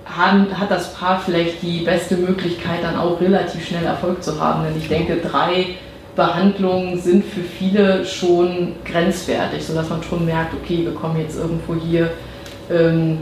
haben, 0.06 0.60
hat 0.60 0.72
das 0.72 0.94
Paar 0.94 1.20
vielleicht 1.20 1.62
die 1.62 1.80
beste 1.82 2.18
Möglichkeit, 2.18 2.84
dann 2.84 2.98
auch 2.98 3.22
relativ 3.22 3.66
schnell 3.68 3.86
Erfolg 3.86 4.24
zu 4.24 4.40
haben. 4.40 4.64
Denn 4.64 4.78
ich 4.78 4.88
denke, 4.88 5.18
drei 5.18 5.76
Behandlungen 6.16 7.00
sind 7.00 7.24
für 7.26 7.42
viele 7.42 8.06
schon 8.06 8.74
grenzwertig, 8.86 9.64
sodass 9.64 9.90
man 9.90 10.04
schon 10.04 10.26
merkt, 10.26 10.54
okay, 10.54 10.80
wir 10.84 10.94
kommen 10.94 11.20
jetzt 11.20 11.38
irgendwo 11.38 11.76
hier 11.76 12.12
ähm, 12.70 13.20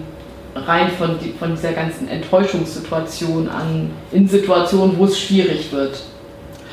rein 0.56 0.90
von, 0.92 1.18
von 1.40 1.52
dieser 1.52 1.74
ganzen 1.74 2.08
Enttäuschungssituation 2.08 3.48
an, 3.48 3.92
in 4.12 4.28
Situationen, 4.28 4.98
wo 4.98 5.06
es 5.06 5.20
schwierig 5.20 5.72
wird. 5.72 6.02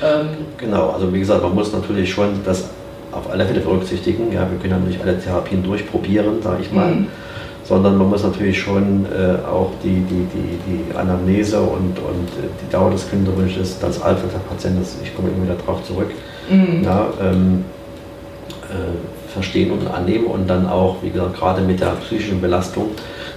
Ähm 0.02 0.28
genau, 0.56 0.90
also 0.90 1.12
wie 1.12 1.20
gesagt, 1.20 1.42
man 1.42 1.54
muss 1.54 1.72
natürlich 1.72 2.10
schon 2.10 2.40
das 2.44 2.68
auf 3.12 3.30
alle 3.30 3.44
Fälle 3.46 3.60
berücksichtigen. 3.60 4.32
Ja, 4.32 4.48
wir 4.50 4.58
können 4.58 4.82
ja 4.82 4.88
nicht 4.88 5.00
alle 5.00 5.18
Therapien 5.20 5.62
durchprobieren, 5.62 6.42
sage 6.42 6.62
ich 6.62 6.72
mal. 6.72 6.94
Mhm. 6.94 7.06
Sondern 7.64 7.98
man 7.98 8.08
muss 8.08 8.22
natürlich 8.22 8.58
schon 8.58 9.04
äh, 9.06 9.46
auch 9.46 9.72
die, 9.82 10.00
die, 10.00 10.26
die, 10.32 10.58
die 10.66 10.96
Anamnese 10.96 11.60
und, 11.60 11.98
und 11.98 12.28
die 12.62 12.72
Dauer 12.72 12.90
des 12.90 13.10
Kinderwunsches, 13.10 13.78
das 13.78 14.00
Alter 14.00 14.22
der 14.22 14.38
Patienten, 14.38 14.82
ich 15.02 15.14
komme 15.14 15.28
immer 15.28 15.44
wieder 15.44 15.56
darauf 15.56 15.84
zurück, 15.84 16.10
mhm. 16.48 16.82
ja, 16.82 17.08
ähm, 17.20 17.64
äh, 18.70 19.17
verstehen 19.32 19.70
und 19.72 19.86
annehmen 19.88 20.26
und 20.26 20.48
dann 20.48 20.68
auch, 20.68 20.96
wie 21.02 21.10
gesagt, 21.10 21.36
gerade 21.36 21.60
mit 21.62 21.80
der 21.80 21.92
psychischen 22.02 22.40
Belastung, 22.40 22.90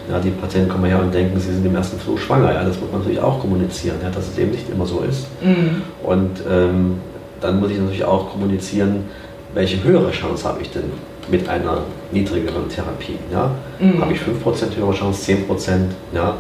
ja, 0.09 0.19
die 0.19 0.31
Patienten 0.31 0.69
kommen 0.69 0.85
her 0.85 0.99
und 0.99 1.13
denken, 1.13 1.39
sie 1.39 1.53
sind 1.53 1.65
im 1.65 1.75
ersten 1.75 1.97
Versuch 1.97 2.19
schwanger. 2.19 2.53
Ja, 2.53 2.63
das 2.63 2.79
muss 2.79 2.91
man 2.91 3.01
natürlich 3.01 3.21
auch 3.21 3.39
kommunizieren, 3.39 3.97
ja, 4.01 4.09
dass 4.09 4.29
es 4.29 4.37
eben 4.37 4.51
nicht 4.51 4.69
immer 4.69 4.85
so 4.85 5.01
ist. 5.07 5.27
Mhm. 5.43 5.81
Und 6.03 6.41
ähm, 6.49 6.99
dann 7.39 7.59
muss 7.59 7.71
ich 7.71 7.77
natürlich 7.77 8.03
auch 8.03 8.31
kommunizieren, 8.31 9.05
welche 9.53 9.83
höhere 9.83 10.11
Chance 10.11 10.47
habe 10.47 10.61
ich 10.61 10.71
denn 10.71 10.91
mit 11.29 11.47
einer 11.47 11.79
niedrigeren 12.11 12.67
Therapie. 12.69 13.17
Ja? 13.31 13.51
Mhm. 13.79 14.01
Habe 14.01 14.13
ich 14.13 14.19
5% 14.19 14.75
höhere 14.75 14.93
Chance, 14.93 15.31
10%, 15.31 15.79
ja? 16.13 16.35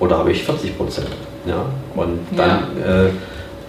oder 0.00 0.18
habe 0.18 0.32
ich 0.32 0.42
40%? 0.42 1.02
Ja? 1.46 1.66
Und 1.94 2.20
dann 2.36 2.48
ja. 2.80 3.04
äh, 3.04 3.10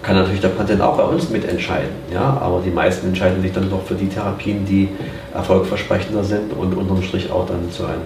kann 0.06 0.16
natürlich 0.16 0.42
der 0.42 0.50
Patient 0.50 0.82
auch 0.82 0.98
bei 0.98 1.04
uns 1.04 1.30
mitentscheiden. 1.30 1.90
Ja? 2.14 2.38
Aber 2.40 2.62
die 2.64 2.70
meisten 2.70 3.08
entscheiden 3.08 3.42
sich 3.42 3.52
dann 3.52 3.70
doch 3.70 3.84
für 3.84 3.96
die 3.96 4.08
Therapien, 4.08 4.66
die 4.66 4.90
erfolgversprechender 5.34 6.24
sind 6.24 6.54
und 6.54 6.76
unterm 6.76 7.02
Strich 7.02 7.32
auch 7.32 7.48
dann 7.48 7.72
zu 7.72 7.86
einem, 7.86 8.02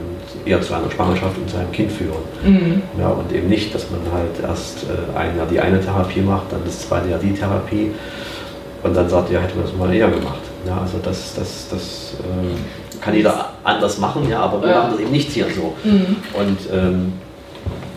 eher 0.45 0.61
zu 0.61 0.73
einer 0.73 0.89
Schwangerschaft 0.89 1.37
und 1.37 1.49
zu 1.49 1.57
einem 1.57 1.71
Kind 1.71 1.91
führen. 1.91 2.23
Mhm. 2.43 2.81
Ja, 2.97 3.09
und 3.09 3.31
eben 3.33 3.49
nicht, 3.49 3.75
dass 3.75 3.87
man 3.91 3.99
halt 4.13 4.41
erst 4.41 4.83
äh, 4.83 5.17
ein 5.17 5.37
Jahr 5.37 5.47
die 5.47 5.59
eine 5.59 5.81
Therapie 5.81 6.21
macht, 6.21 6.51
dann 6.51 6.61
das 6.65 6.87
zweite 6.87 7.09
Jahr 7.09 7.19
die 7.19 7.33
Therapie 7.33 7.91
und 8.81 8.95
dann 8.95 9.09
sagt, 9.09 9.29
ja, 9.31 9.41
hätte 9.41 9.55
man 9.55 9.65
das 9.65 9.75
mal 9.75 9.93
eher 9.93 10.09
gemacht. 10.09 10.39
Ja, 10.65 10.77
also 10.81 10.99
das, 11.03 11.35
das, 11.35 11.67
das 11.69 12.15
äh, 12.19 13.01
kann 13.01 13.13
jeder 13.13 13.49
anders 13.63 13.97
machen, 13.97 14.27
ja, 14.29 14.39
aber 14.39 14.61
wir 14.61 14.69
ja. 14.69 14.79
machen 14.79 14.91
das 14.93 15.01
eben 15.01 15.11
nicht 15.11 15.31
hier 15.31 15.47
so. 15.53 15.73
Mhm. 15.83 16.15
Und 16.33 16.59
ähm, 16.71 17.13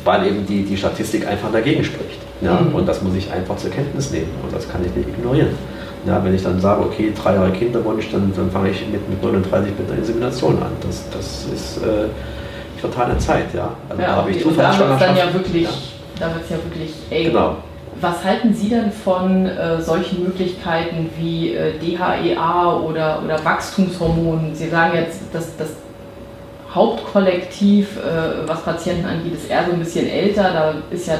weil 0.04 0.26
eben 0.26 0.44
die, 0.44 0.64
die 0.64 0.76
Statistik 0.76 1.26
einfach 1.26 1.52
dagegen 1.52 1.84
spricht. 1.84 2.18
Ja? 2.42 2.60
Mhm. 2.60 2.74
Und 2.74 2.88
das 2.88 3.02
muss 3.02 3.14
ich 3.14 3.30
einfach 3.32 3.56
zur 3.56 3.70
Kenntnis 3.70 4.10
nehmen 4.10 4.30
und 4.42 4.54
das 4.54 4.70
kann 4.70 4.84
ich 4.84 4.94
nicht 4.94 5.08
ignorieren. 5.08 5.54
Ja, 6.06 6.22
wenn 6.24 6.34
ich 6.34 6.42
dann 6.42 6.60
sage, 6.60 6.82
okay, 6.82 7.12
drei 7.14 7.34
Jahre 7.34 7.52
Kinderwunsch, 7.52 8.10
dann, 8.10 8.32
dann 8.34 8.50
fange 8.50 8.70
ich 8.70 8.84
mit, 8.88 9.08
mit 9.08 9.22
39 9.22 9.72
mit 9.78 9.88
der 9.88 9.98
Insemination 9.98 10.54
an. 10.60 10.72
Das, 10.80 11.08
das 11.10 11.46
ist 11.52 11.76
äh, 11.78 12.08
totale 12.80 13.16
Zeit, 13.18 13.54
ja. 13.54 13.70
Also 13.88 14.02
ja, 14.02 14.08
da 14.08 14.16
habe 14.16 14.30
ich 14.32 14.42
Zufallsschwangerschaft. 14.42 15.00
Da 15.00 15.06
wird 15.06 15.16
es 15.16 15.24
ja 15.24 15.34
wirklich, 15.34 15.62
ja. 15.62 15.70
da 16.18 16.34
wird's 16.34 16.50
ja 16.50 16.56
wirklich 16.56 16.94
eng. 17.10 17.24
Genau. 17.26 17.56
Was 18.00 18.24
halten 18.24 18.52
Sie 18.52 18.68
denn 18.68 18.90
von 18.90 19.46
äh, 19.46 19.80
solchen 19.80 20.24
Möglichkeiten 20.24 21.10
wie 21.18 21.54
äh, 21.54 21.78
DHEA 21.78 22.80
oder, 22.80 23.22
oder 23.24 23.44
Wachstumshormonen? 23.44 24.54
Sie 24.54 24.68
sagen 24.68 24.96
jetzt, 24.96 25.20
dass 25.32 25.56
das 25.56 25.68
Hauptkollektiv, 26.74 27.96
äh, 27.98 28.48
was 28.48 28.62
Patienten 28.62 29.06
angeht, 29.06 29.34
ist 29.34 29.50
eher 29.50 29.64
so 29.66 29.72
ein 29.72 29.78
bisschen 29.78 30.08
älter. 30.08 30.42
Da 30.42 30.74
ist 30.90 31.06
ja 31.06 31.14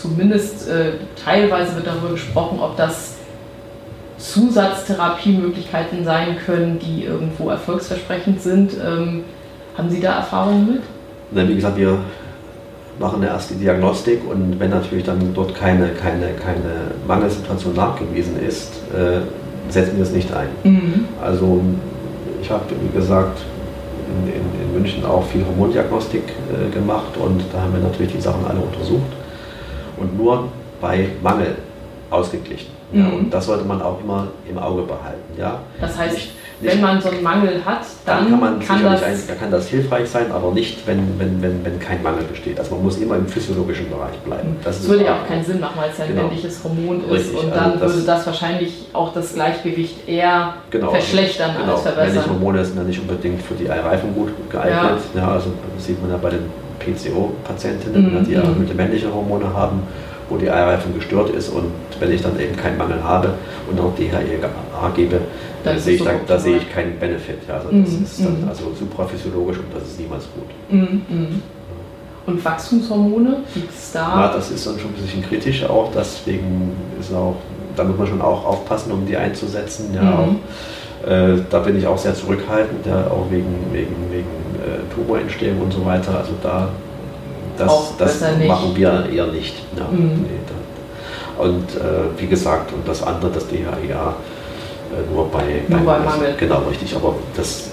zumindest 0.00 0.68
äh, 0.68 0.92
teilweise 1.22 1.74
wird 1.74 1.86
darüber 1.86 2.10
gesprochen, 2.10 2.58
ob 2.60 2.76
das 2.76 3.14
Zusatztherapiemöglichkeiten 4.18 6.04
sein 6.04 6.36
können, 6.44 6.78
die 6.78 7.04
irgendwo 7.04 7.50
erfolgsversprechend 7.50 8.42
sind. 8.42 8.72
Ähm, 8.74 9.24
haben 9.76 9.90
Sie 9.90 10.00
da 10.00 10.16
Erfahrungen 10.16 10.66
mit? 10.66 10.82
Na, 11.30 11.48
wie 11.48 11.54
gesagt, 11.54 11.76
wir 11.76 11.98
machen 12.98 13.22
eine 13.22 13.30
erste 13.30 13.54
Diagnostik 13.54 14.20
und 14.28 14.58
wenn 14.58 14.70
natürlich 14.70 15.04
dann 15.04 15.32
dort 15.34 15.54
keine, 15.54 15.90
keine, 15.90 16.30
keine 16.32 16.92
Mangelsituation 17.06 17.74
nachgewiesen 17.74 18.40
ist, 18.42 18.72
äh, 18.92 19.20
setzen 19.70 19.96
wir 19.96 20.02
es 20.02 20.10
nicht 20.10 20.32
ein. 20.32 20.48
Mhm. 20.64 21.04
Also 21.22 21.60
ich 22.42 22.50
habe, 22.50 22.64
wie 22.70 22.98
gesagt, 22.98 23.40
in, 24.08 24.32
in, 24.32 24.62
in, 24.62 24.74
München 24.74 25.04
auch 25.04 25.24
viel 25.26 25.44
Hormondiagnostik 25.44 26.22
äh, 26.24 26.72
gemacht 26.72 27.16
und 27.16 27.42
da 27.52 27.60
haben 27.60 27.72
wir 27.72 27.80
natürlich 27.80 28.12
die 28.12 28.20
Sachen 28.20 28.44
alle 28.48 28.60
untersucht. 28.60 29.17
Und 30.00 30.16
nur 30.16 30.48
bei 30.80 31.08
Mangel 31.22 31.56
ausgeglichen. 32.10 32.78
Ja, 32.92 33.02
mhm. 33.02 33.14
Und 33.14 33.34
das 33.34 33.46
sollte 33.46 33.64
man 33.64 33.82
auch 33.82 34.00
immer 34.00 34.28
im 34.48 34.58
Auge 34.58 34.82
behalten. 34.82 35.38
Ja? 35.38 35.60
Das 35.78 35.98
heißt, 35.98 36.14
nicht, 36.14 36.30
nicht, 36.60 36.74
wenn 36.74 36.80
man 36.80 37.00
so 37.00 37.10
einen 37.10 37.22
Mangel 37.22 37.60
hat, 37.64 37.82
dann, 38.06 38.18
dann 38.18 38.30
kann, 38.30 38.40
man 38.40 38.60
kann 38.60 38.82
das, 38.82 39.02
ein, 39.02 39.38
kann 39.38 39.50
das 39.50 39.68
hilfreich 39.68 40.08
sein, 40.08 40.32
aber 40.32 40.52
nicht, 40.52 40.86
wenn, 40.86 41.18
wenn, 41.18 41.42
wenn, 41.42 41.64
wenn 41.64 41.78
kein 41.78 42.02
Mangel 42.02 42.24
besteht. 42.24 42.58
Also 42.58 42.74
man 42.74 42.84
muss 42.84 42.96
immer 42.96 43.16
im 43.16 43.28
physiologischen 43.28 43.90
Bereich 43.90 44.16
bleiben. 44.24 44.56
Das, 44.64 44.78
das 44.78 44.88
würde 44.88 45.04
ja 45.04 45.16
auch 45.16 45.28
keinen 45.28 45.44
Sinn 45.44 45.60
machen, 45.60 45.74
weil 45.76 45.90
es 45.90 45.98
ja 45.98 46.04
ein 46.04 46.10
genau. 46.10 46.22
männliches 46.22 46.64
Hormon 46.64 47.04
ist 47.04 47.10
Richtig, 47.10 47.44
und 47.44 47.50
dann 47.50 47.72
also 47.72 47.78
das 47.78 47.94
würde 47.94 48.06
das 48.06 48.26
wahrscheinlich 48.26 48.86
auch 48.94 49.12
das 49.12 49.34
Gleichgewicht 49.34 50.08
eher 50.08 50.54
genau, 50.70 50.90
verschlechtern 50.90 51.50
genau. 51.58 51.74
als 51.74 51.82
verbessern. 51.82 52.06
Männliche 52.06 52.30
Hormone 52.30 52.64
sind 52.64 52.78
ja 52.78 52.84
nicht 52.84 53.00
unbedingt 53.00 53.42
für 53.42 53.54
die 53.54 53.70
Eireifung 53.70 54.14
gut 54.14 54.30
geeignet. 54.50 55.00
Ja. 55.14 55.20
ja 55.20 55.28
also 55.32 55.50
das 55.76 55.86
sieht 55.86 56.00
man 56.00 56.10
ja 56.10 56.16
bei 56.16 56.30
den 56.30 56.50
PCO-Patientinnen, 56.78 58.20
mhm. 58.20 58.24
die 58.24 58.34
erhöhte 58.34 58.74
männliche 58.74 59.12
Hormone 59.12 59.52
haben 59.52 59.82
wo 60.28 60.36
die 60.36 60.50
Eireifung 60.50 60.94
gestört 60.94 61.30
ist 61.30 61.48
und 61.48 61.72
wenn 62.00 62.12
ich 62.12 62.22
dann 62.22 62.38
eben 62.38 62.56
keinen 62.56 62.78
Mangel 62.78 63.02
habe 63.02 63.34
und 63.70 63.80
auch 63.80 63.94
DHEA 63.96 64.20
gebe, 64.94 65.20
dann 65.64 65.78
sehe 65.78 65.96
ich, 65.96 66.04
da, 66.04 66.12
da 66.26 66.38
sehe 66.38 66.58
ich 66.58 66.70
keinen 66.70 66.98
Benefit. 66.98 67.38
Ja, 67.48 67.54
also 67.54 67.68
das 67.68 67.92
mm, 67.92 68.04
ist 68.04 68.24
dann 68.24 68.44
mm. 68.44 68.48
also 68.48 68.72
supraphysiologisch 68.78 69.58
und 69.58 69.74
das 69.74 69.88
ist 69.88 70.00
niemals 70.00 70.24
gut. 70.24 70.48
Mm, 70.70 71.40
und 72.26 72.44
Wachstumshormone, 72.44 73.38
gibt 73.54 73.70
es 73.70 73.92
da? 73.92 74.12
Na, 74.14 74.32
das 74.32 74.50
ist 74.50 74.66
dann 74.66 74.78
schon 74.78 74.90
ein 74.90 75.02
bisschen 75.02 75.22
kritisch 75.22 75.64
auch, 75.64 75.90
deswegen 75.96 76.72
ist 77.00 77.12
auch, 77.12 77.36
da 77.74 77.84
muss 77.84 77.96
man 77.96 78.06
schon 78.06 78.20
auch 78.20 78.44
aufpassen, 78.44 78.92
um 78.92 79.06
die 79.06 79.16
einzusetzen. 79.16 79.94
Ja, 79.94 80.12
auch, 80.12 80.28
äh, 80.28 80.34
da 81.50 81.58
bin 81.60 81.78
ich 81.78 81.86
auch 81.86 81.98
sehr 81.98 82.14
zurückhaltend, 82.14 82.84
ja, 82.86 83.06
auch 83.06 83.30
wegen, 83.30 83.54
wegen, 83.72 83.94
wegen 84.10 84.26
äh, 84.58 84.94
Tumorentstehung 84.94 85.62
und 85.62 85.72
so 85.72 85.84
weiter. 85.84 86.18
Also 86.18 86.32
da 86.42 86.68
das, 87.56 87.94
das 87.98 88.20
machen 88.46 88.76
wir 88.76 89.08
eher 89.12 89.26
nicht. 89.26 89.54
Ja, 89.76 89.84
mhm. 89.90 90.22
nee. 90.22 90.38
Und 91.38 91.76
äh, 91.76 92.20
wie 92.20 92.26
gesagt, 92.26 92.72
und 92.72 92.86
das 92.86 93.02
andere, 93.02 93.30
das 93.30 93.46
DHEA, 93.48 93.60
äh, 93.70 95.14
nur 95.14 95.28
bei, 95.30 95.62
nur 95.68 95.80
bei 95.80 95.98
Mangel. 96.00 96.34
Genau, 96.36 96.62
richtig. 96.68 96.94
Aber 96.96 97.14
das 97.36 97.70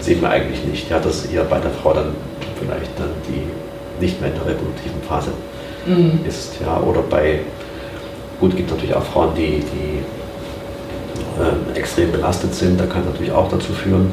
sehen 0.00 0.20
wir 0.20 0.30
eigentlich 0.30 0.64
nicht. 0.64 0.90
Ja, 0.90 0.98
dass 0.98 1.26
eher 1.26 1.44
bei 1.44 1.58
der 1.58 1.70
Frau 1.70 1.94
dann 1.94 2.12
vielleicht 2.58 2.98
dann 2.98 3.10
die 3.28 4.02
nicht 4.04 4.20
mehr 4.20 4.30
in 4.30 4.36
der 4.36 4.46
reproduktiven 4.46 5.00
Phase 5.08 5.30
mhm. 5.86 6.20
ist. 6.26 6.54
Ja, 6.60 6.80
oder 6.80 7.02
bei, 7.02 7.40
gut, 8.40 8.56
gibt 8.56 8.70
natürlich 8.70 8.94
auch 8.94 9.04
Frauen, 9.04 9.30
die, 9.36 9.60
die 9.60 10.02
äh, 11.38 11.78
extrem 11.78 12.12
belastet 12.12 12.54
sind, 12.54 12.80
da 12.80 12.86
kann 12.86 13.04
natürlich 13.04 13.32
auch 13.32 13.48
dazu 13.48 13.72
führen. 13.72 14.10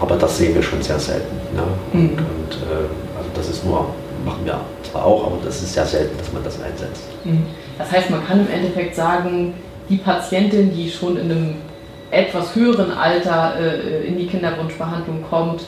Aber 0.00 0.16
das 0.16 0.38
sehen 0.38 0.54
wir 0.54 0.62
schon 0.62 0.80
sehr 0.80 0.98
selten. 0.98 1.36
Ja. 1.56 1.64
Mhm. 1.92 2.10
Und, 2.10 2.18
und 2.18 2.52
äh, 2.70 3.16
also 3.16 3.30
das 3.34 3.48
ist 3.48 3.64
nur 3.64 3.86
machen 4.24 4.44
wir 4.44 4.60
zwar 4.90 5.04
auch, 5.04 5.26
aber 5.26 5.38
das 5.44 5.62
ist 5.62 5.74
sehr 5.74 5.86
selten, 5.86 6.16
dass 6.18 6.32
man 6.32 6.44
das 6.44 6.60
einsetzt. 6.60 7.08
Mhm. 7.24 7.46
Das 7.78 7.90
heißt, 7.90 8.10
man 8.10 8.26
kann 8.26 8.40
im 8.40 8.52
Endeffekt 8.52 8.94
sagen, 8.94 9.54
die 9.88 9.96
Patientin, 9.96 10.74
die 10.74 10.90
schon 10.90 11.16
in 11.16 11.30
einem 11.30 11.54
etwas 12.10 12.54
höheren 12.54 12.92
Alter 12.92 13.54
äh, 13.58 14.06
in 14.06 14.18
die 14.18 14.26
Kinderwunschbehandlung 14.26 15.24
kommt, 15.28 15.62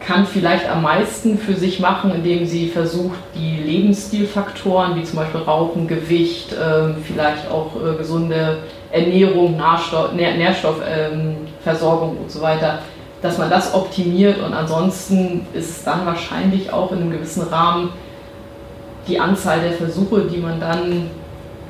kann 0.00 0.26
vielleicht 0.26 0.68
am 0.68 0.82
meisten 0.82 1.38
für 1.38 1.54
sich 1.54 1.78
machen, 1.78 2.12
indem 2.14 2.46
sie 2.46 2.68
versucht, 2.68 3.18
die 3.34 3.62
Lebensstilfaktoren 3.62 4.96
wie 4.96 5.04
zum 5.04 5.18
Beispiel 5.18 5.40
Rauchen, 5.40 5.86
Gewicht, 5.86 6.52
äh, 6.52 6.94
vielleicht 7.06 7.50
auch 7.50 7.72
äh, 7.76 7.96
gesunde 7.96 8.58
Ernährung, 8.90 9.56
Nährstoff, 9.56 10.12
Nährstoffversorgung 10.14 12.18
und 12.18 12.30
so 12.30 12.40
weiter 12.40 12.80
dass 13.22 13.38
man 13.38 13.50
das 13.50 13.74
optimiert 13.74 14.42
und 14.42 14.54
ansonsten 14.54 15.46
ist 15.52 15.70
es 15.70 15.84
dann 15.84 16.06
wahrscheinlich 16.06 16.72
auch 16.72 16.90
in 16.92 16.98
einem 16.98 17.10
gewissen 17.10 17.42
Rahmen 17.42 17.90
die 19.08 19.18
Anzahl 19.18 19.60
der 19.60 19.72
Versuche, 19.72 20.22
die 20.22 20.38
man 20.38 20.60
dann 20.60 21.10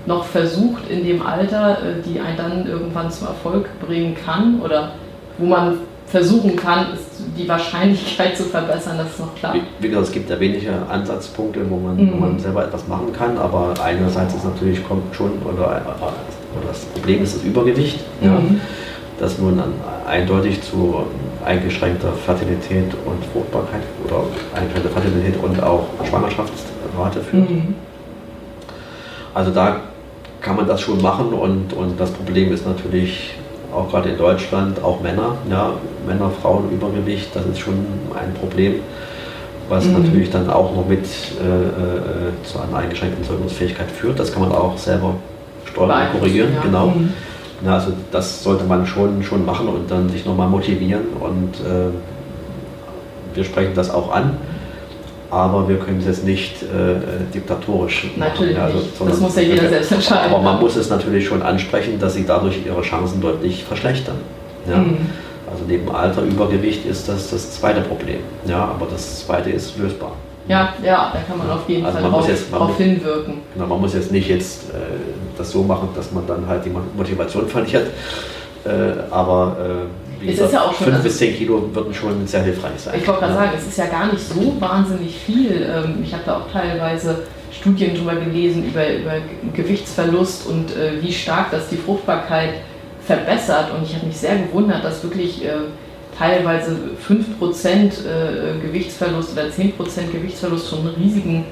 noch 0.07 0.25
versucht 0.25 0.89
in 0.89 1.05
dem 1.05 1.27
Alter, 1.27 1.79
äh, 1.83 2.03
die 2.05 2.21
einen 2.21 2.37
dann 2.37 2.66
irgendwann 2.66 3.11
zum 3.11 3.29
Erfolg 3.29 3.68
bringen 3.81 4.16
kann 4.25 4.61
oder 4.62 4.93
wo 5.39 5.47
man 5.47 5.79
versuchen 6.07 6.57
kann, 6.57 6.87
die 7.37 7.49
Wahrscheinlichkeit 7.49 8.37
zu 8.37 8.45
verbessern, 8.45 8.99
dass 8.99 9.12
es 9.12 9.18
noch 9.18 9.35
klappt. 9.35 9.61
Wie, 9.79 9.89
gesagt, 9.89 10.07
es 10.07 10.12
gibt 10.12 10.31
ja 10.31 10.41
wenige 10.41 10.73
Ansatzpunkte, 10.89 11.61
wo 11.68 11.77
man, 11.77 11.97
mhm. 11.97 12.12
wo 12.12 12.16
man 12.16 12.39
selber 12.39 12.64
etwas 12.64 12.87
machen 12.89 13.12
kann, 13.12 13.39
aber 13.39 13.75
einerseits 13.83 14.35
ist 14.35 14.45
natürlich 14.45 14.87
kommt 14.87 15.14
schon, 15.14 15.33
oder, 15.45 15.66
oder 15.66 16.12
das 16.66 16.80
Problem 16.86 17.22
ist 17.22 17.36
das 17.36 17.42
Übergewicht. 17.42 18.01
Mhm. 18.20 18.26
Ja 18.26 18.40
das 19.20 19.38
nun 19.38 19.62
eindeutig 20.07 20.62
zu 20.62 21.05
eingeschränkter 21.44 22.12
Fertilität 22.12 22.92
und 23.05 23.24
Fruchtbarkeit 23.32 23.82
oder 24.05 24.24
eingeschränkter 24.55 24.90
Fertilität 24.90 25.34
und 25.42 25.62
auch 25.62 25.86
Schwangerschaftsrate 26.09 27.20
führt. 27.20 27.51
Mhm. 27.51 27.74
Also 29.34 29.51
da 29.53 29.80
kann 30.40 30.57
man 30.57 30.66
das 30.66 30.80
schon 30.80 31.01
machen 31.03 31.32
und, 31.32 31.72
und 31.74 32.01
das 32.01 32.11
Problem 32.11 32.53
ist 32.53 32.66
natürlich 32.66 33.34
auch 33.72 33.88
gerade 33.90 34.09
in 34.09 34.18
Deutschland, 34.18 34.82
auch 34.82 35.01
Männer, 35.01 35.36
ja, 35.48 35.74
Männer, 36.07 36.30
Frauen, 36.42 36.70
Übergewicht, 36.72 37.28
das 37.34 37.46
ist 37.46 37.61
schon 37.61 37.74
ein 38.18 38.34
Problem, 38.34 38.76
was 39.68 39.84
mhm. 39.84 40.03
natürlich 40.03 40.30
dann 40.30 40.51
auch 40.51 40.74
noch 40.74 40.86
mit 40.88 41.05
äh, 41.05 41.44
äh, 41.44 42.42
zu 42.42 42.59
einer 42.59 42.78
eingeschränkten 42.78 43.22
Zeugungsfähigkeit 43.22 43.90
führt. 43.90 44.18
Das 44.18 44.32
kann 44.32 44.42
man 44.42 44.51
auch 44.51 44.76
selber 44.76 45.14
steuern 45.73 46.09
und 46.12 46.18
korrigieren, 46.18 46.55
ja. 46.55 46.62
genau. 46.62 46.87
Mhm. 46.89 47.12
Na, 47.62 47.75
also 47.75 47.93
das 48.11 48.43
sollte 48.43 48.64
man 48.64 48.87
schon, 48.87 49.23
schon 49.23 49.45
machen 49.45 49.68
und 49.68 49.91
dann 49.91 50.09
sich 50.09 50.25
nochmal 50.25 50.49
motivieren 50.49 51.03
und 51.21 51.55
äh, 51.61 51.91
wir 53.35 53.45
sprechen 53.45 53.73
das 53.75 53.91
auch 53.91 54.12
an, 54.12 54.39
aber 55.31 55.68
wir 55.68 55.77
können 55.79 55.99
es 55.99 56.07
jetzt 56.07 56.25
nicht 56.25 56.62
äh, 56.62 56.97
diktatorisch 57.33 58.05
machen. 58.05 58.14
Natürlich 58.18 58.59
also, 58.59 58.83
das 59.07 59.21
muss 59.21 59.37
ja 59.37 59.43
jeder 59.43 59.68
selbst 59.68 59.93
entscheiden. 59.93 60.33
Aber 60.33 60.43
man 60.43 60.59
muss 60.61 60.77
es 60.77 60.91
natürlich 60.91 61.27
schon 61.27 61.43
ansprechen, 61.43 61.99
dass 62.01 62.14
sie 62.14 62.25
dadurch 62.27 62.59
ihre 62.64 62.83
Chancen 62.83 63.21
deutlich 63.21 63.62
verschlechtern. 63.62 64.16
Ja? 64.68 64.79
Mhm. 64.79 64.97
Also 65.51 65.64
neben 65.66 65.89
Alter, 65.91 66.23
Übergewicht 66.23 66.87
ist 66.87 67.09
das 67.09 67.31
das 67.31 67.53
zweite 67.53 67.81
Problem. 67.81 68.21
Ja, 68.47 68.64
aber 68.64 68.87
das 68.91 69.27
zweite 69.27 69.51
ist 69.51 69.77
lösbar. 69.79 70.12
Ja, 70.49 70.75
ja, 70.83 71.12
da 71.12 71.21
kann 71.29 71.39
man 71.39 71.51
auf 71.51 71.68
jeden 71.68 71.85
also 71.85 71.99
Fall 71.99 72.11
drauf, 72.11 72.29
jetzt, 72.29 72.53
drauf 72.53 72.77
hinwirken. 72.77 73.35
Genau, 73.55 73.66
man 73.66 73.81
muss 73.81 73.95
jetzt 73.95 74.11
nicht 74.11 74.29
jetzt 74.29 74.71
äh, 74.71 75.30
das 75.41 75.51
so 75.51 75.62
machen, 75.62 75.88
dass 75.95 76.12
man 76.12 76.26
dann 76.26 76.47
halt 76.47 76.64
die 76.64 76.70
Motivation 76.70 77.49
verliert. 77.49 77.88
Äh, 78.64 78.70
aber 79.11 79.57
äh, 79.59 80.22
wie 80.22 80.26
gesagt, 80.26 80.53
ja 80.53 80.70
5 80.70 80.91
also, 80.91 81.03
bis 81.03 81.18
10 81.18 81.36
Kilo 81.36 81.74
würden 81.74 81.95
schon 81.95 82.26
sehr 82.26 82.43
hilfreich 82.43 82.78
sein. 82.78 82.95
Ich 83.01 83.09
wollte 83.09 83.20
gerade 83.20 83.32
ja. 83.32 83.38
sagen, 83.41 83.53
es 83.57 83.66
ist 83.66 83.78
ja 83.78 83.86
gar 83.86 84.12
nicht 84.12 84.20
so 84.20 84.55
wahnsinnig 84.61 85.16
viel. 85.16 85.62
Ähm, 85.62 86.03
ich 86.05 86.12
habe 86.12 86.22
da 86.26 86.36
auch 86.38 86.53
teilweise 86.53 87.22
Studien 87.51 87.95
darüber 87.95 88.16
gelesen, 88.16 88.66
über, 88.68 88.86
über 88.93 89.14
Gewichtsverlust 89.55 90.47
und 90.47 90.76
äh, 90.76 91.03
wie 91.03 91.12
stark 91.12 91.51
das 91.51 91.68
die 91.68 91.76
Fruchtbarkeit 91.76 92.55
verbessert. 93.07 93.70
Und 93.74 93.82
ich 93.84 93.95
habe 93.95 94.07
mich 94.07 94.18
sehr 94.18 94.36
gewundert, 94.36 94.84
dass 94.84 95.03
wirklich 95.03 95.45
äh, 95.45 95.53
teilweise 96.18 96.76
5% 97.09 97.74
äh, 97.74 98.61
Gewichtsverlust 98.61 99.32
oder 99.32 99.45
10% 99.45 99.72
Gewichtsverlust 100.12 100.68
schon 100.68 100.80
einen 100.80 100.95
riesigen 101.03 101.45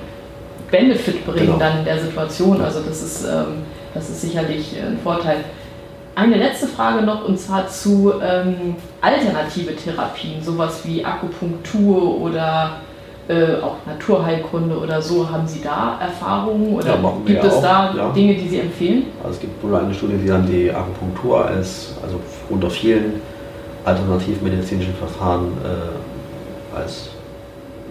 Benefit 0.70 1.26
bringen 1.26 1.46
genau. 1.46 1.58
dann 1.58 1.78
in 1.78 1.84
der 1.86 1.98
Situation. 1.98 2.60
Also 2.60 2.80
das 2.80 3.02
ist, 3.02 3.24
ähm, 3.24 3.62
das 3.94 4.10
ist 4.10 4.20
sicherlich 4.20 4.74
ein 4.76 4.98
Vorteil. 5.02 5.44
Eine 6.14 6.36
letzte 6.36 6.66
Frage 6.66 7.02
noch 7.02 7.26
und 7.28 7.38
zwar 7.38 7.68
zu 7.68 8.14
ähm, 8.20 8.76
alternative 9.00 9.76
Therapien, 9.76 10.42
sowas 10.42 10.80
wie 10.84 11.04
Akupunktur 11.04 12.20
oder 12.20 12.80
äh, 13.28 13.60
auch 13.62 13.76
Naturheilkunde 13.86 14.76
oder 14.76 15.00
so. 15.00 15.30
Haben 15.30 15.46
Sie 15.46 15.60
da 15.60 15.98
Erfahrungen 16.00 16.74
oder 16.74 16.98
ja, 17.00 17.12
gibt 17.24 17.44
es 17.44 17.52
auch, 17.52 17.62
da 17.62 17.94
ja. 17.96 18.10
Dinge, 18.10 18.34
die 18.34 18.48
Sie 18.48 18.58
empfehlen? 18.58 19.04
Also 19.22 19.34
es 19.34 19.40
gibt 19.40 19.62
wohl 19.62 19.76
eine 19.76 19.94
Studie, 19.94 20.16
die 20.16 20.26
dann 20.26 20.46
die 20.46 20.72
Akupunktur 20.72 21.44
als, 21.44 21.94
also 22.02 22.18
unter 22.48 22.70
vielen 22.70 23.20
alternativmedizinischen 23.84 24.94
Verfahren 24.94 25.52
äh, 25.62 26.76
als, 26.76 27.10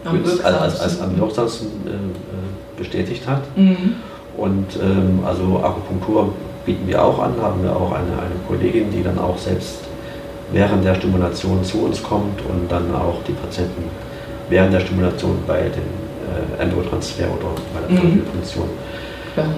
am 0.04 0.22
als, 0.24 0.44
als, 0.44 0.80
als 0.82 1.02
am 1.02 1.18
wirksamsten 1.18 1.68
äh, 1.86 1.92
äh, 1.92 2.78
bestätigt 2.78 3.28
hat. 3.28 3.44
Mhm. 3.56 3.96
Und 4.38 4.68
ähm, 4.82 5.20
also 5.26 5.60
Akupunktur 5.64 6.34
bieten 6.66 6.88
wir 6.88 7.04
auch 7.04 7.20
an, 7.20 7.34
haben 7.42 7.64
wir 7.64 7.76
auch 7.76 7.92
eine, 7.92 8.12
eine 8.12 8.36
Kollegin, 8.48 8.92
die 8.92 9.04
dann 9.04 9.18
auch 9.18 9.38
selbst 9.38 9.80
während 10.52 10.86
der 10.86 10.96
Stimulation 10.96 11.64
zu 11.64 11.80
uns 11.80 12.02
kommt 12.02 12.40
und 12.48 12.72
dann 12.72 12.94
auch 12.96 13.22
die 13.28 13.34
Patienten 13.34 13.84
während 14.50 14.74
der 14.74 14.80
Stimulation 14.80 15.38
bei 15.46 15.62
dem 15.62 16.60
äh, 16.60 16.64
Embryotransfer 16.64 17.26
oder 17.26 17.50
bei 17.74 17.94
der 17.94 18.04
mhm. 18.04 18.24
Funktion 18.32 18.70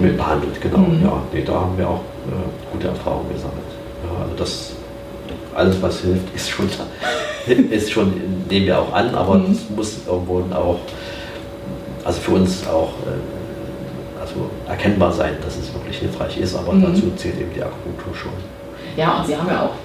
mit 0.02 0.18
behandelt. 0.18 0.60
Genau, 0.60 0.80
mhm. 0.80 1.04
ja, 1.04 1.22
nee, 1.32 1.44
da 1.44 1.54
haben 1.54 1.78
wir 1.78 1.88
auch 1.88 2.02
äh, 2.28 2.72
gute 2.72 2.88
Erfahrungen 2.88 3.30
gesammelt. 3.32 3.58
Ja, 4.04 4.24
also 4.24 4.36
das 4.36 4.72
alles 5.56 5.82
was 5.82 6.02
hilft, 6.02 6.24
ist 6.36 6.50
schon, 6.50 6.70
ist 7.70 7.92
schon 7.92 8.14
nehmen 8.50 8.66
wir 8.66 8.80
auch 8.80 8.94
an, 8.94 9.14
aber 9.16 9.36
mhm. 9.36 9.52
es 9.52 9.70
muss 9.70 9.98
irgendwo 10.08 10.44
auch, 10.54 10.80
also 12.04 12.20
für 12.20 12.32
uns 12.32 12.68
auch 12.68 12.90
äh, 13.06 13.39
also 14.20 14.50
erkennbar 14.68 15.12
sein, 15.12 15.34
dass 15.44 15.58
es 15.58 15.74
wirklich 15.74 15.98
hilfreich 15.98 16.38
ist, 16.38 16.56
aber 16.56 16.74
mhm. 16.74 16.84
dazu 16.84 17.12
zählt 17.16 17.40
eben 17.40 17.54
die 17.54 17.62
Akupunktur 17.62 18.16
schon. 18.16 18.32
Ja, 18.98 19.18
und 19.18 19.28
Sie 19.28 19.36
haben 19.36 19.48
ja 19.48 19.64
auch 19.64 19.76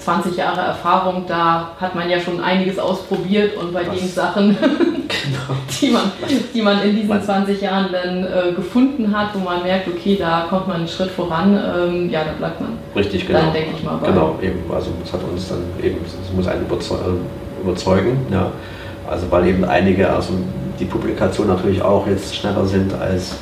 20 0.00 0.36
Jahre 0.36 0.60
Erfahrung, 0.60 1.24
da 1.26 1.72
hat 1.78 1.94
man 1.94 2.08
ja 2.08 2.18
schon 2.18 2.40
einiges 2.40 2.78
ausprobiert 2.78 3.56
und 3.56 3.72
bei 3.72 3.84
das, 3.84 3.98
den 3.98 4.08
Sachen 4.08 4.56
genau. 4.58 5.58
die, 5.80 5.90
man, 5.90 6.02
die 6.54 6.62
man 6.62 6.82
in 6.82 6.96
diesen 6.96 7.22
20 7.22 7.60
Jahren 7.60 7.88
dann 7.92 8.24
äh, 8.24 8.52
gefunden 8.52 9.16
hat, 9.16 9.34
wo 9.34 9.40
man 9.40 9.62
merkt, 9.62 9.88
okay, 9.88 10.16
da 10.18 10.46
kommt 10.48 10.68
man 10.68 10.78
einen 10.78 10.88
Schritt 10.88 11.10
voran, 11.10 11.54
ähm, 11.54 12.10
ja, 12.10 12.24
da 12.24 12.32
bleibt 12.32 12.60
man. 12.60 12.78
Richtig, 12.96 13.26
genau. 13.26 13.40
Dann 13.40 13.52
denke 13.52 13.70
ich 13.76 13.84
mal. 13.84 13.96
Bei. 13.96 14.08
Genau, 14.08 14.38
eben, 14.42 14.62
also 14.72 14.90
es 15.04 15.12
hat 15.12 15.20
uns 15.22 15.48
dann 15.48 15.62
eben, 15.82 15.98
es 16.04 16.34
muss 16.34 16.46
einen 16.46 16.66
überzeugen, 17.62 18.26
ja. 18.30 18.50
Also 19.08 19.30
weil 19.30 19.48
eben 19.48 19.64
einige, 19.64 20.08
also 20.08 20.34
die 20.78 20.84
Publikation 20.84 21.48
natürlich 21.48 21.82
auch 21.82 22.06
jetzt 22.06 22.34
schneller 22.34 22.64
sind 22.64 22.92
als, 22.94 23.36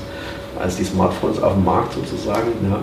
als 0.61 0.76
die 0.76 0.84
Smartphones 0.84 1.42
auf 1.42 1.54
dem 1.54 1.64
Markt 1.64 1.94
sozusagen, 1.94 2.52
ja. 2.62 2.78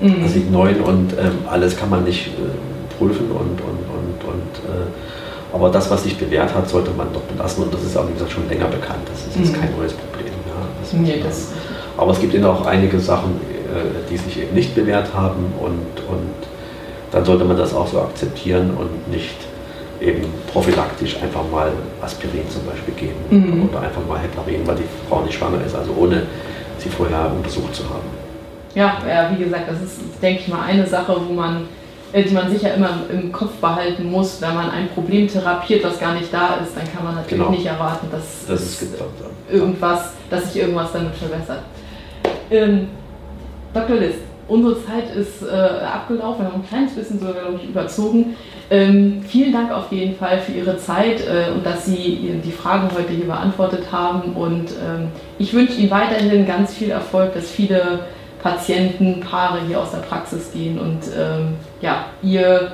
Mhm. 0.00 0.22
Also 0.22 0.38
die 0.38 0.50
neuen 0.50 0.80
und 0.82 1.12
ähm, 1.12 1.38
alles 1.50 1.76
kann 1.76 1.88
man 1.88 2.04
nicht 2.04 2.26
äh, 2.28 2.98
prüfen 2.98 3.30
und, 3.30 3.60
und, 3.60 3.80
und, 3.88 4.24
und 4.28 4.70
äh, 4.70 5.54
aber 5.54 5.70
das, 5.70 5.90
was 5.90 6.02
sich 6.02 6.18
bewährt 6.18 6.54
hat, 6.54 6.68
sollte 6.68 6.90
man 6.90 7.06
doch 7.14 7.22
belassen 7.22 7.64
und 7.64 7.72
das 7.72 7.82
ist 7.82 7.96
auch, 7.96 8.06
wie 8.06 8.12
gesagt, 8.12 8.32
schon 8.32 8.46
länger 8.48 8.66
bekannt. 8.66 9.00
Das 9.10 9.26
ist 9.26 9.36
jetzt 9.38 9.56
mhm. 9.56 9.60
kein 9.60 9.76
neues 9.76 9.94
Problem. 9.94 10.26
Ja. 10.26 10.66
Das 10.82 10.92
nee, 10.92 11.20
das 11.22 11.48
aber 11.96 12.12
es 12.12 12.20
gibt 12.20 12.34
eben 12.34 12.44
auch 12.44 12.66
einige 12.66 13.00
Sachen, 13.00 13.40
äh, 13.40 14.10
die 14.10 14.16
sich 14.16 14.42
eben 14.42 14.54
nicht 14.54 14.74
bewährt 14.74 15.14
haben 15.14 15.52
und, 15.60 16.08
und 16.08 16.34
dann 17.10 17.24
sollte 17.24 17.44
man 17.44 17.56
das 17.56 17.74
auch 17.74 17.86
so 17.86 18.00
akzeptieren 18.00 18.72
und 18.76 19.10
nicht 19.10 19.36
eben 20.00 20.24
prophylaktisch 20.52 21.16
einfach 21.22 21.42
mal 21.50 21.72
Aspirin 22.02 22.48
zum 22.50 22.66
Beispiel 22.66 22.94
geben 22.94 23.16
mhm. 23.30 23.68
oder 23.68 23.80
einfach 23.80 24.02
mal 24.06 24.18
Heparin, 24.18 24.66
weil 24.66 24.76
die 24.76 24.84
Frau 25.08 25.22
nicht 25.22 25.38
schwanger 25.38 25.64
ist, 25.64 25.74
also 25.74 25.94
ohne 25.98 26.24
sie 26.86 26.96
vorher 26.96 27.32
untersucht 27.32 27.74
zu 27.74 27.84
haben. 27.84 28.04
Ja, 28.74 28.98
ja, 29.08 29.30
wie 29.34 29.42
gesagt, 29.42 29.64
das 29.68 29.82
ist, 29.82 30.00
denke 30.22 30.42
ich 30.42 30.48
mal, 30.48 30.62
eine 30.62 30.86
Sache, 30.86 31.16
wo 31.26 31.32
man, 31.32 31.66
äh, 32.12 32.22
die 32.22 32.34
man 32.34 32.50
sicher 32.50 32.74
immer 32.74 32.90
im 33.10 33.32
Kopf 33.32 33.54
behalten 33.54 34.10
muss. 34.10 34.40
Wenn 34.40 34.54
man 34.54 34.70
ein 34.70 34.88
Problem 34.90 35.28
therapiert, 35.28 35.82
das 35.82 35.98
gar 35.98 36.14
nicht 36.14 36.32
da 36.32 36.56
ist, 36.56 36.76
dann 36.76 36.84
kann 36.92 37.04
man 37.04 37.14
natürlich 37.14 37.38
genau. 37.38 37.50
nicht 37.50 37.66
erwarten, 37.66 38.08
dass, 38.10 38.46
das 38.46 38.60
ist 38.60 38.86
irgendwas, 39.50 40.12
dass 40.28 40.52
sich 40.52 40.62
irgendwas 40.62 40.92
damit 40.92 41.14
verbessert. 41.14 41.62
Ähm, 42.50 42.88
Dr. 43.72 43.96
List, 43.96 44.18
unsere 44.48 44.84
Zeit 44.84 45.14
ist 45.14 45.42
äh, 45.42 45.50
abgelaufen, 45.50 46.44
wir 46.44 46.52
haben 46.52 46.62
ein 46.62 46.68
kleines 46.68 46.94
bisschen 46.94 47.18
sogar, 47.18 47.34
glaube 47.34 47.60
ich, 47.62 47.68
überzogen. 47.68 48.36
Ähm, 48.70 49.22
vielen 49.26 49.52
Dank 49.52 49.72
auf 49.72 49.92
jeden 49.92 50.16
Fall 50.16 50.40
für 50.40 50.52
Ihre 50.52 50.76
Zeit 50.78 51.20
äh, 51.20 51.52
und 51.52 51.64
dass 51.64 51.86
Sie 51.86 52.40
die 52.44 52.52
Fragen 52.52 52.90
heute 52.96 53.12
hier 53.12 53.26
beantwortet 53.26 53.84
haben. 53.92 54.32
Und 54.32 54.70
ähm, 54.70 55.08
ich 55.38 55.52
wünsche 55.54 55.74
Ihnen 55.74 55.90
weiterhin 55.90 56.46
ganz 56.46 56.74
viel 56.74 56.90
Erfolg, 56.90 57.34
dass 57.34 57.50
viele 57.50 58.00
Patienten, 58.42 59.20
Paare 59.20 59.60
hier 59.66 59.80
aus 59.80 59.90
der 59.90 59.98
Praxis 59.98 60.52
gehen 60.52 60.78
und 60.78 61.00
ähm, 61.18 61.54
ja, 61.80 62.06
ihr, 62.22 62.72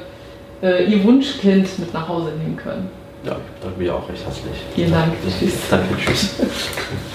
äh, 0.62 0.84
ihr 0.84 1.02
Wunschkind 1.04 1.78
mit 1.78 1.94
nach 1.94 2.08
Hause 2.08 2.32
nehmen 2.38 2.56
können. 2.56 2.90
Ja, 3.24 3.32
ich 3.32 3.62
danke 3.62 3.78
mir 3.78 3.94
auch 3.94 4.08
recht 4.08 4.24
herzlich. 4.24 4.52
Vielen 4.74 4.90
Dank. 4.90 5.12
Tschüss. 5.38 5.54
Danke, 5.70 5.96
tschüss. 5.96 6.34